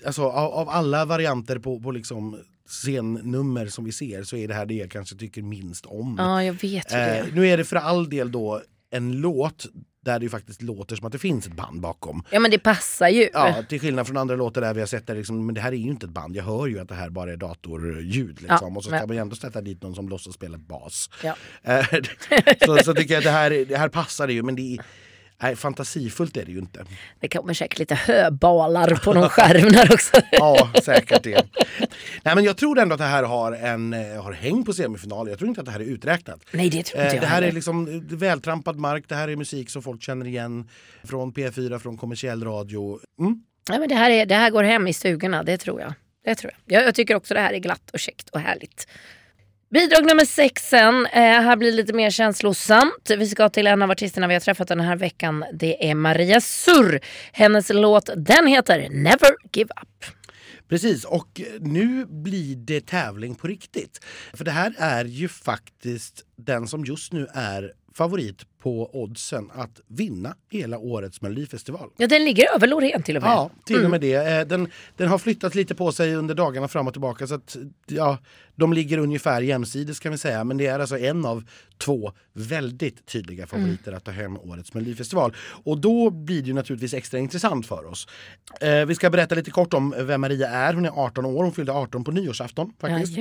alltså 0.06 0.22
av, 0.24 0.54
av 0.54 0.70
alla 0.70 1.06
varianter 1.06 1.60
på, 1.60 1.80
på 1.80 1.92
liksom 1.92 2.40
scennummer 2.68 3.68
som 3.68 3.86
vi 3.86 3.92
ser 3.92 4.24
så 4.24 4.38
är 4.38 4.48
det 4.48 4.54
här 4.54 4.66
det 4.66 4.74
jag 4.74 4.92
kanske 4.92 5.16
tycker 5.16 5.42
minst 5.42 5.86
om. 5.86 6.16
Ja, 6.20 6.44
jag 6.44 6.54
vet 6.54 6.94
ju 6.94 6.98
det. 6.98 7.18
Eh, 7.18 7.26
nu 7.34 7.48
är 7.48 7.58
det 7.58 7.66
för 7.66 7.76
all 7.76 8.10
del 8.10 8.32
då 8.32 8.62
en 8.92 9.12
låt 9.12 9.66
där 10.06 10.20
det 10.20 10.24
ju 10.24 10.30
faktiskt 10.30 10.62
låter 10.62 10.96
som 10.96 11.06
att 11.06 11.12
det 11.12 11.20
finns 11.20 11.48
ett 11.48 11.54
band 11.54 11.82
bakom. 11.82 12.24
Ja 12.30 12.40
men 12.40 12.52
det 12.52 12.60
passar 12.60 13.10
ju. 13.10 13.30
Ja, 13.34 13.64
till 13.70 13.80
skillnad 13.80 14.08
från 14.08 14.18
andra 14.18 14.36
låtar 14.36 14.62
där 14.62 14.74
vi 14.74 14.80
har 14.80 14.88
sett 14.88 15.08
det, 15.08 15.14
liksom, 15.14 15.46
men 15.46 15.56
det 15.56 15.62
här 15.62 15.72
är 15.72 15.76
ju 15.76 15.90
inte 15.90 16.06
ett 16.06 16.12
band. 16.12 16.36
Jag 16.36 16.44
hör 16.44 16.68
ju 16.68 16.80
att 16.80 16.90
det 16.90 16.96
här 16.96 17.10
bara 17.10 17.32
är 17.34 17.38
datorljud. 17.38 18.42
Liksom. 18.42 18.58
Ja, 18.62 18.78
och 18.78 18.84
så 18.84 18.90
ska 18.90 19.00
men- 19.00 19.08
man 19.08 19.16
ju 19.18 19.22
ändå 19.22 19.36
sätta 19.36 19.62
dit 19.62 19.84
någon 19.84 19.96
som 19.96 20.10
låtsas 20.10 20.34
spela 20.34 20.58
bas. 20.58 21.10
Ja. 21.24 21.36
Eh, 21.64 21.86
så, 22.66 22.78
så 22.78 22.94
tycker 22.94 23.14
jag 23.14 23.18
att 23.20 23.24
det 23.24 23.32
här, 23.32 23.66
det 23.68 23.78
här 23.78 23.90
passar 23.90 24.28
det 24.28 24.34
ju, 24.34 24.44
men 24.44 24.56
det 24.56 24.62
är, 24.62 24.82
nej, 25.42 25.56
fantasifullt 25.56 26.38
är 26.38 26.46
det 26.46 26.52
ju 26.52 26.60
inte. 26.60 26.86
Det 27.20 27.28
kommer 27.28 27.54
säkert 27.54 27.80
lite 27.80 27.96
höbalar 27.96 28.96
på 28.96 29.14
någon 29.14 29.30
skärm 29.30 29.72
där 29.72 29.94
också. 29.94 30.22
Ja, 30.32 30.72
säkert 30.84 31.24
det. 31.24 31.46
Nej, 32.24 32.36
men 32.36 32.44
jag 32.44 32.58
tror 32.58 32.80
ändå 32.80 32.94
att 32.94 33.00
det 33.00 33.06
här 33.06 33.24
har, 33.24 33.52
en, 33.52 33.94
eh, 33.94 34.24
har 34.24 34.32
häng 34.32 34.66
på 34.66 34.74
semifinal. 34.74 35.30
Jag 35.30 35.38
tror 35.38 35.48
inte 35.50 35.62
att 35.62 35.66
det 35.66 35.72
här 35.72 35.80
är 35.80 35.84
uträknat. 35.86 36.40
Nej 36.52 36.70
det 36.70 36.84
tror 36.84 37.00
Eh, 37.00 37.06
inte 37.06 37.16
jag 37.16 37.24
Det 37.24 37.28
här 37.28 37.38
är 37.38 37.42
heller. 37.42 37.56
liksom 37.56 37.88
eh, 37.88 38.18
vältrampad 38.18 38.76
mark, 38.78 39.04
det 39.08 39.16
här 39.16 39.28
är 39.28 39.36
musik 39.36 39.70
som 39.70 39.82
folk 39.82 40.04
känner 40.04 40.28
igen 40.28 40.70
från 41.04 41.34
P4, 41.34 41.80
från 41.80 41.98
kommersiell 41.98 42.44
radio. 42.44 43.00
Mm. 43.20 43.44
Ja, 43.70 43.80
men 43.80 43.90
det, 43.90 43.96
här 43.96 44.10
är, 44.10 44.26
det 44.26 44.36
här 44.36 44.50
går 44.50 44.64
hem 44.64 44.88
i 44.88 44.94
stugorna, 44.94 45.44
det 45.44 45.58
tror 45.58 45.82
jag. 45.82 45.94
Det 46.24 46.36
tror 46.36 46.52
jag. 46.66 46.80
jag. 46.80 46.88
Jag 46.88 46.96
tycker 46.96 47.16
också 47.16 47.34
det 47.34 47.40
här 47.40 47.54
är 47.54 47.58
glatt 47.60 47.90
och 47.94 48.00
käckt 48.00 48.30
och 48.30 48.40
härligt. 48.40 48.88
Bidrag 49.74 50.06
nummer 50.06 50.26
sex 50.26 50.70
sen. 50.70 51.06
Eh, 51.06 51.22
här 51.22 51.56
blir 51.56 51.72
det 51.72 51.78
lite 51.78 51.94
mer 51.94 52.10
känslosamt. 52.10 53.12
Vi 53.18 53.28
ska 53.28 53.50
till 53.50 53.68
en 53.68 53.82
av 53.82 53.92
artisterna 53.92 54.28
vi 54.28 54.34
har 54.34 54.42
träffat 54.42 54.68
den 54.68 54.80
här 54.80 54.96
veckan. 54.96 55.46
Det 55.54 55.90
är 55.90 55.96
Maria 55.96 56.42
Surr. 56.42 57.00
Hennes 57.32 57.70
låt 57.70 58.10
den 58.16 58.48
heter 58.48 58.90
Never 58.90 59.30
Give 59.54 59.70
Up. 59.82 60.06
Precis, 60.70 61.06
och 61.06 61.42
nu 61.60 62.06
blir 62.06 62.56
det 62.56 62.86
tävling 62.86 63.36
på 63.36 63.48
riktigt. 63.48 64.06
För 64.34 64.46
det 64.46 64.52
här 64.52 64.74
är 64.78 65.06
ju 65.06 65.28
faktiskt 65.28 66.26
den 66.36 66.68
som 66.68 66.86
just 66.86 67.14
nu 67.14 67.28
är 67.34 67.74
favorit 67.94 68.42
på 68.62 68.90
oddsen 69.04 69.52
att 69.54 69.80
vinna 69.88 70.36
hela 70.52 70.78
årets 70.78 71.22
melodifestival. 71.22 71.90
Ja, 71.98 72.08
den 72.08 72.26
ligger 72.26 72.56
över 72.56 72.68
Loreen 72.68 73.04
till 73.04 73.16
och 73.18 73.24
med. 73.24 73.32
Ja, 73.32 73.50
till 73.66 73.86
och 73.86 73.92
med 73.92 74.02
det. 74.02 74.14
Eh, 74.14 74.48
Den, 74.48 74.68
den 74.98 75.08
har 75.08 75.18
flyttat 75.18 75.56
lite 75.56 75.76
på 75.76 75.92
sig 75.92 76.16
under 76.16 76.36
dagarna 76.36 76.68
fram 76.68 76.88
och 76.88 76.94
tillbaka 76.94 77.28
så 77.28 77.36
att 77.36 77.58
ja, 77.88 78.18
de 78.56 78.74
ligger 78.74 78.98
ungefär 78.98 79.42
jämsides 79.42 80.00
kan 80.00 80.12
vi 80.12 80.18
säga. 80.18 80.44
Men 80.44 80.58
det 80.58 80.68
är 80.68 80.80
alltså 80.80 80.98
en 81.00 81.26
av 81.26 81.44
två 81.78 82.12
väldigt 82.34 83.06
tydliga 83.06 83.48
favoriter 83.48 83.92
att 83.94 84.04
ta 84.06 84.12
hem 84.12 84.38
årets 84.38 84.74
melodifestival. 84.74 85.36
Och 85.64 85.78
då 85.82 86.10
blir 86.10 86.42
det 86.42 86.48
ju 86.48 86.54
naturligtvis 86.54 86.94
extra 86.94 87.20
intressant 87.20 87.66
för 87.68 87.86
oss. 87.86 88.08
Eh, 88.62 88.86
vi 88.86 88.96
ska 88.96 89.10
berätta 89.10 89.36
lite 89.36 89.52
kort 89.52 89.74
om 89.74 89.96
vem 89.98 90.22
Maria 90.22 90.50
är. 90.50 90.74
Hon 90.74 90.86
är 90.86 90.90
18 91.06 91.26
år, 91.26 91.44
hon 91.44 91.54
fyllde 91.54 91.72
18 91.72 92.04
på 92.04 92.12
nyårsafton 92.12 92.74
faktiskt. 92.82 93.14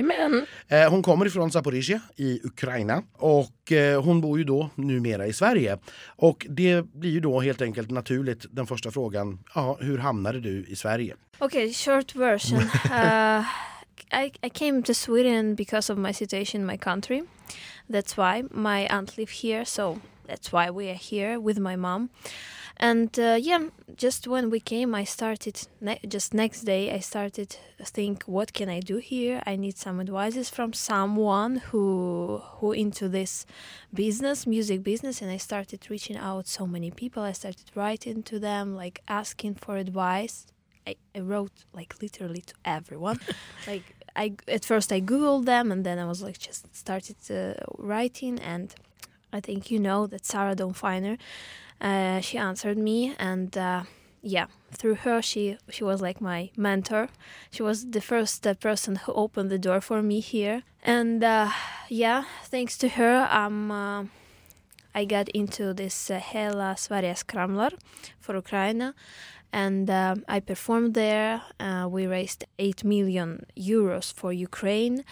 Eh, 0.67 0.89
Hon 0.89 1.03
kommer 1.03 1.25
ifrån 1.25 1.51
Zaporizjzja 1.51 2.01
i 2.15 2.39
Ukraina 2.43 3.03
och 3.13 3.71
eh, 3.71 4.03
hon 4.03 4.21
bor 4.21 4.37
ju 4.37 4.43
då 4.43 4.69
numera 4.75 5.27
i 5.27 5.30
Sverige. 5.33 5.77
Och 6.05 6.45
det 6.49 6.81
blir 6.93 7.11
ju 7.11 7.19
då 7.19 7.39
helt 7.41 7.61
enkelt 7.61 7.91
naturligt 7.91 8.45
den 8.51 8.67
första 8.67 8.91
frågan. 8.91 9.39
Ja, 9.55 9.77
hur 9.79 9.97
hamnade 9.97 10.39
du 10.39 10.65
i 10.67 10.75
Sverige? 10.75 11.15
Okay, 11.39 11.73
short 11.73 12.15
version. 12.15 12.61
uh, 12.85 13.45
I, 14.23 14.31
I 14.41 14.49
came 14.49 14.83
to 14.83 14.93
Sweden 14.93 15.55
because 15.55 15.93
of 15.93 15.99
my 15.99 16.13
situation 16.13 16.61
in 16.61 16.67
my 16.67 16.77
country. 16.77 17.23
That's 17.89 18.17
why 18.17 18.43
my 18.51 18.87
aunt 18.87 19.17
live 19.17 19.31
here, 19.31 19.65
so 19.65 19.99
that's 20.27 20.51
why 20.51 20.69
we 20.69 20.89
are 20.89 20.99
here 21.11 21.39
with 21.39 21.59
my 21.59 21.75
mom. 21.75 22.09
And 22.77 23.17
uh, 23.19 23.37
yeah, 23.39 23.67
just 23.95 24.27
when 24.27 24.49
we 24.49 24.59
came, 24.59 24.95
I 24.95 25.03
started 25.03 25.67
ne- 25.79 25.99
just 26.07 26.33
next 26.33 26.61
day. 26.61 26.91
I 26.91 26.99
started 26.99 27.55
think, 27.83 28.23
what 28.23 28.53
can 28.53 28.69
I 28.69 28.79
do 28.79 28.97
here? 28.97 29.41
I 29.45 29.55
need 29.55 29.77
some 29.77 29.99
advices 29.99 30.49
from 30.49 30.73
someone 30.73 31.57
who 31.57 32.41
who 32.59 32.71
into 32.71 33.07
this 33.09 33.45
business, 33.93 34.47
music 34.47 34.83
business, 34.83 35.21
and 35.21 35.31
I 35.31 35.37
started 35.37 35.89
reaching 35.89 36.17
out 36.17 36.47
so 36.47 36.65
many 36.65 36.91
people. 36.91 37.23
I 37.23 37.33
started 37.33 37.69
writing 37.75 38.23
to 38.23 38.39
them, 38.39 38.75
like 38.75 39.01
asking 39.07 39.55
for 39.55 39.77
advice. 39.77 40.47
I, 40.87 40.95
I 41.15 41.19
wrote 41.19 41.65
like 41.73 41.95
literally 42.01 42.41
to 42.41 42.53
everyone. 42.65 43.19
like 43.67 43.83
I 44.15 44.33
at 44.47 44.65
first 44.65 44.91
I 44.91 45.01
googled 45.01 45.45
them 45.45 45.71
and 45.71 45.85
then 45.85 45.99
I 45.99 46.05
was 46.05 46.21
like 46.21 46.39
just 46.39 46.75
started 46.75 47.17
uh, 47.29 47.53
writing 47.77 48.39
and 48.39 48.73
I 49.33 49.39
think 49.39 49.71
you 49.71 49.79
know 49.79 50.07
that 50.07 50.25
Sarah 50.25 50.55
Donfiner. 50.55 51.17
Uh, 51.81 52.19
she 52.21 52.37
answered 52.37 52.77
me 52.77 53.15
and 53.17 53.57
uh, 53.57 53.83
yeah 54.21 54.45
through 54.71 54.95
her 54.95 55.21
she 55.21 55.57
she 55.69 55.83
was 55.83 55.99
like 56.01 56.21
my 56.21 56.49
mentor 56.55 57.09
she 57.49 57.63
was 57.63 57.89
the 57.89 58.01
first 58.01 58.45
uh, 58.45 58.53
person 58.53 58.95
who 58.95 59.11
opened 59.13 59.49
the 59.49 59.57
door 59.57 59.81
for 59.81 60.01
me 60.03 60.19
here 60.19 60.61
and 60.83 61.23
uh, 61.23 61.49
yeah 61.89 62.23
thanks 62.45 62.77
to 62.77 62.87
her 62.87 63.27
i'm 63.31 63.71
uh, 63.71 64.05
i 64.93 65.03
got 65.05 65.27
into 65.29 65.73
this 65.73 66.11
uh, 66.11 66.19
hela 66.19 66.75
Sverige 66.77 67.17
skramlar 67.17 67.73
for 68.19 68.35
ukraine 68.35 68.93
and 69.53 69.89
uh, 69.89 70.15
I 70.29 70.39
performed 70.39 70.93
there. 70.93 71.41
Uh, 71.59 71.87
we 71.89 72.07
raised 72.07 72.45
8 72.57 72.85
million 72.85 73.45
euros 73.57 74.13
for 74.13 74.31
Ukraine. 74.31 75.03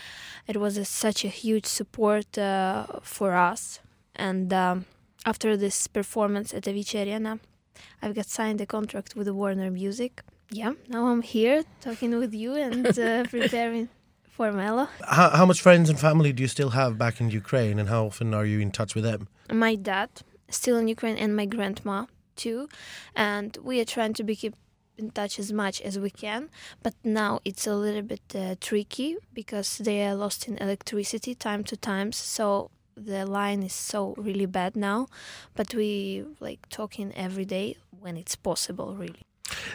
It 0.48 0.58
was 0.58 0.78
a, 0.78 0.86
such 0.86 1.26
a 1.26 1.28
huge 1.28 1.66
support 1.66 2.38
uh, 2.38 2.86
for 3.02 3.34
us. 3.34 3.82
And 4.16 4.54
um, 4.54 4.86
after 5.26 5.58
this 5.58 5.88
performance 5.88 6.54
at 6.54 6.64
Avicii 6.64 7.06
Arena, 7.06 7.40
I've 8.02 8.16
got 8.16 8.26
signed 8.26 8.62
a 8.62 8.66
contract 8.66 9.16
with 9.16 9.30
Warner 9.30 9.72
Music. 9.72 10.22
Yeah, 10.52 10.74
now 10.88 11.08
I'm 11.08 11.22
here 11.22 11.64
talking 11.82 12.18
with 12.18 12.34
you 12.34 12.56
and 12.56 12.88
uh, 12.98 13.24
preparing 13.30 13.90
for 14.24 14.52
Mello. 14.52 14.88
How, 15.08 15.30
how 15.30 15.46
much 15.46 15.62
friends 15.62 15.90
and 15.90 16.00
family 16.00 16.34
do 16.34 16.42
you 16.42 16.48
still 16.48 16.72
have 16.72 16.98
back 16.98 17.22
in 17.22 17.30
Ukraine, 17.30 17.78
and 17.80 17.90
how 17.90 18.06
often 18.06 18.34
are 18.34 18.46
you 18.46 18.60
in 18.60 18.72
touch 18.72 18.96
with 18.96 19.04
them? 19.04 19.28
My 19.52 19.76
dad, 19.76 20.10
still 20.50 20.78
in 20.78 20.88
Ukraine, 20.88 21.18
and 21.18 21.36
my 21.36 21.46
grandma 21.46 22.06
too. 22.36 22.70
And 23.16 23.58
we 23.62 23.80
are 23.82 23.86
trying 23.86 24.14
to 24.14 24.24
be 24.24 24.36
keep 24.36 24.56
in 24.98 25.12
touch 25.12 25.40
as 25.40 25.52
much 25.52 25.82
as 25.82 26.00
we 26.00 26.10
can. 26.10 26.50
But 26.84 26.96
now 27.04 27.40
it's 27.46 27.68
a 27.68 27.76
little 27.76 28.02
bit 28.02 28.22
uh, 28.36 28.56
tricky 28.60 29.18
because 29.34 29.78
they 29.78 30.06
are 30.08 30.16
lost 30.16 30.48
in 30.48 30.58
electricity 30.58 31.36
time 31.36 31.64
to 31.66 31.78
time. 31.78 32.12
So 32.12 32.72
the 33.06 33.26
line 33.26 33.64
is 33.64 33.74
so 33.74 34.14
really 34.18 34.46
bad 34.46 34.76
now. 34.76 35.08
But 35.56 35.74
we 35.74 36.26
like 36.40 36.68
talking 36.70 37.14
every 37.16 37.46
day 37.46 37.78
when 38.00 38.18
it's 38.18 38.36
possible, 38.36 38.96
really. 38.96 39.22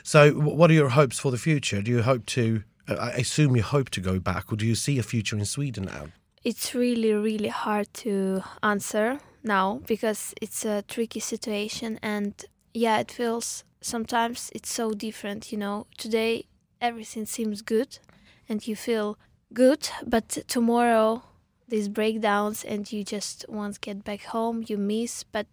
So, 0.03 0.33
what 0.33 0.71
are 0.71 0.75
your 0.75 0.91
hopes 0.91 1.19
for 1.19 1.31
the 1.31 1.39
future? 1.39 1.83
Do 1.83 1.91
you 1.91 2.03
hope 2.03 2.27
to? 2.27 2.63
uh, 2.89 2.95
I 2.95 3.11
assume 3.11 3.57
you 3.57 3.63
hope 3.63 3.91
to 3.91 4.01
go 4.01 4.19
back, 4.19 4.53
or 4.53 4.57
do 4.57 4.67
you 4.67 4.75
see 4.75 4.99
a 4.99 5.03
future 5.03 5.37
in 5.37 5.45
Sweden 5.45 5.85
now? 5.85 6.07
It's 6.43 6.75
really, 6.75 7.13
really 7.13 7.49
hard 7.49 7.93
to 7.95 8.43
answer 8.63 9.21
now 9.43 9.81
because 9.87 10.35
it's 10.41 10.65
a 10.65 10.83
tricky 10.83 11.21
situation. 11.21 11.99
And 12.03 12.35
yeah, 12.75 12.99
it 12.99 13.11
feels 13.11 13.65
sometimes 13.81 14.51
it's 14.55 14.73
so 14.73 14.93
different. 14.93 15.51
You 15.53 15.59
know, 15.59 15.87
today 15.97 16.47
everything 16.81 17.25
seems 17.25 17.63
good 17.63 17.99
and 18.49 18.67
you 18.67 18.77
feel 18.77 19.19
good, 19.55 19.89
but 20.07 20.29
tomorrow 20.47 21.23
these 21.69 21.89
breakdowns 21.89 22.65
and 22.65 22.91
you 22.93 23.05
just 23.05 23.45
want 23.49 23.75
to 23.75 23.81
get 23.81 24.05
back 24.05 24.25
home, 24.25 24.65
you 24.67 24.77
miss. 24.77 25.25
But 25.25 25.47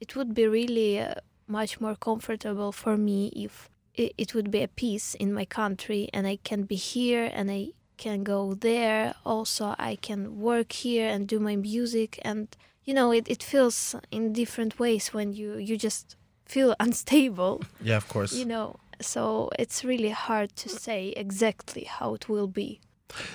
it 0.00 0.14
would 0.16 0.34
be 0.34 0.46
really 0.46 1.00
uh, 1.00 1.14
much 1.46 1.80
more 1.80 1.96
comfortable 1.96 2.72
for 2.72 2.96
me 2.96 3.32
if 3.34 3.70
it, 3.94 4.12
it 4.16 4.34
would 4.34 4.50
be 4.50 4.62
a 4.62 4.68
peace 4.68 5.14
in 5.14 5.32
my 5.32 5.44
country 5.44 6.08
and 6.12 6.26
I 6.26 6.36
can 6.44 6.62
be 6.62 6.76
here 6.76 7.30
and 7.32 7.50
I 7.50 7.70
can 7.96 8.22
go 8.22 8.54
there. 8.54 9.14
Also, 9.24 9.74
I 9.78 9.96
can 9.96 10.40
work 10.40 10.72
here 10.72 11.08
and 11.08 11.26
do 11.26 11.40
my 11.40 11.56
music. 11.56 12.18
And 12.22 12.48
you 12.84 12.94
know, 12.94 13.10
it, 13.10 13.28
it 13.28 13.42
feels 13.42 13.94
in 14.10 14.32
different 14.32 14.78
ways 14.78 15.12
when 15.12 15.32
you 15.32 15.56
you 15.58 15.76
just 15.76 16.16
feel 16.46 16.74
unstable. 16.80 17.62
Yeah, 17.82 17.96
of 17.96 18.08
course. 18.08 18.32
You 18.32 18.46
know, 18.46 18.76
so 19.00 19.50
it's 19.58 19.84
really 19.84 20.10
hard 20.10 20.56
to 20.56 20.68
say 20.68 21.08
exactly 21.16 21.84
how 21.84 22.14
it 22.14 22.28
will 22.28 22.48
be. 22.48 22.80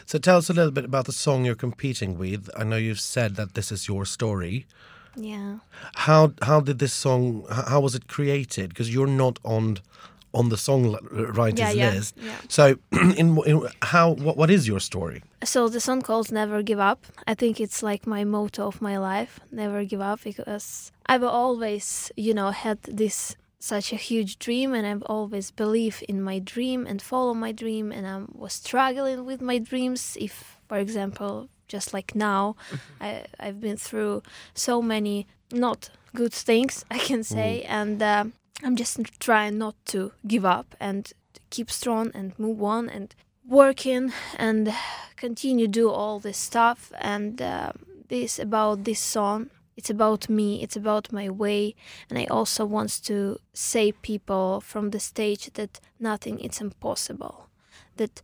So, 0.05 0.17
tell 0.19 0.37
us 0.37 0.49
a 0.49 0.53
little 0.53 0.71
bit 0.71 0.85
about 0.85 1.05
the 1.05 1.11
song 1.11 1.45
you're 1.45 1.55
competing 1.55 2.17
with. 2.17 2.49
I 2.55 2.63
know 2.63 2.77
you've 2.77 2.99
said 2.99 3.35
that 3.35 3.53
this 3.55 3.71
is 3.71 3.87
your 3.87 4.05
story. 4.05 4.65
Yeah. 5.15 5.59
How 5.95 6.33
how 6.41 6.59
did 6.61 6.79
this 6.79 6.93
song? 6.93 7.45
How 7.49 7.79
was 7.81 7.95
it 7.95 8.07
created? 8.07 8.69
Because 8.69 8.93
you're 8.93 9.07
not 9.07 9.39
on 9.43 9.77
on 10.33 10.49
the 10.49 10.57
song 10.57 10.97
writers 11.11 11.59
Yeah, 11.59 11.71
yeah, 11.71 11.91
list. 11.91 12.15
yeah. 12.17 12.31
So, 12.47 12.77
in, 12.91 13.37
in 13.45 13.67
how 13.83 14.11
what, 14.13 14.35
what 14.37 14.49
is 14.49 14.67
your 14.67 14.79
story? 14.79 15.21
So 15.43 15.69
the 15.69 15.79
song 15.79 16.01
calls 16.01 16.31
Never 16.31 16.63
Give 16.63 16.79
Up. 16.79 17.05
I 17.27 17.35
think 17.35 17.59
it's 17.59 17.83
like 17.83 18.07
my 18.07 18.23
motto 18.23 18.65
of 18.67 18.81
my 18.81 18.97
life, 18.97 19.39
never 19.51 19.83
give 19.85 20.01
up, 20.01 20.21
because 20.23 20.91
I've 21.05 21.23
always, 21.23 22.11
you 22.15 22.33
know, 22.33 22.49
had 22.49 22.81
this 22.83 23.35
such 23.63 23.93
a 23.93 23.95
huge 23.95 24.39
dream 24.39 24.73
and 24.73 24.85
I've 24.85 25.03
always 25.03 25.49
believed 25.49 26.03
in 26.03 26.21
my 26.21 26.37
dream 26.39 26.85
and 26.85 27.01
follow 27.01 27.33
my 27.33 27.53
dream 27.53 27.93
and 27.93 28.05
I 28.05 28.23
was 28.33 28.53
struggling 28.53 29.23
with 29.23 29.41
my 29.41 29.57
dreams. 29.57 30.17
If 30.19 30.59
for 30.67 30.77
example 30.77 31.47
just 31.69 31.93
like 31.93 32.13
now 32.13 32.57
I, 33.01 33.23
I've 33.39 33.61
been 33.61 33.77
through 33.77 34.23
so 34.53 34.81
many 34.81 35.27
not 35.53 35.89
good 36.13 36.33
things 36.33 36.83
I 36.91 36.97
can 36.97 37.23
say 37.23 37.61
and 37.63 38.03
uh, 38.03 38.25
I'm 38.63 38.75
just 38.75 38.99
trying 39.21 39.57
not 39.59 39.75
to 39.85 40.11
give 40.27 40.43
up 40.43 40.75
and 40.81 41.09
keep 41.49 41.71
strong 41.71 42.11
and 42.13 42.37
move 42.37 42.61
on 42.61 42.89
and 42.89 43.15
working 43.47 44.11
and 44.37 44.73
continue 45.15 45.69
do 45.69 45.89
all 45.89 46.19
this 46.19 46.37
stuff. 46.37 46.91
And 46.99 47.41
uh, 47.41 47.71
this 48.09 48.39
about 48.39 48.83
this 48.83 48.99
song 48.99 49.49
it's 49.75 49.89
about 49.89 50.29
me 50.29 50.61
it's 50.63 50.75
about 50.75 51.11
my 51.11 51.29
way 51.29 51.75
and 52.09 52.17
i 52.19 52.25
also 52.25 52.65
want 52.65 53.03
to 53.03 53.37
say 53.53 53.91
people 53.91 54.61
from 54.61 54.89
the 54.91 54.99
stage 54.99 55.51
that 55.53 55.79
nothing 55.99 56.39
is 56.39 56.61
impossible 56.61 57.47
that 57.97 58.21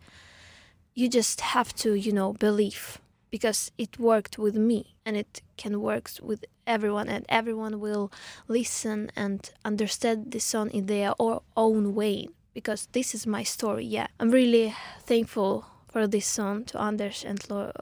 you 0.93 1.07
just 1.07 1.41
have 1.41 1.73
to 1.75 1.93
you 1.93 2.11
know 2.11 2.33
believe 2.33 2.99
because 3.29 3.71
it 3.77 3.99
worked 3.99 4.37
with 4.37 4.55
me 4.55 4.95
and 5.05 5.15
it 5.15 5.41
can 5.57 5.81
work 5.81 6.09
with 6.21 6.43
everyone 6.65 7.07
and 7.07 7.25
everyone 7.29 7.79
will 7.79 8.11
listen 8.47 9.11
and 9.15 9.51
understand 9.63 10.31
the 10.31 10.39
song 10.39 10.69
in 10.71 10.87
their 10.87 11.13
own 11.55 11.95
way 11.95 12.27
because 12.53 12.87
this 12.91 13.13
is 13.13 13.25
my 13.27 13.43
story 13.43 13.85
yeah. 13.85 14.07
I'm 14.19 14.31
really 14.31 14.75
thankful 15.03 15.65
for 15.87 16.07
this 16.07 16.25
song 16.25 16.65
to 16.65 16.81
anders 16.81 17.23
and 17.25 17.39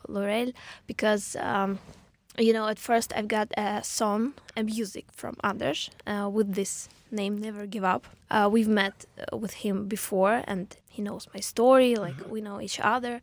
laurel 0.07 0.51
because 0.85 1.35
um, 1.39 1.79
you 2.37 2.53
know 2.53 2.67
at 2.67 2.79
first 2.79 3.11
i've 3.15 3.27
got 3.27 3.47
a 3.57 3.83
song 3.83 4.33
a 4.55 4.63
music 4.63 5.05
from 5.11 5.35
anders 5.43 5.89
uh, 6.05 6.29
with 6.31 6.53
this 6.53 6.89
name 7.11 7.37
never 7.37 7.65
give 7.65 7.83
up. 7.83 8.07
Uh, 8.29 8.49
we've 8.51 8.67
met 8.67 9.05
uh, 9.31 9.37
with 9.37 9.53
him 9.53 9.87
before 9.87 10.43
and 10.45 10.75
he 10.89 11.01
knows 11.01 11.27
my 11.33 11.39
story 11.39 11.95
like 11.95 12.15
we 12.29 12.41
know 12.41 12.59
each 12.59 12.79
other. 12.79 13.21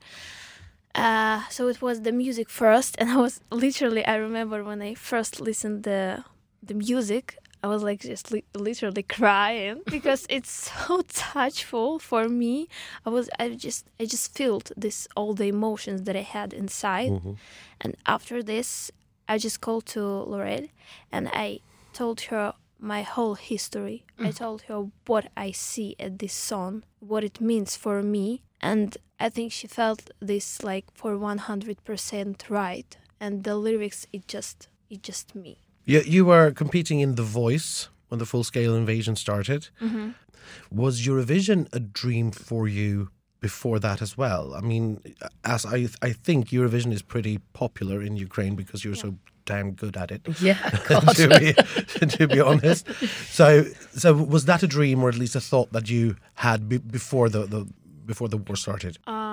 Uh, 0.95 1.43
so 1.51 1.69
it 1.69 1.83
was 1.83 2.03
the 2.03 2.13
music 2.13 2.49
first 2.49 2.95
and 3.01 3.11
i 3.11 3.17
was 3.17 3.41
literally 3.51 4.05
i 4.07 4.15
remember 4.15 4.63
when 4.63 4.81
i 4.81 4.95
first 4.95 5.41
listened 5.41 5.83
the 5.83 6.23
the 6.63 6.73
music 6.73 7.37
i 7.65 7.67
was 7.67 7.83
like 7.83 8.01
just 8.01 8.31
li- 8.31 8.45
literally 8.55 9.03
crying 9.19 9.81
because 9.97 10.25
it's 10.31 10.71
so 10.71 11.03
touchful 11.09 11.99
for 11.99 12.29
me. 12.29 12.69
I 13.05 13.11
was 13.11 13.29
i 13.41 13.49
just 13.51 13.87
i 13.99 14.05
just 14.05 14.37
felt 14.39 14.71
this 14.77 15.09
all 15.17 15.35
the 15.35 15.49
emotions 15.49 16.03
that 16.03 16.15
i 16.17 16.23
had 16.23 16.53
inside. 16.53 17.11
And 17.81 17.97
after 18.07 18.41
this 18.41 18.93
i 19.29 19.39
just 19.39 19.61
called 19.61 19.87
to 19.87 20.01
laurel 20.03 20.67
and 21.13 21.29
i 21.33 21.59
told 21.93 22.21
her 22.23 22.53
my 22.85 23.03
whole 23.03 23.35
history. 23.35 24.05
I 24.19 24.25
mm. 24.29 24.37
told 24.37 24.63
her 24.63 24.89
what 25.07 25.31
i 25.37 25.53
see 25.53 25.97
at 25.99 26.19
this 26.19 26.35
song 26.35 26.83
what 27.01 27.25
it 27.25 27.41
means 27.41 27.77
for 27.77 28.03
me 28.03 28.43
and 28.61 28.97
i 29.19 29.29
think 29.29 29.53
she 29.53 29.67
felt 29.67 30.11
this 30.21 30.63
like 30.63 30.87
for 30.93 31.17
100% 31.17 32.51
right. 32.51 32.97
And 33.21 33.45
the 33.45 33.57
lyrics 33.57 34.07
it 34.13 34.29
just 34.29 34.69
it 34.91 35.03
just 35.03 35.35
me. 35.35 35.59
You, 35.87 36.01
you 36.01 36.25
were 36.27 36.51
competing 36.51 37.01
in 37.01 37.15
The 37.15 37.23
Voice 37.23 37.89
when 38.09 38.19
the 38.19 38.27
full 38.27 38.45
scale 38.45 38.75
invasion 38.75 39.17
started. 39.17 39.69
Mm-hmm. 39.81 40.11
Was 40.71 41.07
Eurovision 41.07 41.69
a 41.73 41.81
dream 41.81 42.31
for 42.31 42.69
you 42.69 43.11
before 43.49 43.79
that 43.87 44.01
as 44.07 44.13
well? 44.23 44.45
I 44.59 44.63
mean, 44.71 44.87
as 45.55 45.63
I 45.77 45.79
I 46.09 46.11
think 46.27 46.41
Eurovision 46.57 46.93
is 46.99 47.03
pretty 47.15 47.37
popular 47.63 47.99
in 48.07 48.13
Ukraine 48.29 48.55
because 48.63 48.79
you're 48.85 49.01
so 49.07 49.11
damn 49.51 49.69
good 49.83 49.97
at 50.03 50.09
it. 50.17 50.23
Yeah, 50.49 50.59
to 51.21 51.27
be 51.41 51.49
to 52.17 52.25
be 52.35 52.41
honest, 52.51 52.83
so 53.41 53.49
so 54.03 54.09
was 54.35 54.43
that 54.51 54.61
a 54.69 54.71
dream 54.77 54.99
or 55.03 55.09
at 55.15 55.19
least 55.23 55.35
a 55.41 55.45
thought 55.51 55.71
that 55.77 55.87
you 55.95 56.05
had 56.47 56.59
be, 56.71 56.77
before 56.99 57.27
the, 57.35 57.43
the 57.55 57.61
before 58.11 58.29
the 58.35 58.41
war 58.47 58.57
started? 58.67 58.95
Uh, 59.07 59.24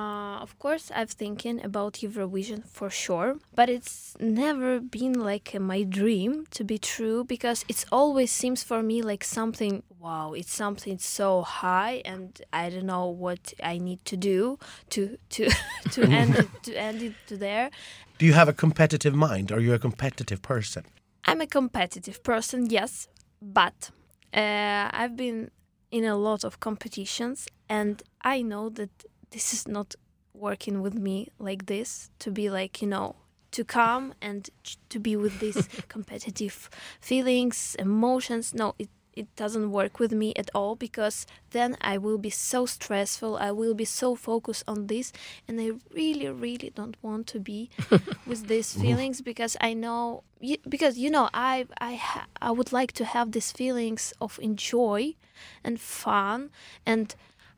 of 0.42 0.58
course, 0.58 0.92
I've 0.94 1.12
thinking 1.12 1.64
about 1.64 1.94
Eurovision 2.02 2.66
for 2.68 2.90
sure, 2.90 3.38
but 3.56 3.70
it's 3.70 4.16
never 4.20 4.80
been 4.80 5.14
like 5.14 5.60
my 5.60 5.84
dream 5.84 6.48
to 6.52 6.64
be 6.64 6.80
true 6.80 7.24
because 7.24 7.64
it's 7.70 7.86
always 7.92 8.32
seems 8.32 8.64
for 8.64 8.82
me 8.82 9.02
like 9.04 9.24
something. 9.24 9.84
Wow, 10.00 10.34
it's 10.34 10.54
something 10.54 10.98
so 10.98 11.44
high, 11.44 12.02
and 12.06 12.42
I 12.52 12.70
don't 12.72 12.88
know 12.88 13.06
what 13.08 13.54
I 13.64 13.78
need 13.78 14.04
to 14.06 14.18
do 14.18 14.58
to 14.90 15.18
to 15.30 15.50
to 15.92 16.02
end 16.22 16.36
it 16.36 16.50
to 16.64 16.76
end 16.76 17.02
it 17.04 17.14
to 17.28 17.38
there. 17.38 17.70
Do 18.18 18.26
you 18.26 18.34
have 18.34 18.50
a 18.50 18.54
competitive 18.54 19.16
mind? 19.16 19.52
Are 19.52 19.60
you 19.60 19.74
a 19.74 19.80
competitive 19.80 20.42
person? 20.42 20.84
I'm 21.26 21.42
a 21.42 21.48
competitive 21.48 22.24
person, 22.24 22.70
yes, 22.70 23.08
but 23.42 23.92
uh, 24.34 24.90
I've 24.92 25.16
been 25.16 25.52
in 25.92 26.06
a 26.06 26.16
lot 26.16 26.44
of 26.44 26.60
competitions, 26.60 27.48
and 27.70 28.02
I 28.24 28.42
know 28.42 28.70
that 28.70 29.06
this 29.30 29.54
is 29.54 29.68
not 29.68 29.96
working 30.42 30.82
with 30.82 30.96
me 30.96 31.30
like 31.40 31.68
this 31.68 32.10
to 32.20 32.32
be 32.32 32.50
like, 32.50 32.82
you 32.82 32.88
know, 32.88 33.16
to 33.52 33.64
come 33.64 34.14
and 34.22 34.50
to 34.90 35.00
be 35.00 35.16
with 35.16 35.40
these 35.40 35.70
competitive 35.88 36.70
feelings, 37.00 37.76
emotions. 37.78 38.54
No, 38.54 38.74
it, 38.80 38.90
it 39.14 39.34
doesn't 39.36 39.72
work 39.72 40.00
with 40.00 40.14
me 40.14 40.34
at 40.36 40.50
all 40.56 40.76
because 40.76 41.28
then 41.52 41.78
I 41.82 41.98
will 41.98 42.18
be 42.18 42.30
so 42.30 42.66
stressful. 42.66 43.38
I 43.38 43.52
will 43.52 43.74
be 43.74 43.86
so 43.86 44.16
focused 44.16 44.64
on 44.68 44.88
this, 44.88 45.12
and 45.48 45.60
I 45.60 45.72
really, 45.94 46.30
really 46.30 46.72
don't 46.74 46.96
want 47.02 47.28
to 47.28 47.40
be 47.40 47.70
with 48.26 48.48
these 48.48 48.74
feelings 48.74 49.22
because 49.22 49.58
I 49.62 49.74
know 49.74 50.24
because 50.68 50.98
you 50.98 51.12
know 51.12 51.30
I 51.34 51.68
I 51.78 51.96
ha- 51.96 52.28
I 52.42 52.52
would 52.52 52.72
like 52.72 52.94
to 52.94 53.06
have 53.06 53.32
these 53.34 53.52
feelings 53.52 54.14
of 54.20 54.40
enjoy 54.42 55.16
and 55.64 55.80
fun 55.80 56.50
and 56.86 57.14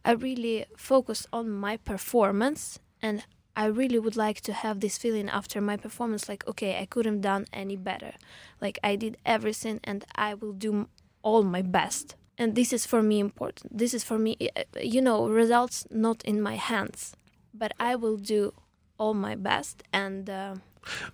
I 0.06 0.12
really 0.12 0.66
focus 0.78 1.28
on 1.32 1.50
my 1.50 1.78
performance 1.78 2.80
and 3.02 3.24
I 3.56 3.66
really 3.66 4.00
would 4.00 4.16
like 4.16 4.42
to 4.42 4.54
have 4.54 4.80
this 4.80 4.98
feeling 4.98 5.30
after 5.30 5.62
my 5.62 5.78
performance 5.78 6.28
like 6.28 6.48
okay 6.48 6.80
I 6.82 6.86
couldn't 6.86 7.22
done 7.22 7.46
any 7.54 7.76
better. 7.78 8.14
Like 8.62 8.80
I 8.84 8.96
did 8.96 9.18
everything 9.26 9.80
and 9.84 10.04
I 10.16 10.34
will 10.34 10.54
do 10.54 10.88
all 11.22 11.44
my 11.44 11.62
best. 11.62 12.16
And 12.38 12.56
this 12.56 12.74
is 12.74 12.86
for 12.88 13.04
me 13.04 13.20
important. 13.20 13.78
This 13.78 13.94
is 13.94 14.04
for 14.04 14.18
me 14.18 14.36
uh, 14.58 14.64
you 14.82 15.02
know 15.02 15.28
results 15.28 15.86
not 15.92 16.24
in 16.26 16.42
my 16.42 16.56
hands 16.56 17.16
but 17.54 17.74
I 17.80 17.96
will 17.96 18.18
do 18.18 18.54
all 18.98 19.14
my 19.14 19.36
best 19.36 19.84
and 19.94 20.30
uh, 20.30 20.56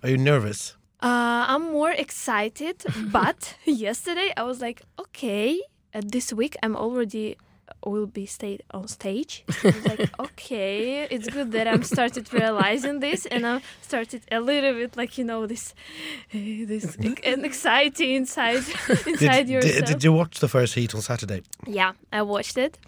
Are 0.02 0.08
you 0.10 0.16
nervous? 0.18 0.76
uh, 1.02 1.44
I'm 1.48 1.72
more 1.72 1.92
excited, 1.92 2.84
but 3.12 3.54
yesterday 3.64 4.32
I 4.36 4.42
was 4.42 4.60
like, 4.60 4.82
okay, 4.98 5.60
uh, 5.94 6.00
this 6.04 6.32
week 6.32 6.56
I'm 6.62 6.76
already 6.76 7.36
will 7.84 8.06
be 8.06 8.26
stayed 8.26 8.62
on 8.72 8.88
stage. 8.88 9.44
I 9.64 9.66
was 9.66 9.86
like, 9.86 10.20
okay, 10.20 11.04
it's 11.10 11.28
good 11.28 11.52
that 11.52 11.66
I'm 11.66 11.82
started 11.82 12.32
realizing 12.32 13.00
this, 13.00 13.26
and 13.26 13.46
I 13.46 13.60
started 13.82 14.22
a 14.30 14.40
little 14.40 14.74
bit 14.74 14.96
like 14.96 15.18
you 15.18 15.24
know 15.24 15.46
this, 15.46 15.74
uh, 16.34 16.66
this 16.66 16.96
an 17.24 17.44
anxiety 17.44 18.14
inside 18.14 18.64
inside 19.06 19.46
Did, 19.46 19.48
yourself. 19.48 19.84
did, 19.86 20.04
you 20.04 20.12
watch 20.12 20.40
the 20.40 20.48
first 20.48 20.74
heat 20.74 20.94
on 20.94 21.00
Saturday? 21.00 21.42
Yeah, 21.66 21.92
I 22.12 22.22
watched 22.22 22.58
it. 22.58 22.78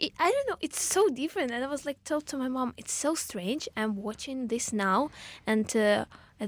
I 0.00 0.10
I 0.18 0.30
don't 0.30 0.48
know, 0.48 0.56
it's 0.60 0.82
so 0.82 1.08
different. 1.08 1.50
And 1.50 1.64
I 1.64 1.68
was 1.68 1.84
like, 1.84 2.02
told 2.04 2.26
to 2.28 2.38
my 2.38 2.48
mom, 2.48 2.74
it's 2.76 2.92
so 2.92 3.14
strange. 3.14 3.68
I'm 3.76 3.96
watching 3.96 4.48
this 4.48 4.72
now, 4.72 5.10
and 5.46 5.74
uh, 5.76 6.04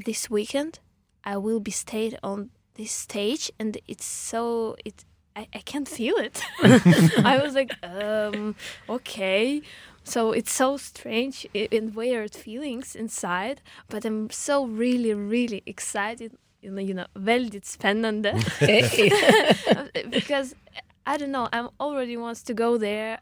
this 0.06 0.30
weekend, 0.30 0.78
I 1.24 1.36
will 1.36 1.60
be 1.60 1.70
stayed 1.70 2.18
on 2.22 2.50
this 2.74 2.92
stage, 2.92 3.50
and 3.58 3.76
it's 3.86 4.06
so 4.06 4.76
it. 4.84 5.04
I, 5.34 5.48
I 5.54 5.58
can't 5.58 5.88
feel 5.88 6.16
it. 6.16 6.42
I 7.24 7.40
was 7.42 7.54
like, 7.54 7.72
um, 7.82 8.54
okay. 8.88 9.62
So 10.04 10.32
it's 10.32 10.52
so 10.52 10.76
strange 10.76 11.46
and 11.54 11.94
weird 11.94 12.34
feelings 12.34 12.94
inside, 12.96 13.60
but 13.88 14.04
I'm 14.04 14.30
so 14.30 14.66
really, 14.66 15.14
really 15.14 15.62
excited. 15.64 16.36
You 16.60 16.70
know, 16.70 16.82
you 16.82 16.94
know, 16.94 17.06
väldigt 17.16 17.64
spännande. 17.64 18.32
because 20.10 20.54
I 21.06 21.16
don't 21.16 21.32
know. 21.32 21.48
I'm 21.52 21.70
already 21.80 22.16
wants 22.16 22.42
to 22.44 22.54
go 22.54 22.78
there 22.78 23.18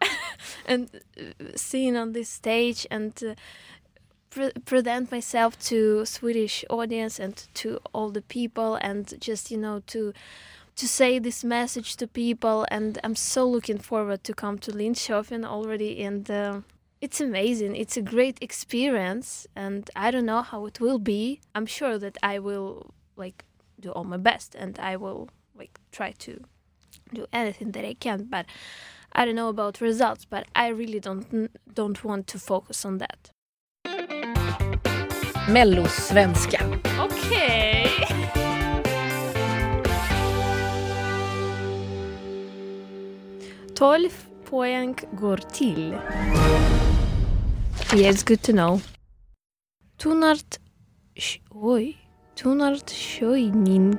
and 0.67 0.91
uh, 1.19 1.45
sing 1.55 1.97
on 1.97 2.13
this 2.13 2.29
stage 2.29 2.87
and 2.91 3.13
uh, 3.23 3.35
pre- 4.31 4.53
present 4.65 5.11
myself 5.11 5.59
to 5.69 6.05
Swedish 6.05 6.65
audience 6.71 7.19
and 7.19 7.47
to 7.55 7.79
all 7.93 8.11
the 8.11 8.23
people 8.23 8.77
and 8.77 9.15
just 9.21 9.51
you 9.51 9.59
know 9.59 9.83
to 9.87 10.13
to 10.81 10.89
say 10.89 11.19
this 11.19 11.45
message 11.45 11.97
to 11.97 12.07
people. 12.07 12.67
And 12.71 12.99
I'm 13.05 13.15
so 13.15 13.47
looking 13.47 13.79
forward 13.79 14.25
to 14.25 14.33
come 14.35 14.59
to 14.59 14.73
Linköping 14.73 15.45
already 15.45 16.03
and. 16.03 16.31
Uh, 16.31 16.61
it's 17.01 17.19
amazing. 17.19 17.77
It's 17.77 17.97
a 17.97 18.03
great 18.03 18.37
experience, 18.43 19.47
and 19.57 19.89
I 19.97 20.11
don't 20.11 20.27
know 20.27 20.43
how 20.43 20.67
it 20.67 20.81
will 20.81 20.99
be. 20.99 21.41
I'm 21.55 21.65
sure 21.65 21.99
that 21.99 22.19
I 22.23 22.39
will 22.39 22.93
like 23.17 23.47
do 23.81 23.91
all 23.91 24.05
my 24.05 24.19
best, 24.19 24.55
and 24.55 24.79
I 24.79 24.97
will 24.97 25.31
like 25.55 25.81
try 25.93 26.13
to 26.19 26.33
do 27.15 27.25
anything 27.33 27.73
that 27.73 27.87
I 27.87 27.95
can. 27.95 28.25
But 28.25 28.45
I 29.15 29.25
don't 29.25 29.35
know 29.35 29.49
about 29.49 29.81
results, 29.81 30.27
but 30.27 30.45
I 30.55 30.69
really 30.69 31.01
don't 31.01 31.51
don't 31.75 32.05
want 32.05 32.27
to 32.27 32.39
focus 32.39 32.85
on 32.85 32.99
that. 32.99 33.31
Mellosvenska. 35.49 36.59
Okej. 36.99 37.60
12 43.81 44.11
poäng 44.45 44.95
går 45.13 45.37
till. 45.37 45.99
Yes, 47.95 48.23
good 48.23 48.43
to 48.43 48.53
know. 48.53 48.81
Tonart... 49.99 50.59
sh- 51.17 51.39
Oj. 51.51 51.97
Tonartshöjning. 52.37 53.97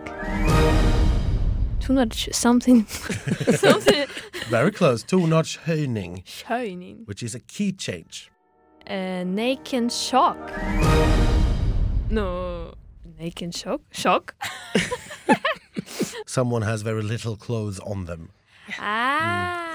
Tonart... 1.80 2.14
Something... 2.32 2.86
something... 3.58 4.06
Very 4.52 4.72
close. 4.72 5.04
Two 5.04 5.26
notch 5.28 5.58
höjning, 5.66 6.24
Höjning. 6.48 7.08
which 7.08 7.24
is 7.24 7.34
a 7.36 7.40
key 7.40 7.72
change. 7.72 8.30
Uh, 8.88 9.24
naked 9.26 9.92
shock. 9.92 10.38
No. 12.12 12.76
Naked 13.20 13.56
shock? 13.56 13.82
Shock? 13.92 14.36
Someone 16.28 16.62
has 16.62 16.84
very 16.84 17.02
little 17.02 17.36
clothes 17.36 17.80
on 17.80 18.06
them. 18.06 18.30
Ah. 18.80 19.71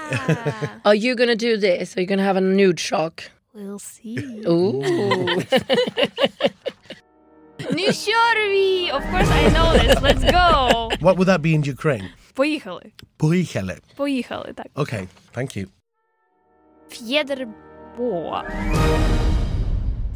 Are 0.84 0.94
you 0.94 1.14
gonna 1.14 1.36
do 1.36 1.56
this? 1.56 1.96
Are 1.96 2.00
you 2.00 2.06
gonna 2.06 2.22
have 2.24 2.36
a 2.36 2.40
nude 2.40 2.80
shock? 2.80 3.22
we'll 3.54 3.78
see. 3.78 4.16
Ooh. 4.46 4.82
Nu 7.70 7.86
kör 7.92 8.48
vi! 8.50 8.90
Of 8.92 9.02
course 9.10 9.30
I 9.30 9.48
know 9.50 9.72
this. 9.72 10.02
Let's 10.02 10.24
go! 10.24 10.90
What 11.00 11.16
would 11.16 11.26
that 11.28 11.42
be 11.42 11.54
in 11.54 11.62
Ukraine? 11.62 12.08
Поїхали. 12.34 12.82
Поїхали. 13.16 13.76
Поїхали, 13.96 14.52
так. 14.54 14.66
Okay, 14.74 15.06
thank 15.34 15.56
you. 15.56 15.66
Fjäderbå. 16.88 18.42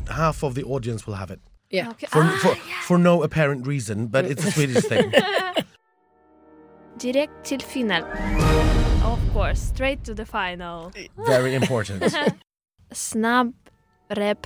Half 0.08 0.42
of 0.42 0.54
the 0.54 0.62
audience 0.64 1.06
will 1.06 1.14
have 1.16 1.30
it. 1.34 1.40
Yeah. 1.70 1.88
Okej. 1.90 2.08
For, 2.08 2.22
Ah, 2.22 2.38
for, 2.42 2.54
for 2.86 2.98
no 2.98 3.22
apparent 3.22 3.66
reason, 3.66 4.06
but 4.06 4.24
it's 4.24 4.44
a 4.46 4.50
Swedish 4.52 4.84
thing. 4.88 5.12
Direkt 6.98 7.44
till 7.44 7.60
final. 7.60 8.02
Of 9.31 9.37
course, 9.37 9.61
straight 9.61 10.03
to 10.03 10.13
the 10.13 10.25
final. 10.25 10.91
Very 11.25 11.55
important. 11.55 12.03
Snabb 12.93 13.53
rep 14.09 14.45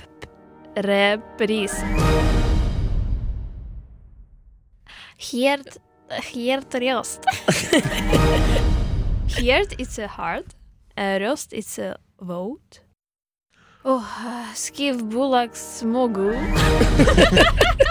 repris. 0.76 1.72
Helt 5.18 5.78
röst. 6.74 7.24
Helt 9.26 9.74
it's 9.76 9.98
a 9.98 10.06
heart. 10.06 10.54
Uh, 10.96 11.18
röst 11.18 11.52
it's 11.52 11.78
a 11.80 11.96
vote. 12.20 12.80
Oh, 13.84 14.06
uh, 14.24 14.54
skriv 14.54 15.02
bolagsmågul. 15.02 16.32
no, 16.32 17.85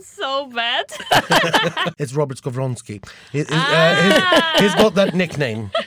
sounds 0.00 0.06
so 0.06 0.46
bad. 0.46 0.84
it's 1.98 2.12
Robert 2.14 2.38
Skowronski. 2.38 3.00
He, 3.32 3.38
he- 3.38 3.44
uh, 3.50 3.94
he's, 4.02 4.60
he's 4.60 4.74
got 4.74 4.94
that 4.94 5.14
nickname. 5.14 5.70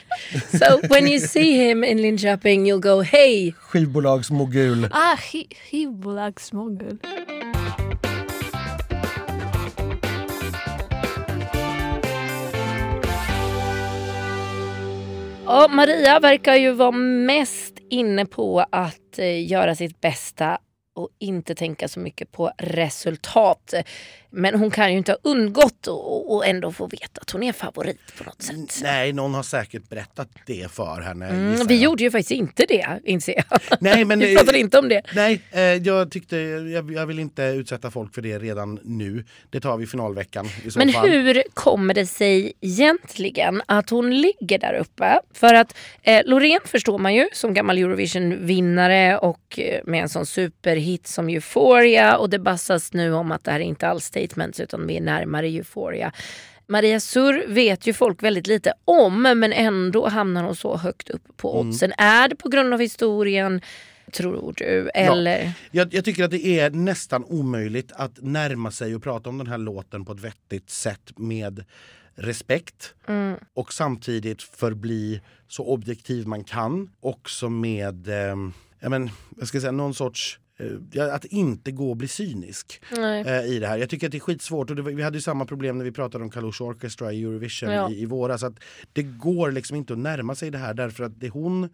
So 0.48 0.80
when 0.88 1.06
you 1.08 1.18
see 1.18 1.56
him 1.56 1.82
in 1.82 1.98
Linköping 1.98 2.64
you'll 2.66 2.78
go 2.78 3.00
hey. 3.00 3.52
Skivbolagsmogul. 3.70 4.88
ah, 4.92 5.16
skivbolagsmågul. 5.16 6.98
Ja, 15.46 15.68
Maria 15.70 16.20
verkar 16.20 16.54
ju 16.54 16.72
vara 16.72 16.90
mest 17.26 17.78
inne 17.90 18.26
på 18.26 18.60
att 18.70 19.18
eh, 19.18 19.46
göra 19.50 19.74
sitt 19.74 20.00
bästa 20.00 20.58
och 20.94 21.08
inte 21.18 21.54
tänka 21.54 21.88
så 21.88 22.00
mycket 22.00 22.32
på 22.32 22.52
resultat. 22.58 23.74
Men 24.30 24.54
hon 24.54 24.70
kan 24.70 24.92
ju 24.92 24.98
inte 24.98 25.12
ha 25.12 25.18
undgått 25.22 25.86
och, 25.86 26.34
och 26.34 26.46
ändå 26.46 26.72
få 26.72 26.86
veta 26.86 27.20
att 27.20 27.30
hon 27.30 27.42
är 27.42 27.52
favorit 27.52 27.98
på 28.18 28.24
något 28.24 28.42
sätt. 28.42 28.80
Nej, 28.82 29.12
någon 29.12 29.34
har 29.34 29.42
säkert 29.42 29.88
berättat 29.88 30.28
det 30.46 30.70
för 30.70 31.00
henne. 31.00 31.26
Mm, 31.28 31.66
vi 31.66 31.74
jag. 31.74 31.82
gjorde 31.82 32.02
ju 32.02 32.10
faktiskt 32.10 32.30
inte 32.30 32.64
det, 32.68 33.00
inser 33.04 33.34
jag. 33.50 33.60
Nej, 33.80 34.04
men, 34.04 34.18
vi 34.18 34.36
pratade 34.36 34.58
inte 34.58 34.78
om 34.78 34.88
det. 34.88 35.02
Nej, 35.14 35.40
eh, 35.50 35.60
jag 35.60 36.10
tyckte 36.10 36.36
jag, 36.36 36.92
jag 36.92 37.06
vill 37.06 37.18
inte 37.18 37.42
utsätta 37.42 37.90
folk 37.90 38.14
för 38.14 38.22
det 38.22 38.38
redan 38.38 38.78
nu. 38.82 39.24
Det 39.50 39.60
tar 39.60 39.76
vi 39.76 39.86
finalveckan 39.86 40.46
i 40.64 40.70
så 40.70 40.78
Men 40.78 40.92
fall. 40.92 41.08
hur 41.08 41.42
kommer 41.54 41.94
det 41.94 42.06
sig 42.06 42.52
egentligen 42.60 43.62
att 43.66 43.90
hon 43.90 44.20
ligger 44.20 44.58
där 44.58 44.74
uppe? 44.74 45.20
För 45.32 45.54
att 45.54 45.76
eh, 46.02 46.22
Loreen 46.24 46.60
förstår 46.64 46.98
man 46.98 47.14
ju 47.14 47.28
som 47.32 47.54
gammal 47.54 47.78
Eurovision-vinnare 47.78 49.18
och 49.18 49.58
eh, 49.58 49.80
med 49.84 50.02
en 50.02 50.08
sån 50.08 50.26
superhit 50.26 51.06
som 51.06 51.28
Euphoria 51.28 52.16
och 52.16 52.30
det 52.30 52.38
bassas 52.38 52.92
nu 52.92 53.12
om 53.14 53.32
att 53.32 53.44
det 53.44 53.50
här 53.50 53.60
är 53.60 53.64
inte 53.64 53.88
alls 53.88 54.10
statements 54.26 54.60
utan 54.60 54.86
vi 54.86 54.96
är 54.96 55.00
närmare 55.00 55.48
Euphoria. 55.48 56.12
Maria 56.66 57.00
Sur 57.00 57.46
vet 57.48 57.86
ju 57.86 57.92
folk 57.92 58.22
väldigt 58.22 58.46
lite 58.46 58.72
om 58.84 59.22
men 59.22 59.52
ändå 59.52 60.08
hamnar 60.08 60.42
hon 60.44 60.56
så 60.56 60.76
högt 60.76 61.10
upp 61.10 61.36
på 61.36 61.54
Mm. 61.54 61.68
oddsen. 61.68 61.92
Är 61.98 62.28
det 62.28 62.36
på 62.36 62.48
grund 62.48 62.74
av 62.74 62.80
historien 62.80 63.60
tror 64.12 64.54
du? 64.56 64.90
Eller? 64.94 65.52
Jag, 65.70 65.94
jag 65.94 66.04
tycker 66.04 66.24
att 66.24 66.30
det 66.30 66.46
är 66.46 66.70
nästan 66.70 67.24
omöjligt 67.24 67.92
att 67.92 68.22
närma 68.22 68.70
sig 68.70 68.94
och 68.94 69.02
prata 69.02 69.28
om 69.30 69.38
den 69.38 69.46
här 69.46 69.58
låten 69.58 70.04
på 70.04 70.12
ett 70.12 70.20
vettigt 70.20 70.70
sätt 70.70 71.12
med 71.18 71.64
respekt 72.14 72.94
Mm. 73.08 73.36
och 73.54 73.72
samtidigt 73.72 74.42
förbli 74.42 75.20
så 75.48 75.66
objektiv 75.66 76.26
man 76.26 76.44
kan. 76.44 76.90
Också 77.00 77.48
med, 77.48 78.08
eh, 78.08 78.36
ja, 78.80 78.88
men, 78.88 79.10
jag 79.38 79.48
ska 79.48 79.60
säga, 79.60 79.72
någon 79.72 79.94
sorts 79.94 80.38
ja, 80.38 80.49
att 81.12 81.24
inte 81.24 81.72
gå 81.72 81.90
och 81.90 81.96
bli 81.96 82.08
cynisk 82.08 82.82
Nej. 82.96 83.20
eh, 83.26 83.44
i 83.44 83.58
det 83.58 83.66
här. 83.66 83.78
Jag 83.78 83.90
tycker 83.90 84.06
att 84.06 84.12
det 84.12 84.18
är 84.18 84.20
skitsvårt 84.20 84.70
och 84.70 84.76
var- 84.78 84.92
vi 84.92 85.02
hade 85.02 85.16
ju 85.18 85.22
samma 85.22 85.44
problem 85.46 85.78
när 85.78 85.84
vi 85.84 85.92
pratade 85.92 86.24
om 86.24 86.30
Kalush 86.30 86.62
Orchestra 86.62 87.12
i 87.12 87.22
Eurovision 87.22 87.70
Ja. 87.72 87.90
i, 87.90 88.02
i 88.02 88.06
våras. 88.06 88.42
Att 88.42 88.58
det 88.92 89.02
går 89.02 89.52
liksom 89.52 89.76
inte 89.76 89.92
att 89.92 89.98
närma 89.98 90.34
sig 90.34 90.50
det 90.50 90.58
här 90.58 90.74
därför 90.74 91.04
att 91.04 91.20
det 91.20 91.28
hon 91.28 91.68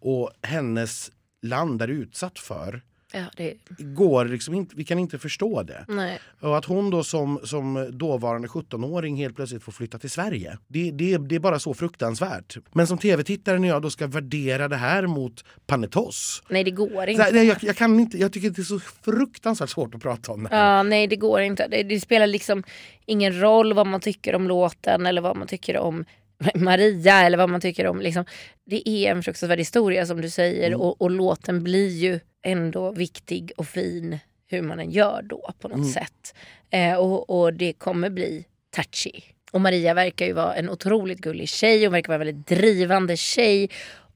och 0.00 0.30
hennes 0.42 1.10
land 1.42 1.82
är 1.82 1.88
utsatt 1.88 2.38
för 2.38 2.82
Ja, 3.12 3.24
det, 3.36 3.54
går 3.78 4.24
liksom 4.24 4.54
inte, 4.54 4.76
vi 4.76 4.84
kan 4.84 4.98
inte 4.98 5.18
förstå 5.18 5.62
det. 5.62 5.84
nej. 5.88 6.18
Och 6.40 6.58
att 6.58 6.64
hon 6.64 6.90
då 6.90 7.04
som, 7.04 7.40
som 7.44 7.88
dåvarande 7.92 8.48
17-åring 8.48 9.16
helt 9.16 9.36
plötsligt 9.36 9.62
får 9.62 9.72
flytta 9.72 9.98
till 9.98 10.10
Sverige. 10.10 10.58
Det, 10.66 10.90
det, 10.90 11.18
det 11.18 11.34
är 11.34 11.38
bara 11.40 11.58
så 11.58 11.74
fruktansvärt. 11.74 12.56
Men 12.72 12.86
som 12.86 12.98
tv-tittare 12.98 13.58
när 13.58 13.68
jag 13.68 13.82
då 13.82 13.90
ska 13.90 14.06
värdera 14.06 14.68
det 14.68 14.76
här 14.76 15.06
mot 15.06 15.44
Panetos. 15.66 16.42
nej, 16.48 16.64
det 16.64 16.70
går 16.70 17.04
Så 17.04 17.10
inte. 17.10 17.22
här, 17.22 17.32
nej, 17.32 17.46
jag, 17.46 17.56
jag, 17.60 17.76
kan 17.76 18.00
inte, 18.00 18.18
jag 18.18 18.32
tycker 18.32 18.50
det 18.50 18.62
är 18.62 18.64
så 18.64 18.80
fruktansvärt 18.80 19.70
svårt 19.70 19.94
att 19.94 20.02
prata 20.02 20.32
om 20.32 20.42
det 20.42 20.48
här. 20.48 20.76
Ja, 20.76 20.82
nej 20.82 21.06
det 21.06 21.16
går 21.16 21.40
inte. 21.40 21.68
Det, 21.68 21.82
det 21.82 22.00
spelar 22.00 22.26
liksom 22.26 22.62
ingen 23.06 23.40
roll 23.40 23.72
vad 23.72 23.86
man 23.86 24.00
tycker 24.00 24.34
om 24.34 24.48
låten 24.48 25.06
eller 25.06 25.20
vad 25.20 25.36
man 25.36 25.46
tycker 25.48 25.76
om 25.78 26.04
Maria 26.54 27.20
eller 27.22 27.38
vad 27.38 27.48
man 27.50 27.60
tycker 27.60 27.86
om. 27.86 28.00
Liksom. 28.00 28.24
Det 28.66 28.88
är 28.88 29.10
en 29.10 29.22
fruktansvärd 29.22 29.58
historia 29.58 30.06
som 30.06 30.20
du 30.20 30.30
säger 30.30 30.66
Mm. 30.68 30.80
och, 30.80 31.00
och 31.02 31.10
låten 31.10 31.64
blir 31.64 31.88
ju 31.88 32.20
ändå 32.44 32.92
viktig 32.92 33.52
och 33.56 33.66
fin 33.66 34.18
hur 34.46 34.62
man 34.62 34.80
än 34.80 34.90
gör 34.90 35.22
då 35.22 35.52
på 35.60 35.68
något 35.68 35.76
Mm. 35.78 35.88
sätt. 35.90 36.34
Eh, 36.70 36.94
och, 36.94 37.30
och 37.40 37.54
det 37.54 37.72
kommer 37.72 38.10
bli 38.10 38.44
touchy. 38.76 39.20
Och 39.52 39.60
Maria 39.60 39.94
verkar 39.94 40.26
ju 40.26 40.32
vara 40.32 40.54
en 40.54 40.70
otroligt 40.70 41.18
gullig 41.18 41.48
tjej, 41.48 41.84
hon 41.84 41.92
verkar 41.92 42.08
vara 42.08 42.14
en 42.22 42.26
väldigt 42.26 42.46
drivande 42.46 43.16
tjej 43.16 43.70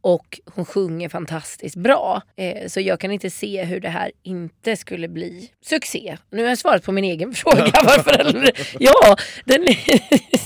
och 0.04 0.40
hon 0.54 0.64
sjunger 0.64 1.08
fantastiskt 1.08 1.76
bra. 1.76 2.22
Eh, 2.36 2.68
så 2.68 2.80
jag 2.80 3.00
kan 3.00 3.10
inte 3.12 3.30
se 3.30 3.64
hur 3.64 3.80
det 3.80 3.88
här 3.88 4.12
inte 4.22 4.76
skulle 4.76 5.08
bli 5.08 5.50
succé. 5.64 6.16
Nu 6.30 6.42
har 6.42 6.48
jag 6.48 6.58
svarat 6.58 6.84
på 6.84 6.92
min 6.92 7.04
egen 7.04 7.32
fråga. 7.34 7.70
Varför? 7.84 8.52
Ja, 8.80 9.16
den 9.44 9.64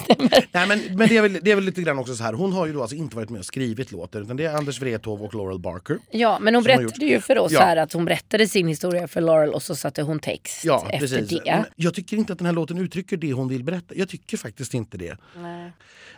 stämmer. 0.04 0.46
Nej, 0.52 0.66
men, 0.68 0.80
men 0.96 1.08
det, 1.08 1.16
är 1.16 1.22
väl, 1.22 1.38
det 1.42 1.50
är 1.50 1.54
väl 1.54 1.64
lite 1.64 1.82
grann 1.82 1.98
också 1.98 2.14
så 2.16 2.24
här. 2.24 2.32
Hon 2.32 2.52
har 2.52 2.66
ju 2.66 2.72
då 2.72 2.80
alltså 2.82 2.96
inte 2.96 3.16
varit 3.16 3.30
med 3.30 3.38
och 3.38 3.44
skrivit 3.46 3.92
låten 3.92 4.22
utan 4.22 4.36
det 4.36 4.44
är 4.44 4.54
Anders 4.54 4.80
Wrethov 4.80 5.22
och 5.22 5.34
Laurel 5.34 5.58
Barker. 5.58 5.98
Ja, 6.10 6.38
men 6.40 6.54
hon 6.54 6.64
berättade 6.64 6.84
gjort- 6.84 7.02
ju 7.02 7.20
för 7.20 7.38
oss 7.38 7.52
Ja. 7.52 7.60
här 7.60 7.76
att 7.76 7.92
hon 7.92 8.04
berättade 8.04 8.48
sin 8.48 8.68
historia 8.68 9.08
för 9.08 9.20
Laurel 9.20 9.50
och 9.54 9.62
så 9.62 9.74
satte 9.76 10.02
hon 10.02 10.18
text 10.18 10.64
Ja, 10.64 10.86
efter 10.90 10.98
precis. 10.98 11.28
det. 11.28 11.42
Men 11.44 11.64
Jag 11.76 11.94
tycker 11.94 12.16
inte 12.16 12.32
att 12.32 12.38
den 12.38 12.46
här 12.46 12.52
låten 12.54 12.78
uttrycker 12.78 13.16
det 13.16 13.32
hon 13.32 13.48
vill 13.48 13.64
berätta. 13.64 13.94
Jag 13.94 14.08
tycker 14.08 14.36
faktiskt 14.36 14.74
inte 14.74 14.96
det. 14.98 15.16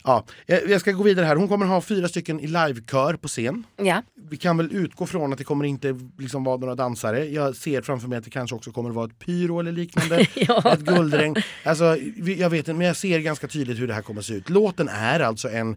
Ja, 0.09 0.25
jag 0.47 0.81
ska 0.81 0.93
gå 0.93 1.03
vidare 1.03 1.27
här. 1.27 1.37
Hon 1.37 1.49
kommer 1.49 1.67
ha 1.67 1.81
fyra 1.81 2.09
stycken 2.09 2.41
i 2.41 2.47
livekör 2.47 3.15
på 3.15 3.29
scen. 3.29 3.65
Ja. 3.77 4.03
Vi 4.31 4.37
kan 4.37 4.57
väl 4.57 4.73
utgå 4.73 5.07
från 5.07 5.33
att 5.33 5.39
det 5.39 5.45
kommer 5.45 5.65
inte 5.65 6.01
liksom 6.19 6.45
vara 6.45 6.57
några 6.57 6.75
dansare. 6.75 7.25
Jag 7.25 7.57
ser 7.57 7.83
framför 7.83 8.09
mig 8.09 8.19
att 8.19 8.25
det 8.25 8.31
kanske 8.31 8.57
också 8.57 8.71
kommer 8.73 8.91
vara 8.91 9.07
ett 9.07 9.19
pyro 9.19 9.61
eller 9.61 9.73
liknande. 9.73 10.27
Ja. 10.35 10.73
Ett 10.73 10.81
guldregn. 10.81 11.37
Alltså, 11.65 11.97
jag 12.37 12.51
vet 12.51 12.59
inte, 12.59 12.75
men 12.75 12.87
jag 12.87 12.97
ser 12.97 13.19
ganska 13.19 13.49
tydligt 13.49 13.79
hur 13.79 13.87
det 13.89 13.95
här 13.95 14.03
kommer 14.03 14.23
se 14.23 14.35
ut. 14.35 14.51
Låten 14.51 14.89
är 14.89 15.21
alltså 15.21 15.49
en 15.49 15.77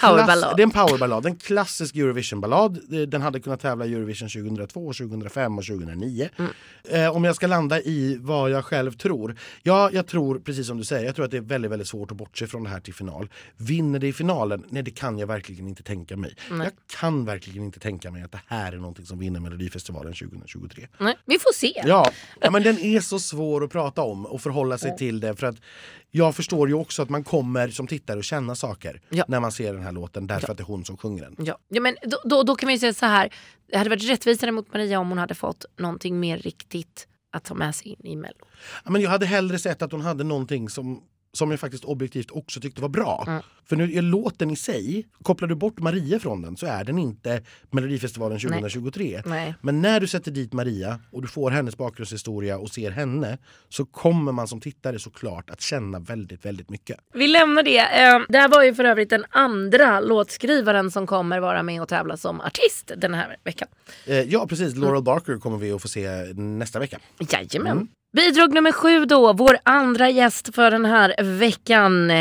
Powerballad. 0.00 0.56
det 0.56 0.62
är 0.62 0.64
en 0.64 0.70
powerballad, 0.70 1.26
en 1.26 1.36
klassisk 1.36 1.96
Eurovision-ballad. 1.96 2.80
Den 3.08 3.22
hade 3.22 3.40
kunnat 3.40 3.60
tävla 3.60 3.86
i 3.86 3.94
Eurovision 3.94 4.28
2002, 4.28 4.92
2005 4.92 5.58
och 5.58 5.64
2009. 5.64 6.28
Eh, 6.88 7.16
om 7.16 7.24
jag 7.24 7.36
ska 7.36 7.46
landa 7.46 7.80
i 7.80 8.18
vad 8.20 8.50
jag 8.50 8.64
själv 8.64 8.92
tror. 8.92 9.36
Ja, 9.62 9.90
jag 9.92 10.06
tror 10.06 10.38
precis 10.38 10.66
som 10.66 10.78
du 10.78 10.84
säger, 10.84 11.06
jag 11.06 11.14
tror 11.14 11.24
att 11.24 11.30
det 11.30 11.36
är 11.36 11.40
väldigt, 11.40 11.70
väldigt 11.70 11.88
svårt 11.88 12.10
att 12.10 12.16
bortse 12.16 12.46
från 12.46 12.64
det 12.64 12.70
här 12.70 12.80
till 12.80 12.94
final. 12.94 13.28
Vinner 13.56 13.98
det 13.98 14.06
i 14.06 14.12
finalen? 14.12 14.64
Nej, 14.68 14.82
det 14.82 14.90
kan 14.90 15.18
jag 15.18 15.26
verkligen 15.26 15.68
inte 15.68 15.82
tänka 15.82 16.16
mig. 16.16 16.36
Jag 16.50 16.70
kan 17.00 17.24
verkligen 17.24 17.64
inte 17.64 17.80
tänka 17.80 18.10
mig 18.10 18.22
att 18.22 18.32
det 18.32 18.40
här 18.46 18.72
är 18.72 18.76
någonting 18.76 19.06
som 19.06 19.18
vinner 19.18 19.40
Melodifestivalen 19.40 20.12
2023. 20.12 20.86
Nej, 20.98 21.16
vi 21.24 21.38
får 21.38 21.52
se. 21.52 21.82
Ja, 21.84 22.10
ja, 22.40 22.50
men 22.50 22.62
den 22.62 22.78
är 22.78 23.00
så 23.00 23.18
svår 23.18 23.64
att 23.64 23.70
prata 23.70 24.02
om 24.02 24.26
och 24.26 24.40
förhålla 24.40 24.78
sig 24.78 24.96
till 24.96 25.20
det. 25.20 25.36
För 25.36 25.46
att 25.46 25.56
jag 26.16 26.36
förstår 26.36 26.68
ju 26.68 26.74
också 26.74 27.02
att 27.02 27.08
man 27.08 27.24
kommer 27.24 27.68
som 27.68 27.86
tittare 27.86 28.18
att 28.18 28.24
känna 28.24 28.54
saker 28.54 29.00
Ja. 29.10 29.24
när 29.28 29.40
man 29.40 29.52
ser 29.52 29.72
den 29.72 29.82
här 29.82 29.92
låten 29.92 30.26
därför 30.26 30.50
att 30.50 30.56
det 30.56 30.62
är 30.62 30.64
hon 30.64 30.84
som 30.84 30.96
sjunger 30.96 31.22
den. 31.22 31.36
Ja, 31.38 31.58
ja 31.68 31.80
men 31.80 31.96
då, 32.02 32.16
då, 32.24 32.42
då 32.42 32.54
kan 32.54 32.66
man 32.66 32.72
ju 32.74 32.78
säga 32.78 32.94
så 32.94 33.06
här. 33.06 33.34
Det 33.70 33.78
hade 33.78 33.90
varit 33.90 34.08
rättvisare 34.08 34.52
mot 34.52 34.72
Maria 34.72 34.98
om 35.00 35.08
hon 35.08 35.18
hade 35.18 35.34
fått 35.34 35.64
någonting 35.78 36.20
mer 36.20 36.38
riktigt 36.38 37.08
att 37.32 37.44
ta 37.44 37.54
med 37.54 37.74
sig 37.74 37.88
in 37.88 38.06
i 38.06 38.16
Mello. 38.16 38.44
Ja, 38.84 38.90
men 38.90 39.02
jag 39.02 39.10
hade 39.10 39.26
hellre 39.26 39.58
sett 39.58 39.82
att 39.82 39.92
hon 39.92 40.00
hade 40.00 40.24
någonting 40.24 40.68
som, 40.68 41.02
som 41.36 41.50
jag 41.50 41.60
faktiskt 41.60 41.84
objektivt 41.84 42.30
också 42.30 42.60
tyckte 42.60 42.80
var 42.80 42.88
bra. 42.88 43.24
Mm. 43.26 43.42
För 43.68 43.76
nu 43.76 43.92
är 43.92 44.02
låten 44.02 44.50
i 44.50 44.56
sig, 44.56 45.06
kopplar 45.22 45.48
du 45.48 45.54
bort 45.54 45.80
Maria 45.80 46.18
från 46.18 46.42
den 46.42 46.56
så 46.56 46.66
är 46.66 46.84
den 46.84 46.98
inte 46.98 47.42
Melodifestivalen 47.70 48.40
2023. 48.40 49.22
Nej. 49.24 49.54
Men 49.62 49.82
när 49.82 50.00
du 50.00 50.06
sätter 50.06 50.30
dit 50.30 50.52
Maria 50.52 51.00
och 51.10 51.22
du 51.22 51.28
får 51.28 51.50
hennes 51.50 51.76
bakgrundshistoria 51.76 52.58
och 52.58 52.70
ser 52.70 52.90
henne 52.90 53.38
så 53.68 53.84
kommer 53.84 54.32
man 54.32 54.48
som 54.48 54.60
tittare 54.60 54.98
såklart 54.98 55.50
att 55.50 55.60
känna 55.60 55.98
väldigt, 55.98 56.44
väldigt 56.44 56.70
mycket. 56.70 57.00
Vi 57.14 57.28
lämnar 57.28 57.62
det. 57.62 57.78
Eh, 57.78 58.20
det 58.28 58.38
här 58.38 58.48
var 58.48 58.62
ju 58.62 58.74
för 58.74 58.84
övrigt 58.84 59.10
den 59.10 59.24
andra 59.30 60.00
låtskrivaren 60.00 60.90
som 60.90 61.06
kommer 61.06 61.40
vara 61.40 61.62
med 61.62 61.82
och 61.82 61.88
tävla 61.88 62.16
som 62.16 62.40
artist 62.40 62.92
den 62.96 63.14
här 63.14 63.36
veckan. 63.44 63.68
Eh, 64.06 64.20
ja 64.20 64.46
precis, 64.46 64.76
Laurel 64.76 65.02
Barker 65.02 65.36
kommer 65.36 65.58
vi 65.58 65.72
att 65.72 65.82
få 65.82 65.88
se 65.88 66.08
nästa 66.34 66.78
vecka. 66.78 66.98
Jajamän. 67.30 67.88
Bidrag 68.14 68.54
nummer 68.54 68.72
sju 68.72 69.04
då, 69.04 69.32
vår 69.32 69.58
andra 69.62 70.10
gäst 70.10 70.54
för 70.54 70.70
den 70.70 70.84
här 70.84 71.22
veckan. 71.38 72.12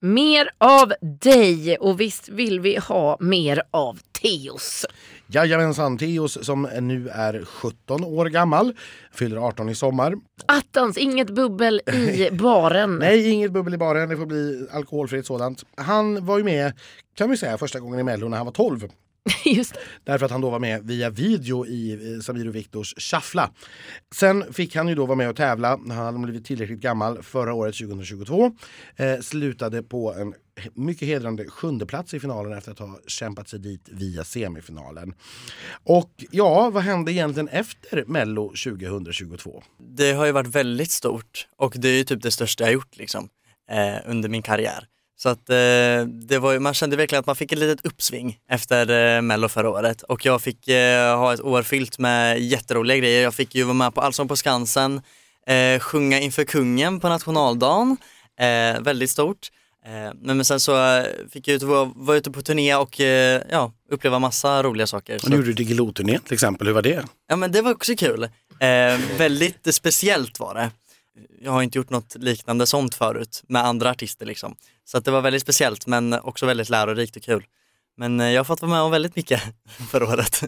Mer 0.00 0.50
av 0.58 0.92
dig 1.20 1.76
och 1.76 2.00
visst 2.00 2.28
vill 2.28 2.60
vi 2.60 2.76
ha 2.76 3.16
mer 3.20 3.62
av 3.70 3.98
Teos. 4.12 4.86
Jajamensan, 5.26 5.98
Theos 5.98 6.46
som 6.46 6.68
nu 6.80 7.08
är 7.08 7.44
17 7.44 8.04
år 8.04 8.26
gammal, 8.26 8.76
fyller 9.12 9.36
18 9.36 9.68
i 9.68 9.74
sommar. 9.74 10.14
Attans, 10.46 10.98
inget 10.98 11.30
bubbel 11.30 11.80
i 11.86 12.28
baren. 12.32 12.96
Nej, 12.96 13.30
inget 13.30 13.52
bubbel 13.52 13.74
i 13.74 13.78
baren, 13.78 14.08
det 14.08 14.16
får 14.16 14.26
bli 14.26 14.66
alkoholfritt 14.72 15.26
sådant. 15.26 15.64
Han 15.76 16.26
var 16.26 16.38
ju 16.38 16.44
med, 16.44 16.72
kan 17.14 17.30
vi 17.30 17.36
säga, 17.36 17.58
första 17.58 17.80
gången 17.80 18.00
i 18.00 18.02
Mello 18.02 18.28
när 18.28 18.36
han 18.36 18.46
var 18.46 18.52
12. 18.52 18.88
Just 19.44 19.74
det. 19.74 19.80
Därför 20.04 20.26
att 20.26 20.32
han 20.32 20.40
då 20.40 20.50
var 20.50 20.58
med 20.58 20.86
via 20.86 21.10
video 21.10 21.66
i 21.66 22.20
Samir 22.22 22.48
och 22.48 22.54
Viktors 22.54 22.94
Shuffla. 22.98 23.50
Sen 24.14 24.52
fick 24.52 24.76
han 24.76 24.88
ju 24.88 24.94
då 24.94 25.06
vara 25.06 25.16
med 25.16 25.28
och 25.28 25.36
tävla 25.36 25.76
när 25.76 25.94
han 25.94 26.04
hade 26.04 26.18
blivit 26.18 26.44
tillräckligt 26.44 26.80
gammal 26.80 27.22
förra 27.22 27.54
året 27.54 27.74
2022. 27.74 28.52
Eh, 28.96 29.20
slutade 29.20 29.82
på 29.82 30.14
en 30.14 30.34
mycket 30.74 31.08
hedrande 31.08 31.44
sjunde 31.44 31.86
plats 31.86 32.14
i 32.14 32.20
finalen 32.20 32.52
efter 32.52 32.72
att 32.72 32.78
ha 32.78 32.98
kämpat 33.06 33.48
sig 33.48 33.58
dit 33.58 33.88
via 33.92 34.24
semifinalen. 34.24 35.14
Och 35.84 36.24
ja, 36.30 36.70
vad 36.70 36.82
hände 36.82 37.12
egentligen 37.12 37.48
efter 37.48 38.04
Mello 38.06 38.48
2022? 38.48 39.62
Det 39.96 40.12
har 40.12 40.26
ju 40.26 40.32
varit 40.32 40.54
väldigt 40.54 40.90
stort 40.90 41.46
och 41.56 41.74
det 41.76 41.88
är 41.88 41.96
ju 41.96 42.04
typ 42.04 42.22
det 42.22 42.30
största 42.30 42.64
jag 42.64 42.72
gjort 42.72 42.96
liksom 42.96 43.28
eh, 43.70 44.10
under 44.10 44.28
min 44.28 44.42
karriär. 44.42 44.86
Så 45.22 45.28
att 45.28 45.50
eh, 45.50 45.56
det 46.28 46.38
var 46.38 46.58
man 46.58 46.74
kände 46.74 46.96
verkligen 46.96 47.20
att 47.20 47.26
man 47.26 47.36
fick 47.36 47.52
ett 47.52 47.58
litet 47.58 47.86
uppsving 47.86 48.38
efter 48.50 49.16
eh, 49.16 49.22
Mello 49.22 49.48
förra 49.48 49.70
året 49.70 50.02
och 50.02 50.26
jag 50.26 50.42
fick 50.42 50.68
eh, 50.68 51.18
ha 51.18 51.34
ett 51.34 51.40
år 51.40 51.62
fyllt 51.62 51.98
med 51.98 52.40
jätteroliga 52.40 52.96
grejer. 52.96 53.22
Jag 53.22 53.34
fick 53.34 53.54
ju 53.54 53.62
vara 53.64 53.74
med 53.74 53.94
på 53.94 54.00
Allsång 54.00 54.28
på 54.28 54.36
Skansen, 54.36 55.00
eh, 55.46 55.78
sjunga 55.80 56.20
inför 56.20 56.44
kungen 56.44 57.00
på 57.00 57.08
nationaldagen, 57.08 57.96
eh, 58.40 58.80
väldigt 58.80 59.10
stort. 59.10 59.48
Eh, 59.86 59.90
men, 60.20 60.36
men 60.36 60.44
sen 60.44 60.60
så 60.60 60.96
eh, 60.96 61.04
fick 61.32 61.48
jag 61.48 61.54
ut, 61.54 61.62
vara, 61.62 61.92
vara 61.96 62.16
ute 62.16 62.30
på 62.30 62.42
turné 62.42 62.74
och 62.74 63.00
ja, 63.50 63.72
uppleva 63.90 64.18
massa 64.18 64.62
roliga 64.62 64.86
saker. 64.86 65.16
Och 65.16 65.24
att- 65.24 65.30
gjorde 65.30 65.46
du 65.46 65.52
Diggiloo-turné 65.52 66.18
till 66.18 66.34
exempel, 66.34 66.66
hur 66.66 66.74
var 66.74 66.82
det? 66.82 67.04
Ja 67.28 67.36
men 67.36 67.52
det 67.52 67.62
var 67.62 67.70
också 67.70 67.94
kul. 67.96 68.28
Väldigt 69.18 69.74
speciellt 69.74 70.40
var 70.40 70.54
det. 70.54 70.70
Jag 71.40 71.52
har 71.52 71.62
inte 71.62 71.78
gjort 71.78 71.90
något 71.90 72.16
liknande 72.18 72.66
sånt 72.66 72.94
förut 72.94 73.42
med 73.48 73.64
andra 73.64 73.90
artister 73.90 74.26
liksom. 74.26 74.54
Så 74.84 74.98
att 74.98 75.04
det 75.04 75.10
var 75.10 75.20
väldigt 75.20 75.42
speciellt 75.42 75.86
men 75.86 76.12
också 76.12 76.46
väldigt 76.46 76.68
lärorikt 76.68 77.16
och 77.16 77.22
kul. 77.22 77.44
Men 77.96 78.20
eh, 78.20 78.30
jag 78.30 78.38
har 78.38 78.44
fått 78.44 78.62
vara 78.62 78.70
med 78.70 78.80
om 78.80 78.90
väldigt 78.90 79.16
mycket 79.16 79.42
förra 79.90 80.06
året. 80.06 80.42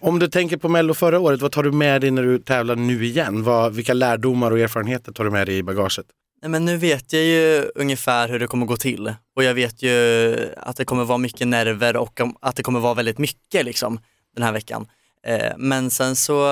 Om 0.00 0.18
du 0.18 0.28
tänker 0.28 0.56
på 0.56 0.68
Mello 0.68 0.94
förra 0.94 1.20
året, 1.20 1.40
vad 1.40 1.52
tar 1.52 1.62
du 1.62 1.72
med 1.72 2.00
dig 2.00 2.10
när 2.10 2.22
du 2.22 2.38
tävlar 2.38 2.76
nu 2.76 3.04
igen? 3.04 3.42
Vad, 3.42 3.74
vilka 3.74 3.94
lärdomar 3.94 4.50
och 4.50 4.58
erfarenheter 4.58 5.12
tar 5.12 5.24
du 5.24 5.30
med 5.30 5.46
dig 5.46 5.56
i 5.56 5.62
bagaget? 5.62 6.06
Nej, 6.42 6.50
men 6.50 6.64
nu 6.64 6.76
vet 6.76 7.12
jag 7.12 7.22
ju 7.22 7.70
ungefär 7.74 8.28
hur 8.28 8.38
det 8.38 8.46
kommer 8.46 8.66
gå 8.66 8.76
till 8.76 9.14
och 9.36 9.44
jag 9.44 9.54
vet 9.54 9.82
ju 9.82 10.36
att 10.56 10.76
det 10.76 10.84
kommer 10.84 11.04
vara 11.04 11.18
mycket 11.18 11.48
nerver 11.48 11.96
och 11.96 12.20
att 12.40 12.56
det 12.56 12.62
kommer 12.62 12.80
vara 12.80 12.94
väldigt 12.94 13.18
mycket 13.18 13.64
liksom 13.64 14.00
den 14.34 14.44
här 14.44 14.52
veckan. 14.52 14.86
Eh, 15.26 15.52
men 15.56 15.90
sen 15.90 16.16
så 16.16 16.46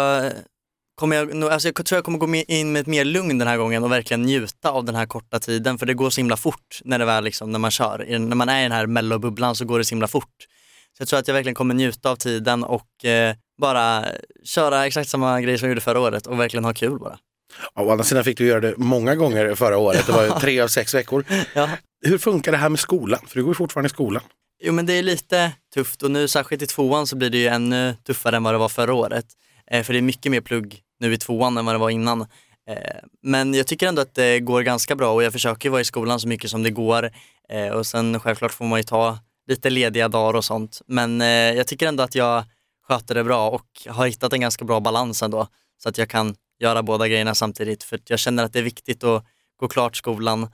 kommer 0.96 1.16
jag, 1.16 1.44
alltså 1.44 1.68
jag 1.68 1.86
tror 1.86 1.96
jag 1.96 2.04
kommer 2.04 2.18
gå 2.18 2.34
in 2.34 2.72
med 2.72 2.80
ett 2.80 2.86
mer 2.86 3.04
lugn 3.04 3.38
den 3.38 3.48
här 3.48 3.56
gången 3.56 3.84
och 3.84 3.92
verkligen 3.92 4.22
njuta 4.22 4.70
av 4.70 4.84
den 4.84 4.94
här 4.94 5.06
korta 5.06 5.38
tiden 5.38 5.78
för 5.78 5.86
det 5.86 5.94
går 5.94 6.10
så 6.10 6.20
himla 6.20 6.36
fort 6.36 6.80
när 6.84 6.98
det 6.98 7.04
väl 7.04 7.24
liksom, 7.24 7.52
när 7.52 7.58
man 7.58 7.70
kör. 7.70 8.18
När 8.18 8.36
man 8.36 8.48
är 8.48 8.60
i 8.60 8.62
den 8.62 8.72
här 8.72 8.86
mellobubblan 8.86 9.54
så 9.54 9.64
går 9.64 9.78
det 9.78 9.84
så 9.84 9.90
himla 9.90 10.08
fort. 10.08 10.34
Så 10.96 11.00
jag 11.00 11.08
tror 11.08 11.18
att 11.18 11.28
jag 11.28 11.34
verkligen 11.34 11.54
kommer 11.54 11.74
njuta 11.74 12.10
av 12.10 12.16
tiden 12.16 12.64
och 12.64 13.04
eh, 13.04 13.34
bara 13.60 14.04
köra 14.44 14.86
exakt 14.86 15.08
samma 15.10 15.40
grej 15.40 15.58
som 15.58 15.66
jag 15.66 15.70
gjorde 15.70 15.80
förra 15.80 16.00
året 16.00 16.26
och 16.26 16.40
verkligen 16.40 16.64
ha 16.64 16.74
kul 16.74 16.98
bara. 16.98 17.18
Ja, 17.74 17.82
Å 17.82 17.90
andra 17.90 18.04
sidan 18.04 18.24
fick 18.24 18.38
du 18.38 18.46
göra 18.46 18.60
det 18.60 18.74
många 18.76 19.14
gånger 19.14 19.54
förra 19.54 19.78
året, 19.78 20.06
det 20.06 20.12
var 20.12 20.24
ju 20.24 20.30
tre 20.30 20.60
av 20.60 20.68
sex 20.68 20.94
veckor. 20.94 21.24
Ja. 21.54 21.70
Hur 22.06 22.18
funkar 22.18 22.52
det 22.52 22.58
här 22.58 22.68
med 22.68 22.80
skolan? 22.80 23.20
För 23.26 23.36
du 23.36 23.42
går 23.42 23.50
ju 23.50 23.54
fortfarande 23.54 23.86
i 23.86 23.90
skolan. 23.90 24.22
Jo 24.62 24.72
men 24.72 24.86
det 24.86 24.92
är 24.92 25.02
lite 25.02 25.52
tufft 25.74 26.02
och 26.02 26.10
nu 26.10 26.28
särskilt 26.28 26.62
i 26.62 26.66
tvåan 26.66 27.06
så 27.06 27.16
blir 27.16 27.30
det 27.30 27.38
ju 27.38 27.46
ännu 27.46 27.94
tuffare 28.06 28.36
än 28.36 28.42
vad 28.42 28.54
det 28.54 28.58
var 28.58 28.68
förra 28.68 28.94
året. 28.94 29.26
Eh, 29.70 29.82
för 29.82 29.92
det 29.92 29.98
är 29.98 30.02
mycket 30.02 30.32
mer 30.32 30.40
plugg 30.40 30.80
nu 31.00 31.12
i 31.12 31.18
tvåan 31.18 31.58
än 31.58 31.64
vad 31.66 31.74
det 31.74 31.78
var 31.78 31.90
innan. 31.90 32.26
Eh, 32.68 33.00
men 33.22 33.54
jag 33.54 33.66
tycker 33.66 33.88
ändå 33.88 34.02
att 34.02 34.14
det 34.14 34.40
går 34.40 34.62
ganska 34.62 34.96
bra 34.96 35.12
och 35.12 35.22
jag 35.22 35.32
försöker 35.32 35.70
vara 35.70 35.80
i 35.80 35.84
skolan 35.84 36.20
så 36.20 36.28
mycket 36.28 36.50
som 36.50 36.62
det 36.62 36.70
går. 36.70 37.10
Eh, 37.48 37.68
och 37.68 37.86
sen 37.86 38.20
självklart 38.20 38.52
får 38.52 38.64
man 38.64 38.78
ju 38.78 38.82
ta 38.82 39.18
lite 39.46 39.70
lediga 39.70 40.08
dagar 40.08 40.34
och 40.38 40.44
sånt. 40.44 40.82
Men 40.86 41.20
eh, 41.20 41.28
jag 41.28 41.66
tycker 41.66 41.86
ändå 41.86 42.02
att 42.02 42.14
jag 42.14 42.44
sköter 42.88 43.14
det 43.14 43.24
bra 43.24 43.50
och 43.50 43.66
har 43.88 44.06
hittat 44.06 44.32
en 44.32 44.40
ganska 44.40 44.64
bra 44.64 44.80
balans 44.80 45.22
ändå. 45.22 45.46
Så 45.82 45.88
att 45.88 45.98
jag 45.98 46.08
kan 46.08 46.34
göra 46.58 46.82
båda 46.82 47.08
grejerna 47.08 47.34
samtidigt. 47.34 47.82
För 47.82 48.00
jag 48.08 48.18
känner 48.18 48.44
att 48.44 48.52
det 48.52 48.58
är 48.58 48.62
viktigt 48.62 49.04
att 49.04 49.24
gå 49.56 49.68
klart 49.68 49.96
skolan 49.96 50.48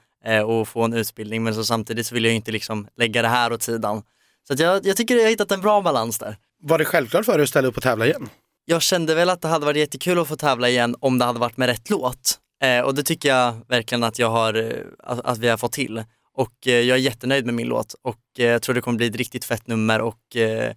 och 0.47 0.69
få 0.69 0.83
en 0.83 0.93
utbildning 0.93 1.43
men 1.43 1.55
så 1.55 1.65
samtidigt 1.65 2.07
så 2.07 2.15
vill 2.15 2.25
jag 2.25 2.35
inte 2.35 2.53
liksom 2.53 2.89
lägga 2.97 3.23
det 3.23 3.29
här 3.29 3.53
åt 3.53 3.63
sidan. 3.63 4.03
Så 4.47 4.53
att 4.53 4.59
jag, 4.59 4.87
jag 4.87 4.97
tycker 4.97 5.15
jag 5.15 5.23
har 5.23 5.31
hittat 5.31 5.53
en 5.53 5.61
bra 5.61 5.81
balans 5.81 6.19
där. 6.19 6.37
Var 6.63 6.79
det 6.79 6.85
självklart 6.85 7.25
för 7.25 7.33
dig 7.33 7.43
att 7.43 7.49
ställa 7.49 7.69
upp 7.69 7.77
och 7.77 7.83
tävla 7.83 8.07
igen? 8.07 8.29
Jag 8.65 8.83
kände 8.83 9.15
väl 9.15 9.31
att 9.31 9.41
det 9.41 9.49
hade 9.49 9.67
varit 9.67 9.79
jättekul 9.79 10.19
att 10.19 10.29
få 10.29 10.37
tävla 10.37 10.69
igen 10.69 10.97
om 11.01 11.19
det 11.19 11.25
hade 11.25 11.41
varit 11.41 11.57
med 11.57 11.69
rätt 11.69 11.91
låt. 11.91 12.39
Eh, 12.63 12.81
och 12.81 12.95
det 12.95 13.03
tycker 13.03 13.29
jag 13.29 13.55
verkligen 13.69 14.05
att 14.05 14.19
jag 14.19 14.31
har, 14.31 14.55
eh, 14.55 14.73
att, 14.99 15.21
att 15.21 15.39
vi 15.39 15.49
har 15.49 15.57
fått 15.57 15.73
till. 15.73 16.05
Och 16.35 16.67
eh, 16.67 16.81
jag 16.81 16.99
är 16.99 17.03
jättenöjd 17.03 17.47
med 17.47 17.55
min 17.55 17.69
låt 17.69 17.95
och 18.03 18.19
eh, 18.39 18.45
jag 18.47 18.63
tror 18.63 18.75
det 18.75 18.81
kommer 18.81 18.97
bli 18.97 19.07
ett 19.07 19.17
riktigt 19.17 19.45
fett 19.45 19.67
nummer 19.67 20.01
och 20.01 20.37
eh, 20.37 20.73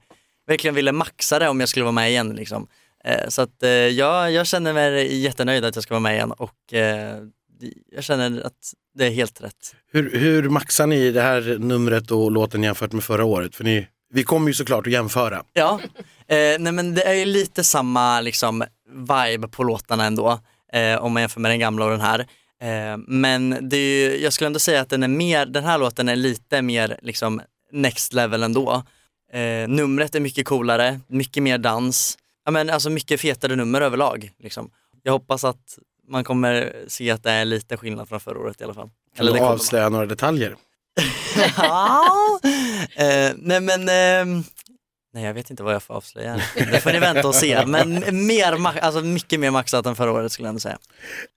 verkligen 0.47 0.75
ville 0.75 0.91
maxa 0.91 1.39
det 1.39 1.49
om 1.49 1.59
jag 1.59 1.69
skulle 1.69 1.83
vara 1.83 1.91
med 1.91 2.09
igen 2.09 2.35
liksom. 2.35 2.67
Eh, 3.03 3.29
så 3.29 3.41
att 3.41 3.63
eh, 3.63 3.69
jag, 3.69 4.31
jag 4.31 4.47
känner 4.47 4.73
mig 4.73 5.15
jättenöjd 5.17 5.65
att 5.65 5.75
jag 5.75 5.83
ska 5.83 5.93
vara 5.93 5.99
med 5.99 6.15
igen 6.15 6.31
och 6.31 6.73
eh, 6.73 7.17
jag 7.91 8.03
känner 8.03 8.41
att 8.41 8.73
det 8.95 9.05
är 9.05 9.11
helt 9.11 9.41
rätt. 9.41 9.75
Hur, 9.91 10.19
hur 10.19 10.49
maxar 10.49 10.87
ni 10.87 11.11
det 11.11 11.21
här 11.21 11.57
numret 11.59 12.11
och 12.11 12.31
låten 12.31 12.63
jämfört 12.63 12.91
med 12.91 13.03
förra 13.03 13.25
året? 13.25 13.55
För 13.55 13.63
ni, 13.63 13.87
vi 14.15 14.23
kommer 14.23 14.47
ju 14.47 14.53
såklart 14.53 14.87
att 14.87 14.93
jämföra. 14.93 15.43
Ja, 15.53 15.79
eh, 16.27 16.59
nej 16.59 16.71
men 16.73 16.95
det 16.95 17.03
är 17.03 17.13
ju 17.13 17.25
lite 17.25 17.63
samma 17.63 18.21
liksom 18.21 18.63
vibe 18.89 19.47
på 19.47 19.63
låtarna 19.63 20.05
ändå, 20.05 20.39
eh, 20.73 20.95
om 21.03 21.13
man 21.13 21.21
jämför 21.21 21.39
med 21.39 21.51
den 21.51 21.59
gamla 21.59 21.85
och 21.85 21.91
den 21.91 22.01
här. 22.01 22.19
Eh, 22.61 22.97
men 23.07 23.69
det 23.69 23.77
är 23.77 24.09
ju, 24.09 24.23
jag 24.23 24.33
skulle 24.33 24.47
ändå 24.47 24.59
säga 24.59 24.81
att 24.81 24.89
den 24.89 25.03
är 25.03 25.07
mer, 25.07 25.45
den 25.45 25.63
här 25.63 25.77
låten 25.77 26.09
är 26.09 26.15
lite 26.15 26.61
mer 26.61 26.99
liksom 27.01 27.41
next 27.71 28.13
level 28.13 28.43
ändå. 28.43 28.83
Eh, 29.33 29.67
numret 29.67 30.15
är 30.15 30.19
mycket 30.19 30.45
coolare, 30.45 30.99
mycket 31.07 31.43
mer 31.43 31.57
dans, 31.57 32.17
ja 32.45 32.51
men 32.51 32.69
alltså 32.69 32.89
mycket 32.89 33.21
fetare 33.21 33.55
nummer 33.55 33.81
överlag. 33.81 34.31
Liksom. 34.39 34.69
Jag 35.03 35.11
hoppas 35.11 35.43
att 35.43 35.77
man 36.07 36.23
kommer 36.23 36.73
se 36.87 37.11
att 37.11 37.23
det 37.23 37.31
är 37.31 37.45
lite 37.45 37.77
skillnad 37.77 38.09
från 38.09 38.19
förra 38.19 38.39
året 38.39 38.61
i 38.61 38.63
alla 38.63 38.73
fall. 38.73 38.89
Kan 39.17 39.25
det 39.25 39.33
du 39.33 39.39
avslöja 39.39 39.89
några 39.89 40.05
detaljer? 40.05 40.55
Ja. 41.57 42.39
eh, 42.95 43.33
nej 43.37 43.61
men, 43.61 43.89
ehm, 43.89 44.43
nej 45.13 45.23
jag 45.23 45.33
vet 45.33 45.49
inte 45.49 45.63
vad 45.63 45.73
jag 45.73 45.83
får 45.83 45.93
avslöja. 45.93 46.41
Det 46.55 46.79
får 46.79 46.91
ni 46.91 46.99
vänta 46.99 47.27
och 47.27 47.35
se. 47.35 47.65
Men 47.65 48.03
mer, 48.27 48.77
alltså 48.79 49.01
mycket 49.01 49.39
mer 49.39 49.51
maxat 49.51 49.85
än 49.85 49.95
förra 49.95 50.11
året 50.11 50.31
skulle 50.31 50.45
jag 50.45 50.49
ändå 50.49 50.59
säga. 50.59 50.77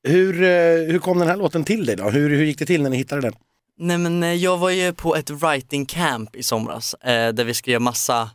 Hur, 0.03 0.43
eh, 0.43 0.93
hur 0.93 0.99
kom 0.99 1.19
den 1.19 1.29
här 1.29 1.37
låten 1.37 1.65
till 1.65 1.87
dig 1.87 1.97
då? 1.97 2.11
Hur, 2.11 2.31
hur 2.31 2.45
gick 2.45 2.59
det 2.59 2.67
till 2.67 2.83
när 2.83 2.91
ni 2.91 2.97
hittade 2.97 3.21
den? 3.21 3.35
Nej 3.79 3.99
men 3.99 4.23
eh, 4.23 4.35
jag 4.35 4.59
var 4.59 4.71
ju 4.71 4.93
på 4.93 5.17
ett 5.17 5.31
writing 5.31 5.87
camp 5.87 6.37
i 6.37 6.43
somras 6.43 6.95
eh, 6.95 7.33
där 7.33 7.45
vi 7.45 7.55
skrev 7.55 7.81
massa, 7.81 8.31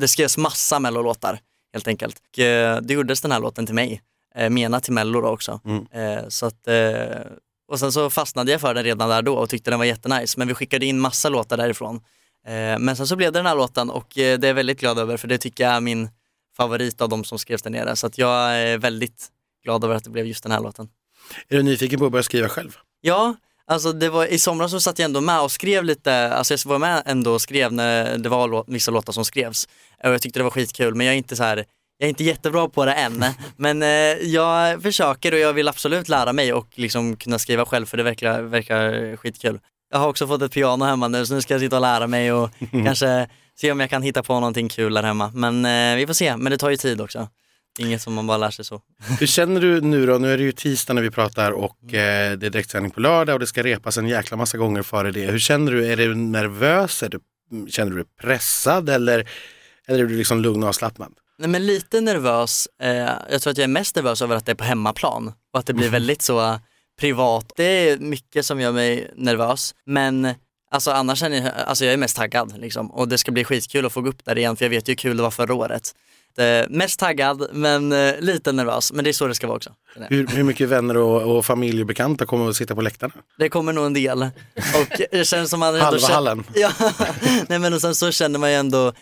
det 0.00 0.08
skrevs 0.08 0.36
massa 0.36 0.78
mellolåtar 0.78 1.40
helt 1.72 1.88
enkelt. 1.88 2.16
Och, 2.32 2.38
eh, 2.38 2.80
det 2.80 2.94
gjordes 2.94 3.20
den 3.20 3.32
här 3.32 3.40
låten 3.40 3.66
till 3.66 3.74
mig, 3.74 4.02
eh, 4.34 4.50
menat 4.50 4.82
till 4.82 4.92
mello 4.92 5.20
då 5.20 5.28
också. 5.28 5.60
Mm. 5.64 5.86
Eh, 5.92 6.28
så 6.28 6.46
att, 6.46 6.68
eh, 6.68 7.20
och 7.68 7.78
sen 7.78 7.92
så 7.92 8.10
fastnade 8.10 8.52
jag 8.52 8.60
för 8.60 8.74
den 8.74 8.84
redan 8.84 9.08
där 9.08 9.22
då 9.22 9.34
och 9.34 9.48
tyckte 9.50 9.70
den 9.70 9.78
var 9.78 9.86
jättenice. 9.86 10.38
Men 10.38 10.48
vi 10.48 10.54
skickade 10.54 10.86
in 10.86 11.00
massa 11.00 11.28
låtar 11.28 11.56
därifrån. 11.56 12.00
Eh, 12.46 12.78
men 12.78 12.96
sen 12.96 13.06
så 13.06 13.16
blev 13.16 13.32
det 13.32 13.38
den 13.38 13.46
här 13.46 13.56
låten 13.56 13.90
och 13.90 14.18
eh, 14.18 14.38
det 14.38 14.46
är 14.46 14.48
jag 14.48 14.54
väldigt 14.54 14.80
glad 14.80 14.98
över 14.98 15.16
för 15.16 15.28
det 15.28 15.38
tycker 15.38 15.64
jag 15.64 15.72
är 15.72 15.80
min 15.80 16.08
favorit 16.56 17.00
av 17.00 17.08
de 17.08 17.24
som 17.24 17.38
skrevs 17.38 17.62
där 17.62 17.70
nere. 17.70 17.96
Så 17.96 18.06
att 18.06 18.18
jag 18.18 18.56
är 18.56 18.78
väldigt 18.78 19.28
glad 19.64 19.84
över 19.84 19.94
att 19.94 20.04
det 20.04 20.10
blev 20.10 20.26
just 20.26 20.42
den 20.42 20.52
här 20.52 20.60
låten. 20.60 20.88
Är 21.48 21.56
du 21.56 21.62
nyfiken 21.62 21.98
på 21.98 22.06
att 22.06 22.12
börja 22.12 22.22
skriva 22.22 22.48
själv? 22.48 22.76
Ja, 23.00 23.34
alltså 23.66 23.92
det 23.92 24.08
var, 24.08 24.26
i 24.26 24.38
somras 24.38 24.70
så 24.70 24.80
satt 24.80 24.98
jag 24.98 25.04
ändå 25.04 25.20
med 25.20 25.40
och 25.40 25.52
skrev 25.52 25.84
lite, 25.84 26.34
alltså 26.34 26.54
jag 26.54 26.64
var 26.64 26.78
med 26.78 27.02
ändå 27.06 27.32
och 27.32 27.40
skrev 27.40 27.72
när 27.72 28.18
det 28.18 28.28
var 28.28 28.48
lå, 28.48 28.64
vissa 28.66 28.90
låtar 28.90 29.12
som 29.12 29.24
skrevs. 29.24 29.68
Och 30.04 30.10
jag 30.10 30.22
tyckte 30.22 30.40
det 30.40 30.44
var 30.44 30.50
skitkul 30.50 30.94
men 30.94 31.06
jag 31.06 31.12
är 31.12 31.18
inte 31.18 31.36
så 31.36 31.42
här 31.42 31.64
jag 31.98 32.06
är 32.06 32.08
inte 32.08 32.24
jättebra 32.24 32.68
på 32.68 32.84
det 32.84 32.92
än, 32.92 33.24
men 33.56 33.82
eh, 33.82 33.88
jag 34.28 34.82
försöker 34.82 35.32
och 35.32 35.38
jag 35.38 35.52
vill 35.52 35.68
absolut 35.68 36.08
lära 36.08 36.32
mig 36.32 36.52
och 36.52 36.68
liksom 36.74 37.16
kunna 37.16 37.38
skriva 37.38 37.66
själv 37.66 37.86
för 37.86 37.96
det 37.96 38.02
verkar, 38.02 38.42
verkar 38.42 39.16
skitkul. 39.16 39.60
Jag 39.90 39.98
har 39.98 40.08
också 40.08 40.26
fått 40.26 40.42
ett 40.42 40.52
piano 40.52 40.84
hemma 40.84 41.08
nu 41.08 41.26
så 41.26 41.34
nu 41.34 41.42
ska 41.42 41.54
jag 41.54 41.60
sitta 41.60 41.76
och 41.76 41.82
lära 41.82 42.06
mig 42.06 42.32
och 42.32 42.50
kanske 42.70 43.28
se 43.54 43.72
om 43.72 43.80
jag 43.80 43.90
kan 43.90 44.02
hitta 44.02 44.22
på 44.22 44.34
någonting 44.34 44.68
kul 44.68 44.94
där 44.94 45.02
hemma. 45.02 45.30
Men 45.34 45.64
eh, 45.64 45.96
vi 45.96 46.06
får 46.06 46.14
se, 46.14 46.36
men 46.36 46.50
det 46.50 46.58
tar 46.58 46.70
ju 46.70 46.76
tid 46.76 47.00
också. 47.00 47.28
Inget 47.78 48.02
som 48.02 48.14
man 48.14 48.26
bara 48.26 48.38
lär 48.38 48.50
sig 48.50 48.64
så. 48.64 48.82
Hur 49.20 49.26
känner 49.26 49.60
du 49.60 49.80
nu 49.80 50.06
då? 50.06 50.18
Nu 50.18 50.32
är 50.32 50.38
det 50.38 50.44
ju 50.44 50.52
tisdag 50.52 50.94
när 50.94 51.02
vi 51.02 51.10
pratar 51.10 51.52
och 51.52 51.94
eh, 51.94 52.38
det 52.38 52.46
är 52.46 52.50
direktsändning 52.50 52.90
på 52.90 53.00
lördag 53.00 53.32
och 53.32 53.40
det 53.40 53.46
ska 53.46 53.62
repas 53.62 53.98
en 53.98 54.08
jäkla 54.08 54.36
massa 54.36 54.58
gånger 54.58 54.82
före 54.82 55.10
det. 55.10 55.26
Hur 55.26 55.38
känner 55.38 55.72
du? 55.72 55.92
Är 55.92 55.96
du 55.96 56.14
nervös? 56.14 57.02
Är 57.02 57.08
du, 57.08 57.20
känner 57.70 57.90
du 57.90 57.96
dig 57.96 58.06
pressad 58.20 58.88
eller, 58.88 59.28
eller 59.86 60.04
är 60.04 60.08
du 60.08 60.16
liksom 60.16 60.40
lugn 60.40 60.62
och 60.62 60.68
avslappnad? 60.68 61.12
Nej 61.38 61.48
men 61.48 61.66
lite 61.66 62.00
nervös, 62.00 62.68
eh, 62.82 63.10
jag 63.30 63.42
tror 63.42 63.50
att 63.50 63.58
jag 63.58 63.64
är 63.64 63.68
mest 63.68 63.96
nervös 63.96 64.22
över 64.22 64.36
att 64.36 64.46
det 64.46 64.52
är 64.52 64.56
på 64.56 64.64
hemmaplan 64.64 65.32
och 65.52 65.58
att 65.58 65.66
det 65.66 65.74
blir 65.74 65.88
väldigt 65.90 66.22
så 66.22 66.60
privat. 67.00 67.52
Det 67.56 67.64
är 67.90 67.98
mycket 67.98 68.46
som 68.46 68.60
gör 68.60 68.72
mig 68.72 69.10
nervös 69.16 69.74
men 69.86 70.28
alltså 70.70 70.90
annars 70.90 71.18
känner 71.18 71.36
jag, 71.36 71.52
alltså 71.66 71.84
jag 71.84 71.94
är 71.94 71.98
mest 71.98 72.16
taggad 72.16 72.58
liksom 72.60 72.90
och 72.90 73.08
det 73.08 73.18
ska 73.18 73.32
bli 73.32 73.44
skitkul 73.44 73.86
att 73.86 73.92
få 73.92 74.00
gå 74.00 74.08
upp 74.08 74.24
där 74.24 74.38
igen 74.38 74.56
för 74.56 74.64
jag 74.64 74.70
vet 74.70 74.88
ju 74.88 74.90
hur 74.90 74.96
kul 74.96 75.16
det 75.16 75.22
var 75.22 75.30
förra 75.30 75.54
året. 75.54 75.92
Eh, 76.38 76.66
mest 76.68 77.00
taggad 77.00 77.48
men 77.52 77.92
eh, 77.92 78.14
lite 78.20 78.52
nervös 78.52 78.92
men 78.92 79.04
det 79.04 79.10
är 79.10 79.12
så 79.12 79.26
det 79.26 79.34
ska 79.34 79.46
vara 79.46 79.56
också. 79.56 79.70
Hur, 80.08 80.26
hur 80.26 80.42
mycket 80.42 80.68
vänner 80.68 80.96
och, 80.96 81.36
och 81.36 81.46
familj 81.46 81.80
och 81.80 81.86
bekanta 81.86 82.26
kommer 82.26 82.48
att 82.48 82.56
sitta 82.56 82.74
på 82.74 82.80
läktarna? 82.82 83.12
Det 83.38 83.48
kommer 83.48 83.72
nog 83.72 83.86
en 83.86 83.94
del 83.94 84.22
och 84.22 85.00
det 85.10 85.26
känns 85.28 85.50
som 85.50 85.60
man 85.60 85.80
Halva 85.80 85.98
känner- 85.98 86.14
hallen. 86.14 86.44
Ja, 86.54 86.70
nej 87.48 87.58
men 87.58 87.74
och 87.74 87.80
sen 87.80 87.94
så 87.94 88.12
känner 88.12 88.38
man 88.38 88.50
ju 88.50 88.56
ändå, 88.56 88.86
eh, 88.88 88.92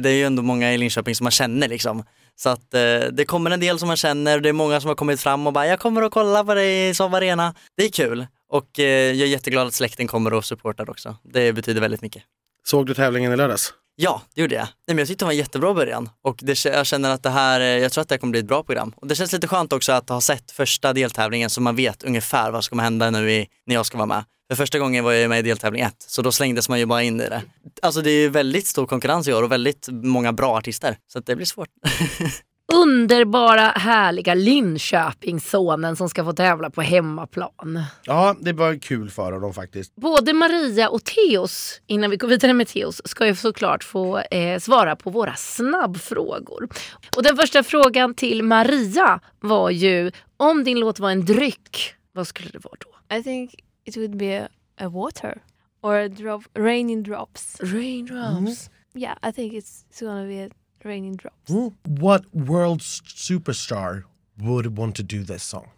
det 0.00 0.06
är 0.06 0.14
ju 0.14 0.24
ändå 0.24 0.42
många 0.42 0.74
i 0.74 0.78
Linköping 0.78 1.14
som 1.14 1.24
man 1.24 1.30
känner 1.30 1.68
liksom. 1.68 2.04
Så 2.40 2.48
att 2.48 2.74
eh, 2.74 3.00
det 3.12 3.24
kommer 3.26 3.50
en 3.50 3.60
del 3.60 3.78
som 3.78 3.88
man 3.88 3.96
känner, 3.96 4.40
det 4.40 4.48
är 4.48 4.52
många 4.52 4.80
som 4.80 4.88
har 4.88 4.94
kommit 4.94 5.20
fram 5.20 5.46
och 5.46 5.52
bara 5.52 5.66
jag 5.66 5.80
kommer 5.80 6.02
och 6.02 6.12
kolla 6.12 6.44
på 6.44 6.54
dig 6.54 6.88
i 6.88 6.94
Saab 6.94 7.14
Arena. 7.14 7.54
Det 7.76 7.84
är 7.84 7.88
kul 7.88 8.26
och 8.48 8.78
eh, 8.78 8.84
jag 8.84 9.26
är 9.26 9.30
jätteglad 9.30 9.66
att 9.66 9.74
släkten 9.74 10.06
kommer 10.06 10.32
och 10.32 10.44
supportar 10.44 10.90
också. 10.90 11.16
Det 11.22 11.52
betyder 11.52 11.80
väldigt 11.80 12.02
mycket. 12.02 12.22
Såg 12.64 12.86
du 12.86 12.94
tävlingen 12.94 13.32
i 13.32 13.36
lördags? 13.36 13.72
Ja, 14.00 14.22
det 14.34 14.40
gjorde 14.40 14.54
jag. 14.54 14.62
Nej, 14.62 14.70
men 14.86 14.98
jag 14.98 15.08
tyckte 15.08 15.24
det 15.24 15.26
var 15.26 15.32
en 15.32 15.38
jättebra 15.38 15.74
början 15.74 16.10
och 16.22 16.38
det, 16.42 16.64
jag 16.64 16.86
känner 16.86 17.10
att 17.10 17.22
det 17.22 17.30
här, 17.30 17.60
eh, 17.60 17.66
jag 17.66 17.92
tror 17.92 18.02
att 18.02 18.08
det 18.08 18.14
här 18.14 18.18
kommer 18.18 18.30
bli 18.30 18.40
ett 18.40 18.46
bra 18.46 18.62
program. 18.62 18.92
Och 18.96 19.06
det 19.06 19.14
känns 19.14 19.32
lite 19.32 19.48
skönt 19.48 19.72
också 19.72 19.92
att 19.92 20.08
ha 20.08 20.20
sett 20.20 20.50
första 20.50 20.92
deltävlingen 20.92 21.50
så 21.50 21.60
man 21.60 21.76
vet 21.76 22.02
ungefär 22.02 22.50
vad 22.50 22.64
som 22.64 22.70
kommer 22.70 22.82
hända 22.82 23.10
nu 23.10 23.32
i, 23.32 23.48
när 23.66 23.74
jag 23.74 23.86
ska 23.86 23.98
vara 23.98 24.06
med. 24.06 24.24
För 24.48 24.56
första 24.56 24.78
gången 24.78 25.04
var 25.04 25.12
jag 25.12 25.28
med 25.28 25.38
i 25.38 25.42
deltävling 25.42 25.82
ett, 25.82 25.96
så 25.98 26.22
då 26.22 26.32
slängdes 26.32 26.68
man 26.68 26.78
ju 26.78 26.86
bara 26.86 27.02
in 27.02 27.20
i 27.20 27.28
det. 27.28 27.42
Alltså 27.82 28.02
det 28.02 28.10
är 28.10 28.20
ju 28.20 28.28
väldigt 28.28 28.66
stor 28.66 28.86
konkurrens 28.86 29.28
i 29.28 29.32
år 29.32 29.42
och 29.42 29.52
väldigt 29.52 29.88
många 29.90 30.32
bra 30.32 30.56
artister, 30.56 30.98
så 31.12 31.18
att 31.18 31.26
det 31.26 31.36
blir 31.36 31.46
svårt. 31.46 31.68
Underbara, 32.72 33.60
härliga 33.60 34.34
Linköpingssonen 34.34 35.96
som 35.96 36.08
ska 36.08 36.24
få 36.24 36.32
tävla 36.32 36.70
på 36.70 36.82
hemmaplan. 36.82 37.82
Ja, 38.04 38.36
det 38.40 38.52
var 38.52 38.78
kul 38.78 39.10
för 39.10 39.32
honom 39.32 39.54
faktiskt. 39.54 39.96
Både 39.96 40.32
Maria 40.32 40.88
och 40.88 41.04
Theos, 41.04 41.80
innan 41.86 42.10
vi 42.10 42.16
går 42.16 42.28
vidare 42.28 42.52
med 42.52 42.68
Theos, 42.68 43.00
ska 43.04 43.26
ju 43.26 43.34
såklart 43.34 43.84
få 43.84 44.18
eh, 44.18 44.58
svara 44.58 44.96
på 44.96 45.10
våra 45.10 45.34
snabbfrågor. 45.34 46.68
Och 47.16 47.22
den 47.22 47.36
första 47.36 47.62
frågan 47.62 48.14
till 48.14 48.42
Maria 48.42 49.20
var 49.40 49.70
ju, 49.70 50.10
om 50.36 50.64
din 50.64 50.80
låt 50.80 50.98
var 50.98 51.10
en 51.10 51.24
dryck, 51.24 51.94
vad 52.12 52.26
skulle 52.26 52.50
det 52.50 52.64
vara 52.64 52.76
då? 52.78 53.16
I 53.16 53.22
think 53.22 53.54
it 53.84 53.96
would 53.96 54.16
be 54.16 54.42
a, 54.44 54.48
a 54.80 54.88
water 54.88 55.42
or 55.82 55.94
a 55.94 56.08
drop, 56.08 56.44
raining 56.58 57.02
drops. 57.02 57.60
Raindrops. 57.60 58.70
Yeah, 58.94 59.16
I 59.22 59.32
think 59.32 59.52
it's, 59.52 59.84
it's 59.90 60.00
gonna 60.00 60.26
be 60.26 60.44
a 60.44 60.48
raining 60.84 61.16
drops. 61.16 61.50
What 61.84 62.24
world 62.34 62.80
superstar 62.80 64.04
would 64.38 64.76
want 64.78 64.94
to 64.96 65.02
do 65.02 65.22
this 65.24 65.42
song? 65.42 65.70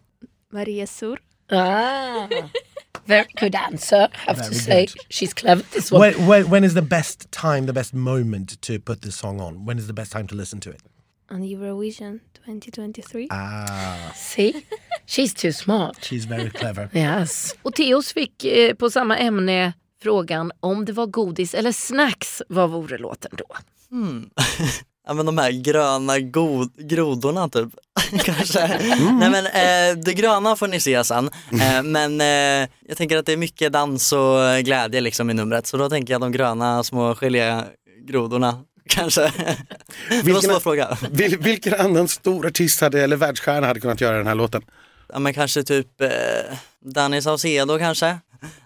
Maria 0.51 0.87
Sur. 0.87 1.17
Ah. 1.51 2.27
Very 3.07 3.27
good 3.39 3.55
answer, 3.55 4.07
have 4.13 4.37
Very 4.37 4.49
to 4.49 4.55
say. 4.55 4.85
good. 4.85 4.95
She's 5.09 5.33
clever 5.33 5.63
this 5.73 5.91
one. 5.91 5.99
When, 6.01 6.27
when, 6.27 6.49
when 6.49 6.63
is 6.63 6.73
the 6.73 6.81
best 6.81 7.31
time, 7.31 7.65
the 7.65 7.73
best 7.73 7.93
moment 7.93 8.61
to 8.61 8.79
put 8.79 9.01
this 9.01 9.15
song 9.15 9.41
on? 9.41 9.65
When 9.65 9.77
is 9.79 9.87
the 9.87 9.93
best 9.93 10.11
time 10.11 10.27
to 10.27 10.35
listen 10.35 10.59
to 10.61 10.69
it? 10.69 10.81
on 11.31 11.41
Eurovision 11.43 12.19
2023. 12.45 13.27
Ah, 13.31 14.11
See? 14.15 14.65
She's 15.05 15.33
too 15.33 15.51
smart. 15.53 15.97
she's 16.03 16.25
very 16.25 16.49
clever. 16.49 16.89
Yes. 16.93 17.55
Och 17.63 17.73
Theos 17.75 18.13
fick 18.13 18.43
eh, 18.43 18.73
på 18.75 18.89
samma 18.89 19.17
ämne 19.17 19.73
frågan 20.01 20.51
om 20.59 20.85
det 20.85 20.93
var 20.93 21.07
godis 21.07 21.53
eller 21.53 21.71
snacks, 21.71 22.41
vad 22.49 22.69
vore 22.69 22.97
låten 22.97 23.31
då? 23.37 23.45
Hmm. 23.89 24.29
Ja 25.11 25.15
men 25.15 25.25
de 25.25 25.37
här 25.37 25.51
gröna 25.51 26.19
god, 26.19 26.71
grodorna 26.89 27.49
typ, 27.49 27.69
kanske. 28.23 28.67
Nej 29.19 29.29
men 29.29 29.45
eh, 29.45 30.03
det 30.03 30.13
gröna 30.13 30.55
får 30.55 30.67
ni 30.67 30.79
se 30.79 31.03
sen. 31.03 31.29
Eh, 31.61 31.83
men 31.83 32.21
eh, 32.21 32.69
jag 32.87 32.97
tänker 32.97 33.17
att 33.17 33.25
det 33.25 33.33
är 33.33 33.37
mycket 33.37 33.73
dans 33.73 34.11
och 34.13 34.39
glädje 34.63 35.01
liksom 35.01 35.29
i 35.29 35.33
numret, 35.33 35.67
så 35.67 35.77
då 35.77 35.89
tänker 35.89 36.13
jag 36.13 36.21
de 36.21 36.31
gröna 36.31 36.83
små 36.83 37.15
gelégrodorna 37.15 38.59
kanske. 38.89 39.21
Det 39.21 39.29
var 40.09 40.17
en 40.17 40.25
Vilken- 40.25 40.61
fråga. 40.61 40.97
Vil, 41.11 41.37
vilken 41.37 41.73
annan 41.73 42.07
stor 42.07 42.45
artist 42.47 42.81
hade, 42.81 43.01
eller 43.01 43.15
världsstjärna 43.15 43.67
hade 43.67 43.79
kunnat 43.79 44.01
göra 44.01 44.17
den 44.17 44.27
här 44.27 44.35
låten? 44.35 44.61
Ja 45.13 45.19
men 45.19 45.33
kanske 45.33 45.63
typ 45.63 46.01
eh, 46.01 46.09
Danny 46.85 47.21
Saucedo 47.21 47.77
kanske, 47.79 48.17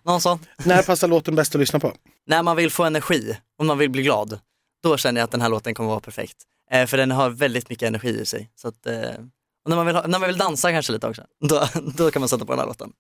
någon 0.06 0.22
sån. 0.22 0.40
När 0.64 0.84
passar 0.84 1.08
låten 1.08 1.36
bäst 1.36 1.56
att 1.56 1.60
lyssna 1.60 1.80
på? 1.80 1.94
När 2.28 2.44
man 2.44 2.56
vill 2.56 2.72
få 2.72 2.84
energi, 2.84 3.38
om 3.60 3.68
man 3.68 3.78
vill 3.78 3.90
bli 3.90 4.04
glad, 4.04 4.40
då 4.86 4.98
känner 4.98 5.22
jag 5.22 5.26
att 5.26 5.32
den 5.32 5.42
här 5.42 5.50
låten 5.50 5.74
kommer 5.74 5.90
vara 5.90 6.00
perfekt. 6.00 6.38
Eh, 6.72 6.86
för 6.86 6.98
den 6.98 7.12
har 7.12 7.30
väldigt 7.30 7.70
mycket 7.70 7.88
energi 7.88 8.22
i 8.22 8.26
sig. 8.26 8.52
Så 8.56 8.68
att, 8.68 8.86
eh, 8.86 9.16
och 9.64 9.70
när 9.70 9.76
man, 9.76 9.86
vill 9.86 9.96
ha, 9.96 10.08
när 10.08 10.20
man 10.20 10.28
vill 10.28 10.38
dansa 10.38 10.72
kanske 10.72 10.94
lite 10.94 11.08
också, 11.08 11.24
då, 11.50 11.68
då 11.98 12.12
kan 12.12 12.20
man 12.20 12.30
sätta 12.30 12.46
på 12.46 12.52
den 12.52 12.60
här 12.60 12.68
låten. 12.68 12.92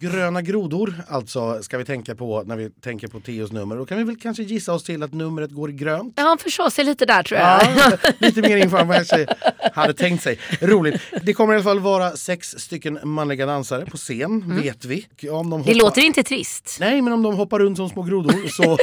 Gröna 0.00 0.42
grodor 0.42 0.94
alltså 1.08 1.62
ska 1.62 1.78
vi 1.78 1.84
tänka 1.84 2.14
på 2.14 2.42
när 2.42 2.56
vi 2.56 2.70
tänker 2.70 3.08
på 3.08 3.20
Theos 3.20 3.52
nummer. 3.52 3.76
Då 3.76 3.86
kan 3.86 3.98
vi 3.98 4.04
väl 4.04 4.16
kanske 4.16 4.42
gissa 4.42 4.72
oss 4.72 4.84
till 4.84 5.02
att 5.02 5.12
numret 5.12 5.50
går 5.50 5.68
grönt. 5.68 6.14
Ja, 6.16 6.22
han 6.22 6.38
försade 6.38 6.70
sig 6.70 6.84
lite 6.84 7.06
där 7.06 7.22
tror 7.22 7.40
jag. 7.40 7.62
Ja, 7.76 7.92
lite 8.18 8.40
mer 8.42 8.56
info 8.56 8.76
än 8.76 8.88
vad 8.88 8.96
jag 8.96 9.06
kanske 9.08 9.34
hade 9.74 9.94
tänkt 9.94 10.22
sig. 10.22 10.38
Roligt. 10.60 11.00
Det 11.22 11.32
kommer 11.32 11.52
i 11.52 11.56
alla 11.56 11.64
fall 11.64 11.80
vara 11.80 12.16
sex 12.16 12.48
stycken 12.58 12.98
manliga 13.04 13.46
dansare 13.46 13.86
på 13.86 13.96
scen, 13.96 14.60
vet 14.62 14.84
vi. 14.84 15.06
Om 15.30 15.50
de 15.50 15.62
Det 15.62 15.66
hoppar- 15.72 15.74
låter 15.84 16.02
inte 16.02 16.22
trist. 16.22 16.76
Nej, 16.80 17.02
men 17.02 17.12
om 17.12 17.22
de 17.22 17.34
hoppar 17.36 17.58
runt 17.58 17.76
som 17.76 17.88
små 17.88 18.02
grodor 18.02 18.48
så, 18.48 18.78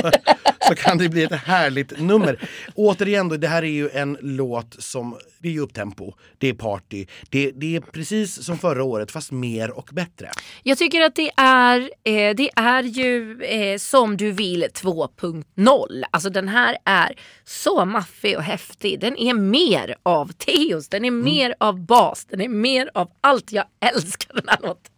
så 0.68 0.76
kan 0.76 0.98
det 0.98 1.10
bli 1.10 1.24
ett 1.24 1.32
härligt 1.32 2.00
nummer. 2.02 2.50
Återigen, 2.76 3.30
då, 3.30 3.38
det 3.38 3.48
här 3.48 3.64
är 3.64 3.68
ju 3.68 3.90
en 3.90 4.18
låt 4.22 4.76
som, 4.80 5.16
det 5.40 5.56
är 5.56 5.60
upptempo, 5.60 6.14
det 6.38 6.48
är 6.48 6.54
party. 6.54 7.06
Det, 7.30 7.52
det 7.52 7.76
är 7.76 7.82
precis 7.82 8.44
som 8.44 8.58
förra 8.58 8.84
året 8.84 9.12
fast 9.12 9.32
mer 9.32 9.72
och 9.72 9.90
bättre. 9.92 10.30
Jag 10.64 10.78
tycker 10.78 11.02
att 11.02 11.16
det 11.16 11.32
är, 11.38 11.80
eh, 12.04 12.36
det 12.36 12.50
är 12.56 12.84
ju 12.84 13.42
eh, 13.44 13.78
som 13.78 14.18
du 14.18 14.32
vill 14.32 14.64
2.0. 14.74 16.04
Alltså 16.12 16.30
den 16.30 16.48
här 16.48 16.78
är 16.86 17.20
så 17.44 17.86
maffig 17.86 18.38
och 18.38 18.44
häftig. 18.44 19.00
Den 19.00 19.18
är 19.18 19.34
mer 19.34 19.96
av 20.04 20.32
Teos, 20.32 20.90
den 20.90 21.06
är 21.06 21.12
mer 21.12 21.56
av 21.60 21.86
bas, 21.86 22.26
den 22.26 22.42
är 22.42 22.50
mer 22.50 22.90
av 22.94 23.12
allt. 23.22 23.52
Jag 23.52 23.66
älskar 23.96 24.34
den 24.34 24.46
här 24.48 24.58
låten. 24.62 24.97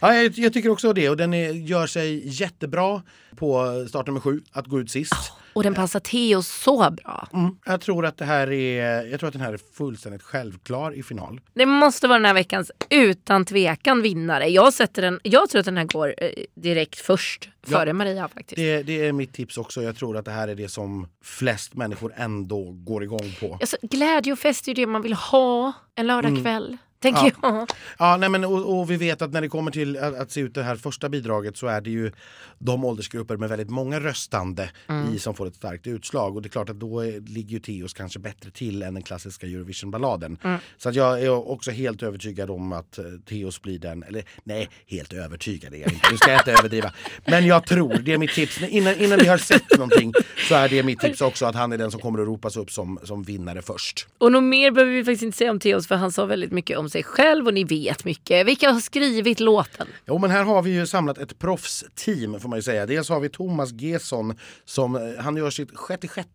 Ja, 0.00 0.14
jag, 0.14 0.38
jag 0.38 0.52
tycker 0.52 0.68
också 0.70 0.92
det 0.92 1.08
och 1.08 1.16
den 1.16 1.34
är, 1.34 1.50
gör 1.52 1.86
sig 1.86 2.28
jättebra 2.28 3.02
på 3.36 3.84
start 3.88 4.06
nummer 4.06 4.20
sju, 4.20 4.42
att 4.52 4.66
gå 4.66 4.80
ut 4.80 4.90
sist. 4.90 5.32
Och 5.52 5.62
den 5.62 5.74
passar 5.74 6.00
Teos 6.00 6.48
så 6.48 6.90
bra. 6.90 7.28
Mm, 7.32 7.56
jag 7.66 7.80
tror 7.80 8.06
att 8.06 8.16
det 8.16 8.24
här 8.24 8.50
är, 8.52 9.06
jag 9.06 9.20
tror 9.20 9.26
att 9.28 9.32
den 9.32 9.42
här 9.42 9.52
är 9.52 9.60
fullständigt 9.74 10.22
självklar 10.22 10.92
i 10.92 11.02
final. 11.02 11.40
Det 11.54 11.66
måste 11.66 12.08
vara 12.08 12.18
den 12.18 12.24
här 12.26 12.34
veckans 12.34 12.70
utan 12.90 13.44
tvekan 13.44 14.02
vinnare. 14.02 14.48
Jag, 14.48 14.72
sätter 14.72 15.02
den, 15.02 15.20
jag 15.22 15.50
tror 15.50 15.58
att 15.58 15.64
den 15.64 15.76
här 15.76 15.84
går 15.84 16.14
eh, 16.18 16.30
direkt 16.54 16.98
först 16.98 17.48
Ja. 17.66 17.78
före 17.78 17.92
Maria 17.92 18.28
faktiskt. 18.28 18.56
Det, 18.56 18.82
det 18.82 19.06
är 19.06 19.12
mitt 19.12 19.32
tips 19.32 19.58
också. 19.58 19.82
Jag 19.82 19.96
tror 19.96 20.16
att 20.16 20.24
det 20.24 20.30
här 20.30 20.48
är 20.48 20.54
det 20.54 20.68
som 20.68 21.08
flest 21.24 21.74
människor 21.74 22.12
ändå 22.16 22.70
går 22.72 23.02
igång 23.02 23.34
på. 23.40 23.58
Alltså, 23.60 23.76
glädje 23.82 24.32
och 24.32 24.38
fest 24.38 24.64
är 24.68 24.68
ju 24.68 24.74
det 24.74 24.86
man 24.86 25.02
vill 25.02 25.12
ha 25.12 25.72
en 25.94 26.06
lördagkväll. 26.06 26.76
Tänker 27.00 27.22
Ja. 27.22 27.32
jag. 27.42 27.68
Ja, 27.98 28.16
nej, 28.16 28.28
men, 28.28 28.44
och, 28.44 28.78
och 28.80 28.90
vi 28.90 28.96
vet 28.96 29.22
att 29.22 29.32
när 29.32 29.40
det 29.40 29.48
kommer 29.48 29.70
till 29.70 29.96
att, 29.98 30.14
att 30.14 30.30
se 30.30 30.40
ut 30.40 30.54
det 30.54 30.62
här 30.62 30.76
första 30.76 31.08
bidraget 31.08 31.56
så 31.56 31.66
är 31.66 31.80
det 31.80 31.90
ju 31.90 32.12
de 32.58 32.84
åldersgrupper 32.84 33.36
med 33.36 33.48
väldigt 33.48 33.70
många 33.70 34.00
röstande 34.00 34.70
Mm. 34.88 35.14
i 35.14 35.18
som 35.18 35.34
får 35.34 35.46
ett 35.46 35.54
starkt 35.54 35.86
utslag. 35.86 36.36
Och 36.36 36.42
det 36.42 36.46
är 36.46 36.50
klart 36.50 36.70
att 36.70 36.80
då 36.80 37.00
är, 37.00 37.20
ligger 37.20 37.50
ju 37.50 37.58
Teos 37.60 37.92
kanske 37.94 38.18
bättre 38.18 38.50
till 38.50 38.82
än 38.82 38.94
den 38.94 39.02
klassiska 39.02 39.46
Eurovision-balladen. 39.46 40.38
Mm. 40.44 40.58
Så 40.76 40.88
att 40.88 40.94
jag 40.94 41.22
är 41.22 41.30
också 41.50 41.70
helt 41.70 42.02
övertygad 42.02 42.50
om 42.50 42.72
att 42.72 42.98
eh, 42.98 43.04
Teos 43.28 43.62
blir 43.62 43.78
den, 43.78 44.02
eller 44.02 44.24
nej, 44.44 44.68
helt 44.86 45.12
övertygad 45.12 45.74
är 45.74 45.78
jag 45.78 45.92
inte. 45.92 46.10
Nu 46.10 46.16
ska 46.16 46.30
jag 46.30 46.40
inte 46.40 46.52
överdriva. 46.52 46.92
Men 47.26 47.46
jag 47.46 47.66
tror, 47.66 47.94
det 47.98 48.12
är 48.12 48.18
mitt 48.18 48.30
tips. 48.34 48.62
Innan, 48.62 48.94
innan 48.94 49.18
vi 49.18 49.26
har 49.28 49.38
sett 49.38 49.70
någonting 49.78 50.12
så 50.48 50.54
är 50.54 50.68
det 50.68 50.82
mitt 50.82 51.00
tips 51.00 51.20
också 51.20 51.46
att 51.46 51.54
han 51.54 51.72
är 51.72 51.78
den 51.78 51.90
som 51.90 52.00
kommer 52.00 52.18
att 52.22 52.26
ropas 52.28 52.56
upp 52.56 52.70
som, 52.70 52.98
som 53.04 53.22
vinnare 53.22 53.62
först. 53.62 54.06
Och 54.18 54.32
något 54.32 54.42
mer 54.42 54.70
behöver 54.70 54.92
vi 54.92 55.04
faktiskt 55.04 55.22
inte 55.22 55.38
säga 55.38 55.50
om 55.50 55.58
Theos 55.60 55.86
för 55.88 55.94
han 55.94 56.12
sa 56.12 56.26
väldigt 56.26 56.52
mycket 56.52 56.78
om 56.78 56.89
sig 56.90 57.02
själv 57.02 57.46
och 57.46 57.54
ni 57.54 57.64
vet 57.64 58.04
mycket. 58.04 58.46
Vilka 58.46 58.70
har 58.70 58.80
skrivit 58.80 59.40
låten? 59.40 59.86
Jo 60.06 60.18
men 60.18 60.30
här 60.30 60.44
har 60.44 60.62
vi 60.62 60.70
ju 60.70 60.86
samlat 60.86 61.18
ett 61.18 61.38
proffsteam 61.38 62.40
får 62.40 62.48
man 62.48 62.58
ju 62.58 62.62
säga. 62.62 62.86
Dels 62.86 63.08
har 63.08 63.20
vi 63.20 63.28
Thomas 63.28 63.72
Gesson 63.72 64.38
som 64.64 64.96
eh, 64.96 65.02
han 65.18 65.36
gör 65.36 65.50
sitt 65.50 65.70
66 65.88 66.28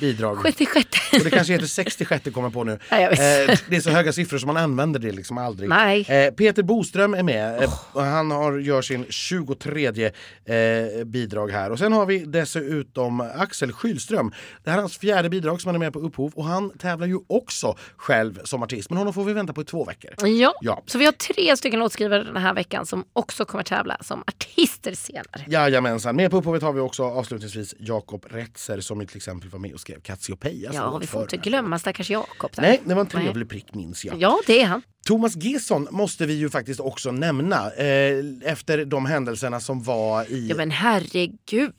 bidrag. 0.00 0.38
Sjätte 0.38 0.66
sjätte. 0.66 0.98
Och 1.12 1.24
det 1.24 1.30
kanske 1.30 1.52
heter 1.52 1.66
66 1.66 2.24
kommer 2.34 2.46
jag 2.46 2.52
på 2.52 2.64
nu. 2.64 2.78
Ja, 2.88 3.00
jag. 3.00 3.12
Eh, 3.12 3.58
det 3.68 3.76
är 3.76 3.80
så 3.80 3.90
höga 3.90 4.12
siffror 4.12 4.38
som 4.38 4.46
man 4.46 4.56
använder 4.56 5.00
det 5.00 5.12
liksom 5.12 5.38
aldrig. 5.38 5.68
Nej. 5.68 6.06
Eh, 6.08 6.34
Peter 6.34 6.62
Boström 6.62 7.14
är 7.14 7.22
med 7.22 7.62
eh, 7.62 7.72
och 7.92 8.02
han 8.02 8.30
har, 8.30 8.58
gör 8.58 8.82
sin 8.82 9.06
23 9.08 9.86
eh, 9.86 11.04
bidrag 11.04 11.50
här. 11.50 11.70
Och 11.70 11.78
sen 11.78 11.92
har 11.92 12.06
vi 12.06 12.18
dessutom 12.18 13.20
Axel 13.20 13.72
Skylström. 13.72 14.32
Det 14.64 14.70
här 14.70 14.76
är 14.76 14.80
hans 14.80 14.98
fjärde 14.98 15.28
bidrag 15.28 15.60
som 15.60 15.68
han 15.68 15.74
är 15.74 15.78
med 15.78 15.92
på 15.92 15.98
upphov 15.98 16.32
och 16.34 16.44
han 16.44 16.70
tävlar 16.78 17.06
ju 17.06 17.18
också 17.26 17.76
själv 17.96 18.40
som 18.44 18.62
artist. 18.62 18.90
Men 18.90 18.98
honom 18.98 19.14
får 19.14 19.24
vi 19.24 19.32
vänta 19.32 19.52
på 19.52 19.60
i 19.60 19.64
två 19.64 19.84
veckor. 19.84 19.89
Ja. 20.22 20.54
Ja. 20.60 20.82
så 20.86 20.98
vi 20.98 21.04
har 21.04 21.12
tre 21.12 21.56
stycken 21.56 21.80
låtskrivare 21.80 22.24
den 22.24 22.36
här 22.36 22.54
veckan 22.54 22.86
som 22.86 23.04
också 23.12 23.44
kommer 23.44 23.64
tävla 23.64 23.96
som 24.00 24.22
artister 24.26 24.94
senare. 24.94 25.44
Jajamensan. 25.48 26.16
Med 26.16 26.30
på 26.30 26.36
upphovet 26.36 26.62
har 26.62 26.72
vi 26.72 26.80
också 26.80 27.04
avslutningsvis 27.04 27.74
Jakob 27.78 28.26
Retzer 28.30 28.80
som 28.80 29.06
till 29.06 29.16
exempel 29.16 29.50
var 29.50 29.58
med 29.58 29.74
och 29.74 29.80
skrev 29.80 30.00
Cassiopeia. 30.00 30.70
Ja, 30.74 30.98
vi 30.98 31.06
får 31.06 31.22
inte 31.22 31.36
glömma 31.36 31.78
stackars 31.78 32.10
Jakob. 32.10 32.50
där. 32.54 32.62
Nej, 32.62 32.80
det 32.84 32.94
var 32.94 33.00
en 33.00 33.06
trevlig 33.06 33.48
prick 33.48 33.74
minns 33.74 34.04
jag. 34.04 34.20
Ja, 34.20 34.40
det 34.46 34.62
är 34.62 34.66
han. 34.66 34.82
Thomas 35.06 35.36
Gesson 35.36 35.88
måste 35.90 36.26
vi 36.26 36.34
ju 36.34 36.50
faktiskt 36.50 36.80
också 36.80 37.12
nämna 37.12 37.70
eh, 37.70 38.24
efter 38.42 38.84
de 38.84 39.06
händelserna 39.06 39.60
som 39.60 39.82
var 39.82 40.24
i... 40.32 40.48
Ja 40.48 40.56
men 40.56 40.70
herregud. 40.70 41.74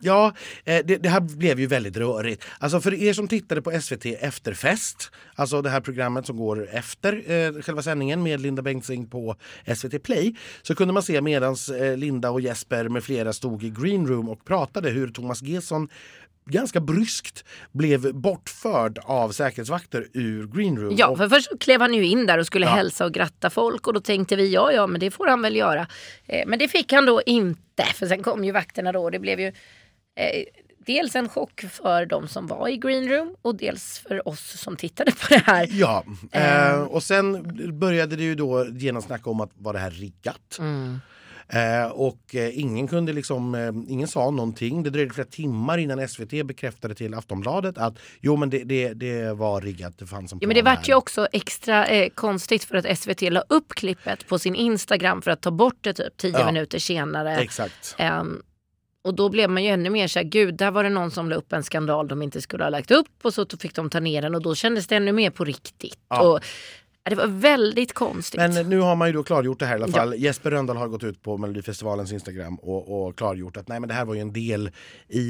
Ja, 0.00 0.34
eh, 0.64 0.84
det, 0.84 0.96
det 0.96 1.08
här 1.08 1.20
blev 1.20 1.60
ju 1.60 1.66
väldigt 1.66 1.96
rörigt. 1.96 2.44
Alltså 2.58 2.80
för 2.80 2.94
er 2.94 3.12
som 3.12 3.28
tittade 3.28 3.62
på 3.62 3.80
SVT 3.80 4.06
Efterfest, 4.06 5.10
alltså 5.34 5.62
det 5.62 5.70
här 5.70 5.80
programmet 5.80 6.26
som 6.26 6.36
går 6.36 6.68
efter 6.72 7.12
eh, 7.12 7.62
själva 7.62 7.82
sändningen 7.82 8.22
med 8.22 8.40
Linda 8.40 8.62
Bengtzing 8.62 9.06
på 9.06 9.36
SVT 9.76 10.02
Play, 10.02 10.34
så 10.62 10.74
kunde 10.74 10.94
man 10.94 11.02
se 11.02 11.20
medans 11.20 11.68
eh, 11.68 11.96
Linda 11.96 12.30
och 12.30 12.40
Jesper 12.40 12.88
med 12.88 13.04
flera 13.04 13.32
stod 13.32 13.64
i 13.64 13.70
green 13.70 14.06
room 14.06 14.28
och 14.28 14.44
pratade 14.44 14.90
hur 14.90 15.08
Thomas 15.08 15.42
Gesson 15.42 15.88
ganska 16.46 16.80
bryskt 16.80 17.44
blev 17.72 18.14
bortförd 18.14 18.98
av 19.04 19.30
säkerhetsvakter 19.32 20.06
ur 20.12 20.46
green 20.46 20.76
room. 20.78 20.94
Ja, 20.98 21.16
för 21.16 21.28
först 21.28 21.48
klev 21.60 21.80
han 21.80 21.94
ju 21.94 22.06
in 22.06 22.26
där 22.26 22.38
och 22.38 22.46
skulle 22.46 22.66
Ja. 22.66 22.72
hälsa 22.72 23.04
och 23.04 23.12
gratta 23.14 23.50
folk 23.50 23.86
och 23.86 23.94
då 23.94 24.00
tänkte 24.00 24.36
vi 24.36 24.52
ja, 24.52 24.72
ja, 24.72 24.86
men 24.86 25.00
det 25.00 25.10
får 25.10 25.26
han 25.26 25.42
väl 25.42 25.56
göra. 25.56 25.86
Eh, 26.26 26.46
men 26.46 26.58
det 26.58 26.68
fick 26.68 26.92
han 26.92 27.06
då 27.06 27.22
inte, 27.26 27.84
för 27.94 28.06
sen 28.06 28.22
kom 28.22 28.44
ju 28.44 28.52
vakterna 28.52 28.92
då 28.92 29.02
och 29.02 29.10
det 29.10 29.18
blev 29.18 29.40
ju 29.40 29.46
eh, 29.46 30.44
dels 30.86 31.16
en 31.16 31.28
chock 31.28 31.64
för 31.70 32.06
de 32.06 32.28
som 32.28 32.46
var 32.46 32.68
i 32.68 32.76
green 32.76 33.08
room 33.08 33.36
och 33.42 33.54
dels 33.56 33.98
för 33.98 34.28
oss 34.28 34.60
som 34.60 34.76
tittade 34.76 35.10
på 35.12 35.26
det 35.28 35.42
här. 35.46 35.68
Ja, 35.70 36.04
eh, 36.32 36.80
och 36.82 37.02
sen 37.02 37.42
började 37.78 38.16
det 38.16 38.22
ju 38.22 38.34
då 38.34 38.66
genast 38.72 39.06
snacka 39.06 39.30
om 39.30 39.40
att 39.40 39.50
var 39.54 39.72
det 39.72 39.78
här 39.78 39.90
riggat? 39.90 40.58
Eh, 41.48 41.90
och 41.90 42.34
eh, 42.34 42.58
ingen 42.58 42.88
kunde 42.88 43.12
liksom, 43.12 43.54
eh, 43.54 43.92
ingen 43.92 44.08
sa 44.08 44.30
någonting. 44.30 44.82
Det 44.82 44.90
dröjde 44.90 45.14
flera 45.14 45.28
timmar 45.28 45.78
innan 45.78 46.08
SVT 46.08 46.46
bekräftade 46.46 46.94
till 46.94 47.14
Aftonbladet 47.14 47.78
att 47.78 47.98
jo 48.20 48.36
men 48.36 48.50
det, 48.50 48.64
det, 48.64 48.92
det 48.94 49.32
var 49.32 49.60
riggat, 49.60 49.98
det 49.98 50.06
fanns 50.06 50.32
en 50.32 50.38
Ja, 50.42 50.46
men 50.48 50.54
det 50.54 50.62
vart 50.62 50.88
ju 50.88 50.94
också 50.94 51.28
extra 51.32 52.08
konstigt 52.14 52.64
för 52.64 52.76
att 52.76 52.98
SVT 52.98 53.20
la 53.20 53.40
upp 53.40 53.68
klippet 53.68 54.28
på 54.28 54.38
sin 54.38 54.54
Instagram 54.54 55.22
för 55.22 55.30
att 55.30 55.40
ta 55.40 55.50
bort 55.50 55.76
det 55.80 55.92
typ 55.92 56.16
tio 56.16 56.38
Ja. 56.38 56.46
minuter 56.46 56.78
senare. 56.78 57.36
Exakt. 57.36 57.94
Ehm, 57.98 58.42
och 59.04 59.14
då 59.14 59.28
blev 59.28 59.50
man 59.50 59.64
ju 59.64 59.70
ännu 59.70 59.90
mer 59.90 60.08
såhär, 60.08 60.26
gud 60.26 60.54
där 60.54 60.70
var 60.70 60.84
det 60.84 60.90
någon 60.90 61.10
som 61.10 61.28
la 61.28 61.36
upp 61.36 61.52
en 61.52 61.64
skandal 61.64 62.08
de 62.08 62.22
inte 62.22 62.40
skulle 62.42 62.64
ha 62.64 62.70
lagt 62.70 62.90
upp 62.90 63.08
och 63.22 63.34
så 63.34 63.46
fick 63.60 63.74
de 63.74 63.90
ta 63.90 64.00
ner 64.00 64.22
den 64.22 64.34
och 64.34 64.42
då 64.42 64.54
kändes 64.54 64.86
det 64.86 64.96
ännu 64.96 65.12
mer 65.12 65.30
på 65.30 65.44
riktigt. 65.44 65.98
Ja. 66.08 66.22
Och, 66.22 66.40
ja, 67.06 67.10
det 67.10 67.16
var 67.16 67.26
väldigt 67.26 67.92
konstigt. 67.92 68.38
Men 68.40 68.68
nu 68.68 68.78
har 68.80 68.96
man 68.96 69.08
ju 69.08 69.12
då 69.14 69.22
klargjort 69.22 69.58
det 69.58 69.66
här 69.66 69.78
i 69.78 69.82
alla 69.82 69.92
fall. 69.92 70.14
Jesper 70.14 70.50
Rönndahl 70.50 70.76
har 70.76 70.88
gått 70.88 71.04
ut 71.04 71.22
på 71.22 71.36
Melodifestivalens 71.38 72.12
Instagram 72.12 72.54
och, 72.56 73.06
och 73.06 73.16
klargjort 73.18 73.56
att 73.56 73.68
nej 73.68 73.80
men 73.80 73.88
det 73.88 73.94
här 73.94 74.04
var 74.04 74.14
ju 74.14 74.20
en 74.20 74.32
del 74.32 74.70
i, 75.08 75.20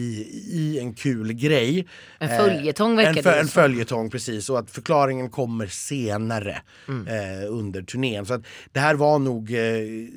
i 0.51 0.79
en 0.81 0.95
kul 0.95 1.33
grej. 1.33 1.87
En 2.19 2.31
Eh, 2.31 2.37
följetong 2.39 2.97
verkar 2.97 3.09
en, 3.11 3.15
det 3.17 3.23
fö- 3.23 3.41
en 3.41 3.49
följetong 3.49 4.11
precis 4.11 4.51
och 4.51 4.59
att 4.59 4.71
förklaringen 4.71 5.31
kommer 5.31 5.67
senare 5.67 6.63
Mm. 6.89 7.07
eh, 7.07 7.53
under 7.53 7.83
turnén. 7.83 8.27
Så 8.27 8.35
att 8.35 8.43
det 8.73 8.81
här 8.81 8.95
var 8.95 9.19
nog, 9.19 9.51
eh, 9.51 9.59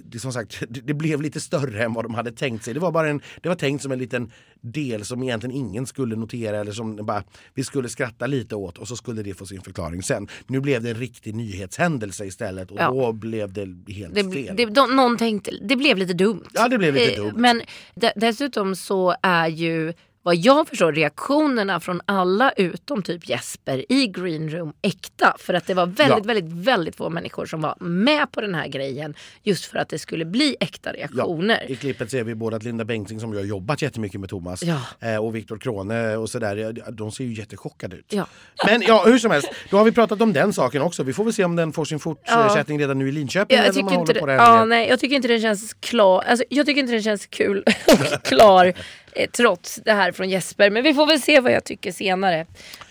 det, 0.06 0.20
som 0.20 0.34
sagt, 0.34 0.64
det, 0.70 0.82
det 0.82 0.94
blev 0.94 1.22
lite 1.22 1.40
större 1.40 1.84
än 1.84 1.94
vad 1.94 2.06
de 2.06 2.14
hade 2.14 2.32
tänkt 2.32 2.66
sig. 2.66 2.74
Det 2.74 2.80
var, 2.80 2.92
bara 2.92 3.10
en, 3.10 3.22
det 3.42 3.50
var 3.50 3.56
tänkt 3.56 3.82
som 3.84 3.92
en 3.92 4.00
liten 4.00 4.32
del 4.62 5.06
som 5.06 5.24
egentligen 5.24 5.56
ingen 5.56 5.86
skulle 5.88 6.16
notera 6.16 6.58
eller 6.60 6.72
som 6.72 6.96
bara 6.96 7.24
vi 7.54 7.64
skulle 7.64 7.90
skratta 7.90 8.28
lite 8.28 8.56
åt 8.56 8.78
och 8.78 8.88
så 8.88 8.96
skulle 8.96 9.24
det 9.24 9.34
få 9.34 9.46
sin 9.46 9.62
förklaring 9.62 10.04
sen. 10.04 10.28
Nu 10.48 10.60
blev 10.60 10.84
det 10.84 10.90
en 10.90 10.96
riktig 10.96 11.36
nyhetshändelse 11.36 12.26
istället 12.26 12.72
och 12.72 12.78
Ja. 12.80 12.92
då 12.92 13.12
blev 13.14 13.54
det 13.54 13.94
helt 13.94 14.16
Det, 14.16 14.32
fel. 14.32 14.56
det, 14.56 14.66
de, 14.66 14.96
någon 14.96 15.18
tänkte, 15.18 15.52
det 15.62 15.76
blev 15.76 15.98
lite 15.98 16.14
dumt. 16.14 16.44
Ja, 16.54 16.68
det 16.68 16.78
blev 16.78 16.94
lite 16.94 17.12
Eh, 17.14 17.24
dumt. 17.24 17.34
Men 17.36 17.62
de, 17.96 18.12
dessutom 18.16 18.76
så 18.76 19.16
är 19.22 19.48
ju 19.48 19.94
vad 20.24 20.36
jag 20.36 20.68
förstår 20.68 20.92
reaktionerna 20.94 21.80
från 21.80 22.02
alla 22.06 22.52
utom 22.52 23.04
typ 23.04 23.30
Jesper 23.30 23.86
i 23.92 24.08
green 24.08 24.50
room 24.50 24.74
äkta. 24.82 25.36
För 25.40 25.54
att 25.54 25.68
det 25.68 25.74
var 25.74 25.86
väldigt, 25.86 26.18
Ja. 26.18 26.24
väldigt, 26.34 26.54
väldigt 26.54 26.96
få 26.96 27.10
människor 27.10 27.46
som 27.46 27.62
var 27.62 27.76
med 27.80 28.32
på 28.32 28.42
den 28.42 28.56
här 28.56 28.68
grejen. 28.68 29.14
Just 29.44 29.66
för 29.66 29.78
att 29.78 29.90
det 29.90 30.00
skulle 30.00 30.26
bli 30.26 30.56
äkta 30.60 30.92
reaktioner. 30.94 31.72
I 31.72 31.76
klippet 31.76 32.12
ser 32.12 32.24
vi 32.24 32.36
både 32.36 32.56
att 32.56 32.64
Linda 32.64 32.86
Bengtzing 32.86 33.20
som 33.20 33.34
har 33.36 33.42
jobbat 33.44 33.82
jättemycket 33.82 34.20
med 34.20 34.30
Thomas 34.30 34.64
Ja. 34.64 34.82
eh, 35.00 35.26
och 35.26 35.36
Viktor 35.36 35.58
Krone 35.58 36.16
och 36.18 36.30
sådär, 36.30 36.56
ja, 36.86 36.92
de 36.92 37.12
ser 37.12 37.24
ju 37.24 37.34
jättechockade 37.34 37.96
ut. 37.96 38.06
Ja. 38.14 38.28
Men 38.66 38.82
ja, 38.82 39.04
hur 39.06 39.18
som 39.18 39.32
helst, 39.32 39.50
då 39.72 39.78
har 39.78 39.84
vi 39.86 39.92
pratat 39.92 40.22
om 40.22 40.34
den 40.34 40.54
saken 40.54 40.82
också. 40.82 41.04
Vi 41.04 41.14
får 41.14 41.24
väl 41.24 41.34
se 41.34 41.44
om 41.44 41.56
den 41.56 41.74
får 41.74 41.86
sin 41.86 42.00
fortsättning 42.00 42.80
redan 42.80 43.00
nu 43.00 43.10
i 43.10 43.12
Linköping. 43.12 43.58
Ja, 43.58 43.64
eller 43.64 43.80
jag, 43.80 43.80
om 43.80 43.86
man 43.86 43.92
tycker 43.94 44.02
inte 44.02 44.12
håller 44.14 44.20
på 44.22 44.26
det, 44.28 44.34
det 44.34 44.40
här 44.42 44.54
ja, 44.54 44.60
med- 44.60 44.68
nej, 44.68 44.90
jag 44.90 45.00
tycker 45.00 45.16
inte 45.16 45.28
den 45.28 45.42
känns 45.42 45.74
klar. 45.74 46.22
Alltså, 46.28 46.46
jag 46.50 46.66
tycker 46.66 46.82
inte 46.82 46.94
den 46.94 47.04
känns 47.04 47.26
kul 47.26 47.64
och 47.68 48.24
klar 48.24 48.74
trots 49.38 49.80
det 49.86 49.92
här 49.94 50.12
från 50.12 50.30
Jesper. 50.30 50.70
Men 50.70 50.84
vi 50.84 50.94
får 50.94 51.08
väl 51.08 51.22
se 51.22 51.40
vad 51.40 51.52
jag 51.52 51.64
tycker 51.64 51.92
senare. 51.92 52.46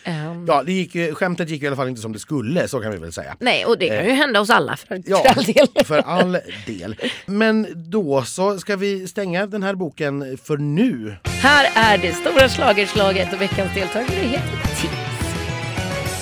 Ehm, 0.05 0.47
Ja, 0.49 0.63
det 0.63 0.73
gick, 0.73 1.15
skämtet 1.17 1.49
gick 1.49 1.63
i 1.63 1.67
alla 1.67 1.77
fall 1.77 1.89
inte 1.89 2.01
som 2.01 2.13
det 2.13 2.19
skulle, 2.19 2.69
så 2.69 2.81
kan 2.81 2.91
vi 2.93 2.99
väl 2.99 3.13
säga. 3.13 3.37
Nej, 3.41 3.65
och 3.65 3.79
det 3.79 3.89
kan 3.89 4.05
ju 4.05 4.11
hända 4.13 4.41
oss 4.41 4.51
alla 4.51 4.77
för, 4.77 4.95
Eh. 4.95 5.01
Ja, 5.07 5.23
för 5.23 5.29
all 5.39 5.45
del. 5.45 5.69
för 5.85 5.99
all 5.99 6.39
del. 6.67 6.97
Men 7.27 7.67
då 7.91 8.23
så 8.25 8.59
ska 8.59 8.77
vi 8.77 9.09
stänga 9.09 9.47
den 9.47 9.63
här 9.63 9.75
boken 9.75 10.39
för 10.45 10.57
nu. 10.57 11.17
Här 11.25 11.71
är 11.75 11.99
det 11.99 12.13
stora 12.13 12.49
slagerslaget 12.49 13.33
och 13.33 13.41
veckans 13.41 13.75
deltagare 13.75 14.11
heter 14.27 14.49
Tips. 14.81 14.93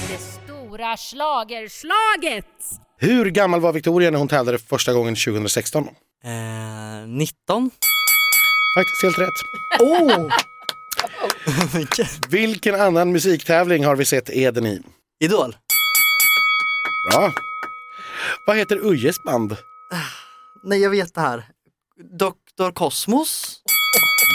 Det 0.09 0.19
stora 0.19 0.97
slagerslaget! 0.97 2.47
Hur 2.99 3.31
gammal 3.31 3.61
var 3.61 3.73
Victoria 3.73 4.11
när 4.11 4.19
hon 4.19 4.29
tävlade 4.29 4.59
första 4.59 4.93
gången 4.93 5.15
2016? 5.15 5.89
Eh, 6.25 7.09
19? 7.09 7.71
Faktiskt 8.77 9.03
helt 9.03 9.19
rätt. 9.19 9.41
Oh! 9.81 10.31
Vilken? 12.31 12.75
Annan 12.81 13.13
musiktävling 13.13 13.85
har 13.85 13.97
vi 13.97 14.05
sett 14.05 14.31
Eden 14.31 14.67
i? 14.67 14.83
Idol? 15.21 15.57
Bra. 17.11 17.33
Vad 18.47 18.57
heter 18.57 18.77
Ujes 18.93 19.23
band? 19.23 19.57
Nej, 20.63 20.81
jag 20.83 20.91
vet 20.91 21.15
det 21.15 21.21
här. 21.21 21.45
Dr. 22.19 22.71
Kosmos? 22.75 23.63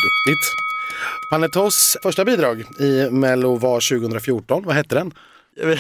Duktigt. 0.04 0.54
Panetos 1.32 1.98
första 2.04 2.26
bidrag 2.26 2.64
i 2.80 3.10
Mello 3.12 3.56
var 3.58 4.00
2014. 4.00 4.64
Vad 4.66 4.76
hette 4.76 4.96
den? 4.96 5.14
Jag 5.56 5.68
vet, 5.68 5.80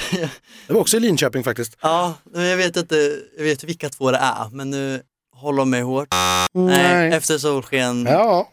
Det 0.67 0.73
var 0.73 0.81
också 0.81 0.97
i 0.97 0.99
Linköping 0.99 1.43
faktiskt. 1.43 1.77
ja, 1.81 2.13
men 2.33 2.43
jag 2.45 2.57
vet 2.57 2.77
inte 2.77 3.19
jag 3.37 3.43
vet 3.43 3.63
vilka 3.63 3.89
två 3.89 4.11
det 4.11 4.17
är, 4.17 4.49
men 4.51 4.69
nu 4.69 5.01
håller 5.41 5.57
de 5.57 5.69
mig 5.69 5.81
hårt. 5.81 6.07
Nej. 6.53 6.77
Nej, 6.77 7.13
efter 7.13 7.37
solsken. 7.37 8.05
Ja. 8.05 8.47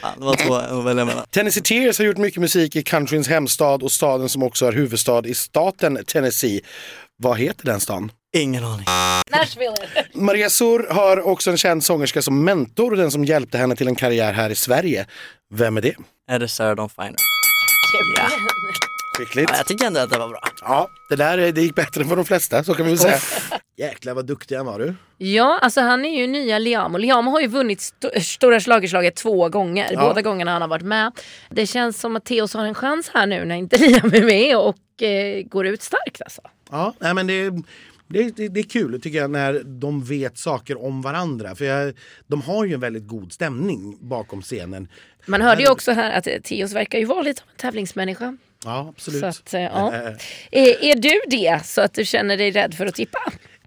Fan, 0.00 0.18
det 0.18 0.24
var 0.24 0.34
två 0.36 0.54
att 0.54 0.84
välja 0.84 1.04
mellan. 1.04 1.26
Tennessee 1.30 1.62
Tears 1.62 1.98
har 1.98 2.04
gjort 2.04 2.16
mycket 2.16 2.40
musik 2.40 2.76
i 2.76 2.82
countryns 2.82 3.28
hemstad 3.28 3.82
och 3.82 3.92
staden 3.92 4.28
som 4.28 4.42
också 4.42 4.66
är 4.66 4.72
huvudstad 4.72 5.26
i 5.26 5.34
staten 5.34 6.04
Tennessee. 6.06 6.60
Vad 7.16 7.38
heter 7.38 7.66
den 7.66 7.80
stan? 7.80 8.12
Ingen 8.36 8.64
aning. 8.64 8.86
Nashville. 9.30 9.74
Maria 10.14 10.50
Sur 10.50 10.86
har 10.90 11.26
också 11.26 11.50
en 11.50 11.56
känd 11.56 11.84
sångerska 11.84 12.22
som 12.22 12.44
mentor 12.44 12.90
och 12.90 12.96
den 12.96 13.10
som 13.10 13.24
hjälpte 13.24 13.58
henne 13.58 13.76
till 13.76 13.88
en 13.88 13.94
karriär 13.94 14.32
här 14.32 14.50
i 14.50 14.54
Sverige. 14.54 15.06
Vem 15.54 15.76
är 15.76 15.80
det? 15.82 15.94
Är 16.30 16.38
det 16.38 16.48
Sarah 16.48 16.76
Dawn 16.76 16.88
Finer? 16.88 17.14
Skickligt. 19.18 19.50
Ja, 19.50 19.56
jag 19.56 19.66
tycker 19.66 19.86
ändå 19.86 20.00
att 20.00 20.10
det 20.10 20.18
var 20.18 20.28
bra. 20.28 20.40
Ja, 20.60 20.88
det 21.08 21.16
där 21.16 21.52
det 21.52 21.60
gick 21.62 21.74
bättre 21.74 22.02
än 22.02 22.08
för 22.08 22.16
de 22.16 22.24
flesta, 22.24 22.64
så 22.64 22.74
kan 22.74 22.86
vi 22.86 22.92
väl 22.92 22.98
säga. 22.98 23.18
Jäklar 23.76 24.14
vad 24.14 24.26
duktig 24.26 24.56
han 24.56 24.66
var 24.66 24.78
du. 24.78 24.94
Ja, 25.18 25.58
alltså 25.62 25.80
han 25.80 26.04
är 26.04 26.18
ju 26.20 26.26
nya 26.26 26.58
Liam 26.58 26.94
och 26.94 27.00
Liam 27.00 27.26
har 27.26 27.40
ju 27.40 27.46
vunnit 27.46 27.78
st- 27.80 28.20
Stora 28.20 28.60
Schlagerslaget 28.60 29.16
två 29.16 29.48
gånger. 29.48 29.88
Ja. 29.92 30.00
Båda 30.00 30.22
gångerna 30.22 30.52
han 30.52 30.62
har 30.62 30.68
varit 30.68 30.82
med. 30.84 31.12
Det 31.50 31.66
känns 31.66 32.00
som 32.00 32.16
att 32.16 32.24
Theos 32.24 32.54
har 32.54 32.64
en 32.64 32.74
chans 32.74 33.10
här 33.14 33.26
nu 33.26 33.44
när 33.44 33.54
inte 33.54 33.78
Liam 33.78 34.14
är 34.14 34.24
med 34.24 34.56
och 34.58 35.02
eh, 35.02 35.42
går 35.42 35.66
ut 35.66 35.82
starkt 35.82 36.22
alltså. 36.22 36.40
Ja, 36.70 36.94
nej, 36.98 37.14
men 37.14 37.26
det, 37.26 37.50
det, 38.08 38.36
det, 38.36 38.48
det 38.48 38.60
är 38.60 38.64
kul 38.68 39.00
tycker 39.02 39.18
jag 39.18 39.30
när 39.30 39.62
de 39.64 40.04
vet 40.04 40.38
saker 40.38 40.84
om 40.84 41.02
varandra. 41.02 41.54
För 41.54 41.64
jag, 41.64 41.94
de 42.26 42.42
har 42.42 42.64
ju 42.64 42.74
en 42.74 42.80
väldigt 42.80 43.06
god 43.08 43.32
stämning 43.32 43.98
bakom 44.00 44.42
scenen. 44.42 44.88
Man 45.26 45.40
hörde 45.42 45.62
ju 45.62 45.70
också 45.70 45.92
här 45.92 46.18
att 46.18 46.44
Theos 46.44 46.72
verkar 46.72 46.98
ju 46.98 47.04
vara 47.04 47.22
lite 47.22 47.42
av 47.42 47.48
en 47.50 47.56
tävlingsmänniska. 47.58 48.36
Ja, 48.64 48.86
absolut. 48.96 49.20
Så 49.20 49.26
att, 49.26 49.54
eh, 49.54 49.60
ja. 49.62 49.94
Eh, 49.94 50.12
Är, 50.50 50.84
är 50.84 50.94
du 50.94 51.20
det 51.36 51.60
så 51.66 51.80
att 51.80 51.94
du 51.94 52.04
känner 52.04 52.36
dig 52.36 52.50
rädd 52.50 52.74
för 52.74 52.86
att 52.86 52.94
tippa? 52.94 53.18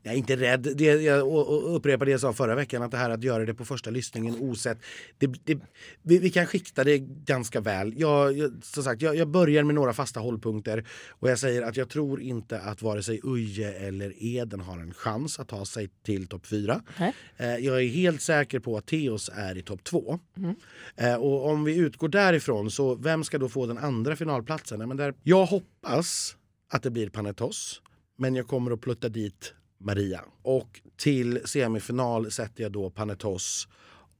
Jag 0.08 0.14
är 0.14 0.18
inte 0.18 0.36
rädd. 0.36 0.68
Det, 0.76 0.84
jag 0.84 1.28
upprepar 1.64 2.06
det 2.06 2.12
jag 2.12 2.22
sa 2.22 2.34
förra 2.34 2.56
veckan, 2.56 2.84
att 2.84 2.92
det 2.92 2.98
här 2.98 3.10
att 3.10 3.24
göra 3.24 3.46
det 3.46 3.54
på 3.54 3.66
första 3.66 3.90
lyssningen 3.90 4.36
osett. 4.40 4.78
Det, 5.18 5.28
det, 5.28 5.60
vi, 6.02 6.20
vi 6.20 6.30
kan 6.30 6.46
skikta 6.46 6.84
det 6.84 6.98
ganska 7.00 7.62
väl. 7.62 7.94
Jag, 7.98 8.38
jag, 8.38 8.52
som 8.64 8.84
sagt, 8.84 9.02
jag, 9.02 9.16
jag 9.16 9.28
börjar 9.28 9.64
med 9.64 9.76
några 9.76 9.94
fasta 9.94 10.20
hållpunkter 10.20 10.86
och 11.10 11.30
jag 11.30 11.40
säger 11.40 11.62
att 11.62 11.78
jag 11.78 11.90
tror 11.90 12.22
inte 12.22 12.60
att 12.60 12.82
vare 12.82 13.04
sig 13.04 13.20
Uje 13.24 13.74
eller 13.74 14.14
Eden 14.18 14.60
har 14.60 14.78
en 14.78 14.94
chans 14.94 15.40
att 15.40 15.48
ta 15.48 15.66
sig 15.66 15.90
till 16.04 16.28
topp 16.28 16.46
fyra. 16.46 16.82
Eh, 17.38 17.56
jag 17.56 17.84
är 17.84 17.88
helt 17.88 18.22
säker 18.22 18.60
på 18.60 18.78
att 18.78 18.86
Theos 18.86 19.30
är 19.34 19.58
i 19.58 19.62
topp 19.62 19.84
två. 19.84 20.20
Eh, 20.96 21.16
och 21.16 21.50
om 21.50 21.64
vi 21.64 21.78
utgår 21.78 22.10
därifrån, 22.10 22.72
så 22.72 22.96
vem 22.96 23.24
ska 23.24 23.38
då 23.38 23.50
få 23.50 23.66
den 23.66 23.78
andra 23.78 24.16
finalplatsen? 24.16 24.88
Men 24.88 24.98
där, 24.98 25.14
jag 25.24 25.46
hoppas 25.46 26.36
att 26.70 26.84
det 26.84 26.90
blir 26.90 27.10
Panetos, 27.10 27.82
men 28.18 28.36
jag 28.36 28.48
kommer 28.48 28.72
att 28.72 28.82
plutta 28.82 29.10
dit 29.10 29.54
Maria. 29.78 30.24
Och 30.42 30.82
till 30.96 31.40
semifinal 31.46 32.32
sätter 32.32 32.64
jag 32.64 32.72
då 32.72 32.90
Panetos 32.90 33.68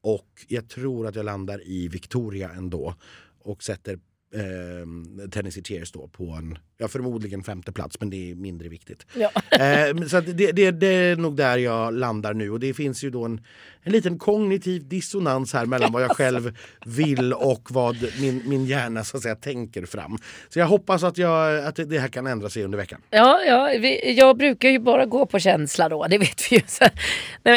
och 0.02 0.46
jag 0.48 0.70
tror 0.70 1.08
att 1.08 1.16
jag 1.16 1.26
landar 1.26 1.68
i 1.68 1.88
Victoria 1.88 2.52
ändå 2.52 2.96
och 3.40 3.64
sätter 3.64 3.94
eh, 4.34 5.30
Tennessee 5.30 5.64
Tears 5.64 5.92
då 5.92 6.08
på 6.08 6.32
en, 6.32 6.58
ja 6.78 6.88
förmodligen 6.88 7.44
femte 7.44 7.72
plats 7.72 8.00
men 8.00 8.10
det 8.10 8.32
är 8.32 8.36
mindre 8.36 8.70
viktigt. 8.70 9.06
Ja. 9.14 9.32
Eh, 9.52 10.08
så 10.08 10.22
det, 10.22 10.52
det, 10.52 10.72
det 10.72 10.88
är 10.88 11.16
nog 11.16 11.36
där 11.36 11.58
jag 11.58 11.94
landar 11.94 12.34
nu 12.34 12.52
och 12.52 12.60
det 12.60 12.74
finns 12.74 13.04
ju 13.04 13.10
då 13.10 13.26
en, 13.26 13.42
en 13.84 13.92
liten 13.92 14.20
kognitiv 14.20 14.88
dissonans 14.88 15.54
här 15.54 15.66
mellan 15.66 15.92
vad 15.92 16.04
jag 16.04 16.12
själv 16.12 16.58
vill 16.86 17.34
och 17.34 17.68
vad 17.72 17.96
min, 18.22 18.44
min 18.46 18.66
hjärna 18.66 19.04
så 19.04 19.18
att 19.18 19.24
säga 19.24 19.36
tänker 19.36 19.86
fram. 19.86 20.18
Så 20.50 20.60
jag 20.60 20.66
hoppas 20.66 21.04
att, 21.04 21.18
jag, 21.18 21.66
att 21.66 21.76
det 21.76 22.00
här 22.00 22.08
kan 22.08 22.28
ändra 22.28 22.50
sig 22.50 22.64
under 22.64 22.78
veckan. 22.78 23.02
Ja, 23.10 23.42
ja 23.44 23.72
vi, 23.80 24.14
jag 24.18 24.38
brukar 24.38 24.70
ju 24.70 24.80
bara 24.80 25.06
gå 25.06 25.26
på 25.26 25.40
känsla 25.40 25.90
då, 25.90 26.08
det 26.08 26.18
vet 26.18 26.52
vi 26.52 26.56
ju. 26.56 26.62
Så, 26.68 26.86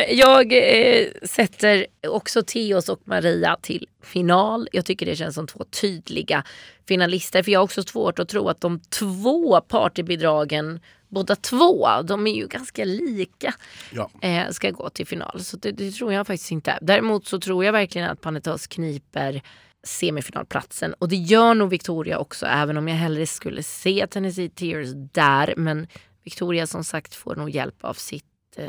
jag 0.09 0.53
eh, 0.53 1.07
sätter 1.23 1.87
också 2.09 2.43
Theos 2.43 2.89
och 2.89 3.01
Maria 3.05 3.57
till 3.63 3.87
final. 4.03 4.69
Jag 4.73 4.85
tycker 4.85 5.07
det 5.07 5.17
känns 5.17 5.35
som 5.35 5.47
två 5.47 5.65
tydliga 5.81 6.45
finalister. 6.91 7.43
För 7.43 7.51
jag 7.53 7.61
har 7.61 7.65
också 7.65 7.83
svårt 7.83 8.19
att 8.19 8.29
tro 8.29 8.49
att 8.49 8.61
de 8.61 8.81
två 8.81 9.61
partybidragen, 9.61 10.81
båda 11.09 11.37
två, 11.37 11.89
de 12.05 12.27
är 12.27 12.35
ju 12.35 12.47
ganska 12.47 12.85
lika, 12.85 13.55
Ja. 13.93 14.11
eh, 14.23 14.49
ska 14.51 14.71
gå 14.71 14.91
till 14.91 15.07
final. 15.07 15.41
Så 15.45 15.57
det, 15.57 15.71
det 15.73 15.91
tror 15.91 16.13
jag 16.13 16.27
faktiskt 16.27 16.51
inte. 16.51 16.79
Däremot 16.83 17.27
så 17.27 17.41
tror 17.41 17.65
jag 17.65 17.73
verkligen 17.73 18.11
att 18.11 18.21
Panetos 18.21 18.67
kniper 18.67 19.43
semifinalplatsen. 19.85 20.95
Och 20.99 21.09
det 21.09 21.17
gör 21.17 21.55
nog 21.55 21.71
Victoria 21.71 22.19
också, 22.19 22.47
även 22.47 22.77
om 22.77 22.89
jag 22.89 22.97
hellre 22.97 23.27
skulle 23.27 23.63
se 23.63 24.07
Tennessee 24.11 24.49
Tears 24.49 24.89
där. 25.13 25.55
Men 25.57 25.87
Victoria 26.25 26.67
som 26.67 26.85
sagt 26.85 27.15
får 27.15 27.37
nog 27.37 27.51
hjälp 27.51 27.85
av 27.85 27.95
sitt 27.95 28.25
eh, 28.57 28.65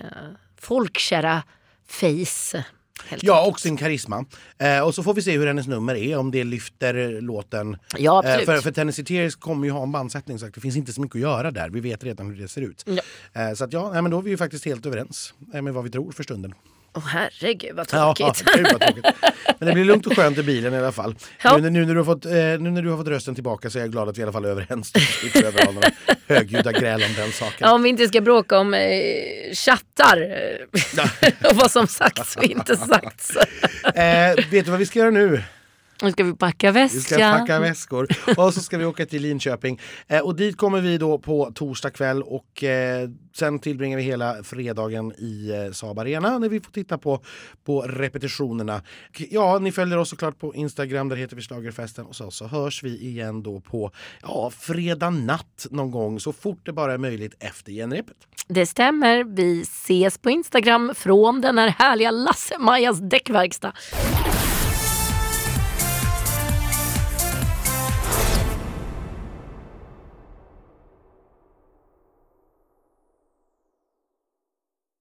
folkkära 0.59 1.43
face. 1.87 2.65
Helt 3.07 3.23
Ja, 3.23 3.47
och 3.47 3.59
sin 3.59 3.77
karisma. 3.77 4.25
Eh, 4.57 4.79
och 4.79 4.95
så 4.95 5.03
får 5.03 5.13
vi 5.13 5.21
se 5.21 5.37
hur 5.37 5.47
hennes 5.47 5.67
nummer 5.67 5.95
är, 5.95 6.17
om 6.17 6.31
det 6.31 6.43
lyfter 6.43 7.21
låten. 7.21 7.77
Ja, 7.97 8.23
Eh, 8.25 8.45
för, 8.45 8.57
för 8.57 8.71
Tennessee 8.71 9.05
Tears 9.05 9.35
kommer 9.35 9.65
ju 9.65 9.71
ha 9.71 9.83
en 9.83 9.91
bandsättning 9.91 10.39
så 10.39 10.45
det 10.47 10.61
finns 10.61 10.75
inte 10.75 10.93
så 10.93 11.01
mycket 11.01 11.15
att 11.15 11.21
göra 11.21 11.51
där. 11.51 11.69
Vi 11.69 11.79
vet 11.79 12.03
redan 12.03 12.29
hur 12.29 12.41
det 12.41 12.47
ser 12.47 12.61
ut. 12.61 12.85
Ja. 12.85 13.01
Eh, 13.41 13.53
så 13.53 13.63
att 13.63 13.73
ja, 13.73 13.91
nej, 13.93 14.01
men 14.01 14.11
då 14.11 14.17
är 14.17 14.21
vi 14.21 14.29
ju 14.29 14.37
faktiskt 14.37 14.65
helt 14.65 14.85
överens 14.85 15.33
eh, 15.53 15.61
med 15.61 15.73
vad 15.73 15.83
vi 15.83 15.89
tror 15.89 16.11
för 16.11 16.23
stunden. 16.23 16.53
Åh 16.93 17.03
herregud 17.07 17.75
vad 17.75 17.87
Ja, 17.91 18.13
tråkigt. 18.17 18.43
vad 18.71 18.81
tråkigt. 18.81 19.05
Men 19.59 19.67
det 19.67 19.73
blir 19.73 19.85
lugnt 19.85 20.07
och 20.07 20.15
skönt 20.15 20.37
i 20.37 20.43
bilen 20.43 20.73
i 20.73 20.77
alla 20.77 20.91
fall. 20.91 21.15
Ja. 21.43 21.57
Nu, 21.57 21.69
nu, 21.69 21.85
när 21.85 21.93
du 21.93 21.99
har 21.99 22.05
fått, 22.05 22.25
eh, 22.25 22.31
nu 22.31 22.59
när 22.59 22.81
du 22.81 22.89
har 22.89 22.97
fått 22.97 23.07
rösten 23.07 23.35
tillbaka 23.35 23.69
så 23.69 23.77
är 23.77 23.81
jag 23.81 23.91
glad 23.91 24.09
att 24.09 24.17
vi 24.17 24.19
i 24.19 24.23
alla 24.23 24.31
fall 24.31 24.45
är 24.45 24.49
överens. 24.49 24.93
Några 25.73 25.91
högljudda 26.27 26.71
gräl 26.71 27.03
om 27.03 27.13
den 27.17 27.31
saken. 27.31 27.57
Ja, 27.59 27.71
om 27.73 27.83
vi 27.83 27.89
inte 27.89 28.07
ska 28.07 28.21
bråka 28.21 28.59
om 28.59 28.73
eh, 28.73 28.81
chattar 29.53 30.29
och 31.49 31.55
vad 31.55 31.71
som 31.71 31.87
sagts 31.87 32.35
och 32.35 32.43
inte 32.43 32.77
sagts. 32.77 33.35
Eh, 33.95 34.35
vet 34.51 34.65
du 34.65 34.71
vad 34.71 34.79
vi 34.79 34.85
ska 34.85 34.99
göra 34.99 35.11
nu? 35.11 35.43
Nu 36.01 36.11
ska 36.11 36.23
vi 36.23 36.33
packa 36.33 36.71
väska. 36.71 36.97
Vi 36.97 37.01
ska 37.01 37.17
packa 37.17 37.59
väskor 37.59 38.07
och 38.37 38.53
så 38.53 38.61
ska 38.61 38.77
vi 38.77 38.85
åka 38.85 39.05
till 39.05 39.21
Linköping. 39.21 39.79
Eh, 40.07 40.19
och 40.19 40.35
dit 40.35 40.57
kommer 40.57 40.81
vi 40.81 40.97
då 40.97 41.17
på 41.17 41.51
torsdag 41.55 41.89
kväll 41.89 42.23
och 42.23 42.63
eh, 42.63 43.09
sen 43.33 43.59
tillbringar 43.59 43.97
vi 43.97 44.03
hela 44.03 44.43
fredagen 44.43 45.13
i 45.17 45.49
eh, 45.49 45.71
Saab 45.71 45.99
Arena 45.99 46.39
när 46.39 46.49
vi 46.49 46.59
får 46.59 46.71
titta 46.71 46.97
på, 46.97 47.23
på 47.65 47.81
repetitionerna. 47.81 48.81
Ja, 49.17 49.59
ni 49.59 49.71
följer 49.71 49.97
oss 49.97 50.09
såklart 50.09 50.39
på 50.39 50.55
Instagram, 50.55 51.09
där 51.09 51.15
heter 51.15 51.35
vi 51.35 51.41
Schlagerfesten 51.41 52.05
och 52.05 52.15
så, 52.15 52.31
så 52.31 52.47
hörs 52.47 52.83
vi 52.83 53.05
igen 53.05 53.43
då 53.43 53.59
på 53.59 53.91
ja, 54.21 54.51
fredag 54.59 55.09
natt 55.09 55.67
någon 55.69 55.91
gång 55.91 56.19
så 56.19 56.33
fort 56.33 56.65
det 56.65 56.73
bara 56.73 56.93
är 56.93 56.97
möjligt 56.97 57.35
efter 57.39 57.71
genrepet. 57.71 58.17
Det 58.47 58.65
stämmer. 58.65 59.23
Vi 59.23 59.61
ses 59.61 60.17
på 60.17 60.29
Instagram 60.29 60.93
från 60.95 61.41
den 61.41 61.57
här 61.57 61.69
härliga 61.69 62.11
Lasse-Majas 62.11 63.09
däckverkstad. 63.09 63.73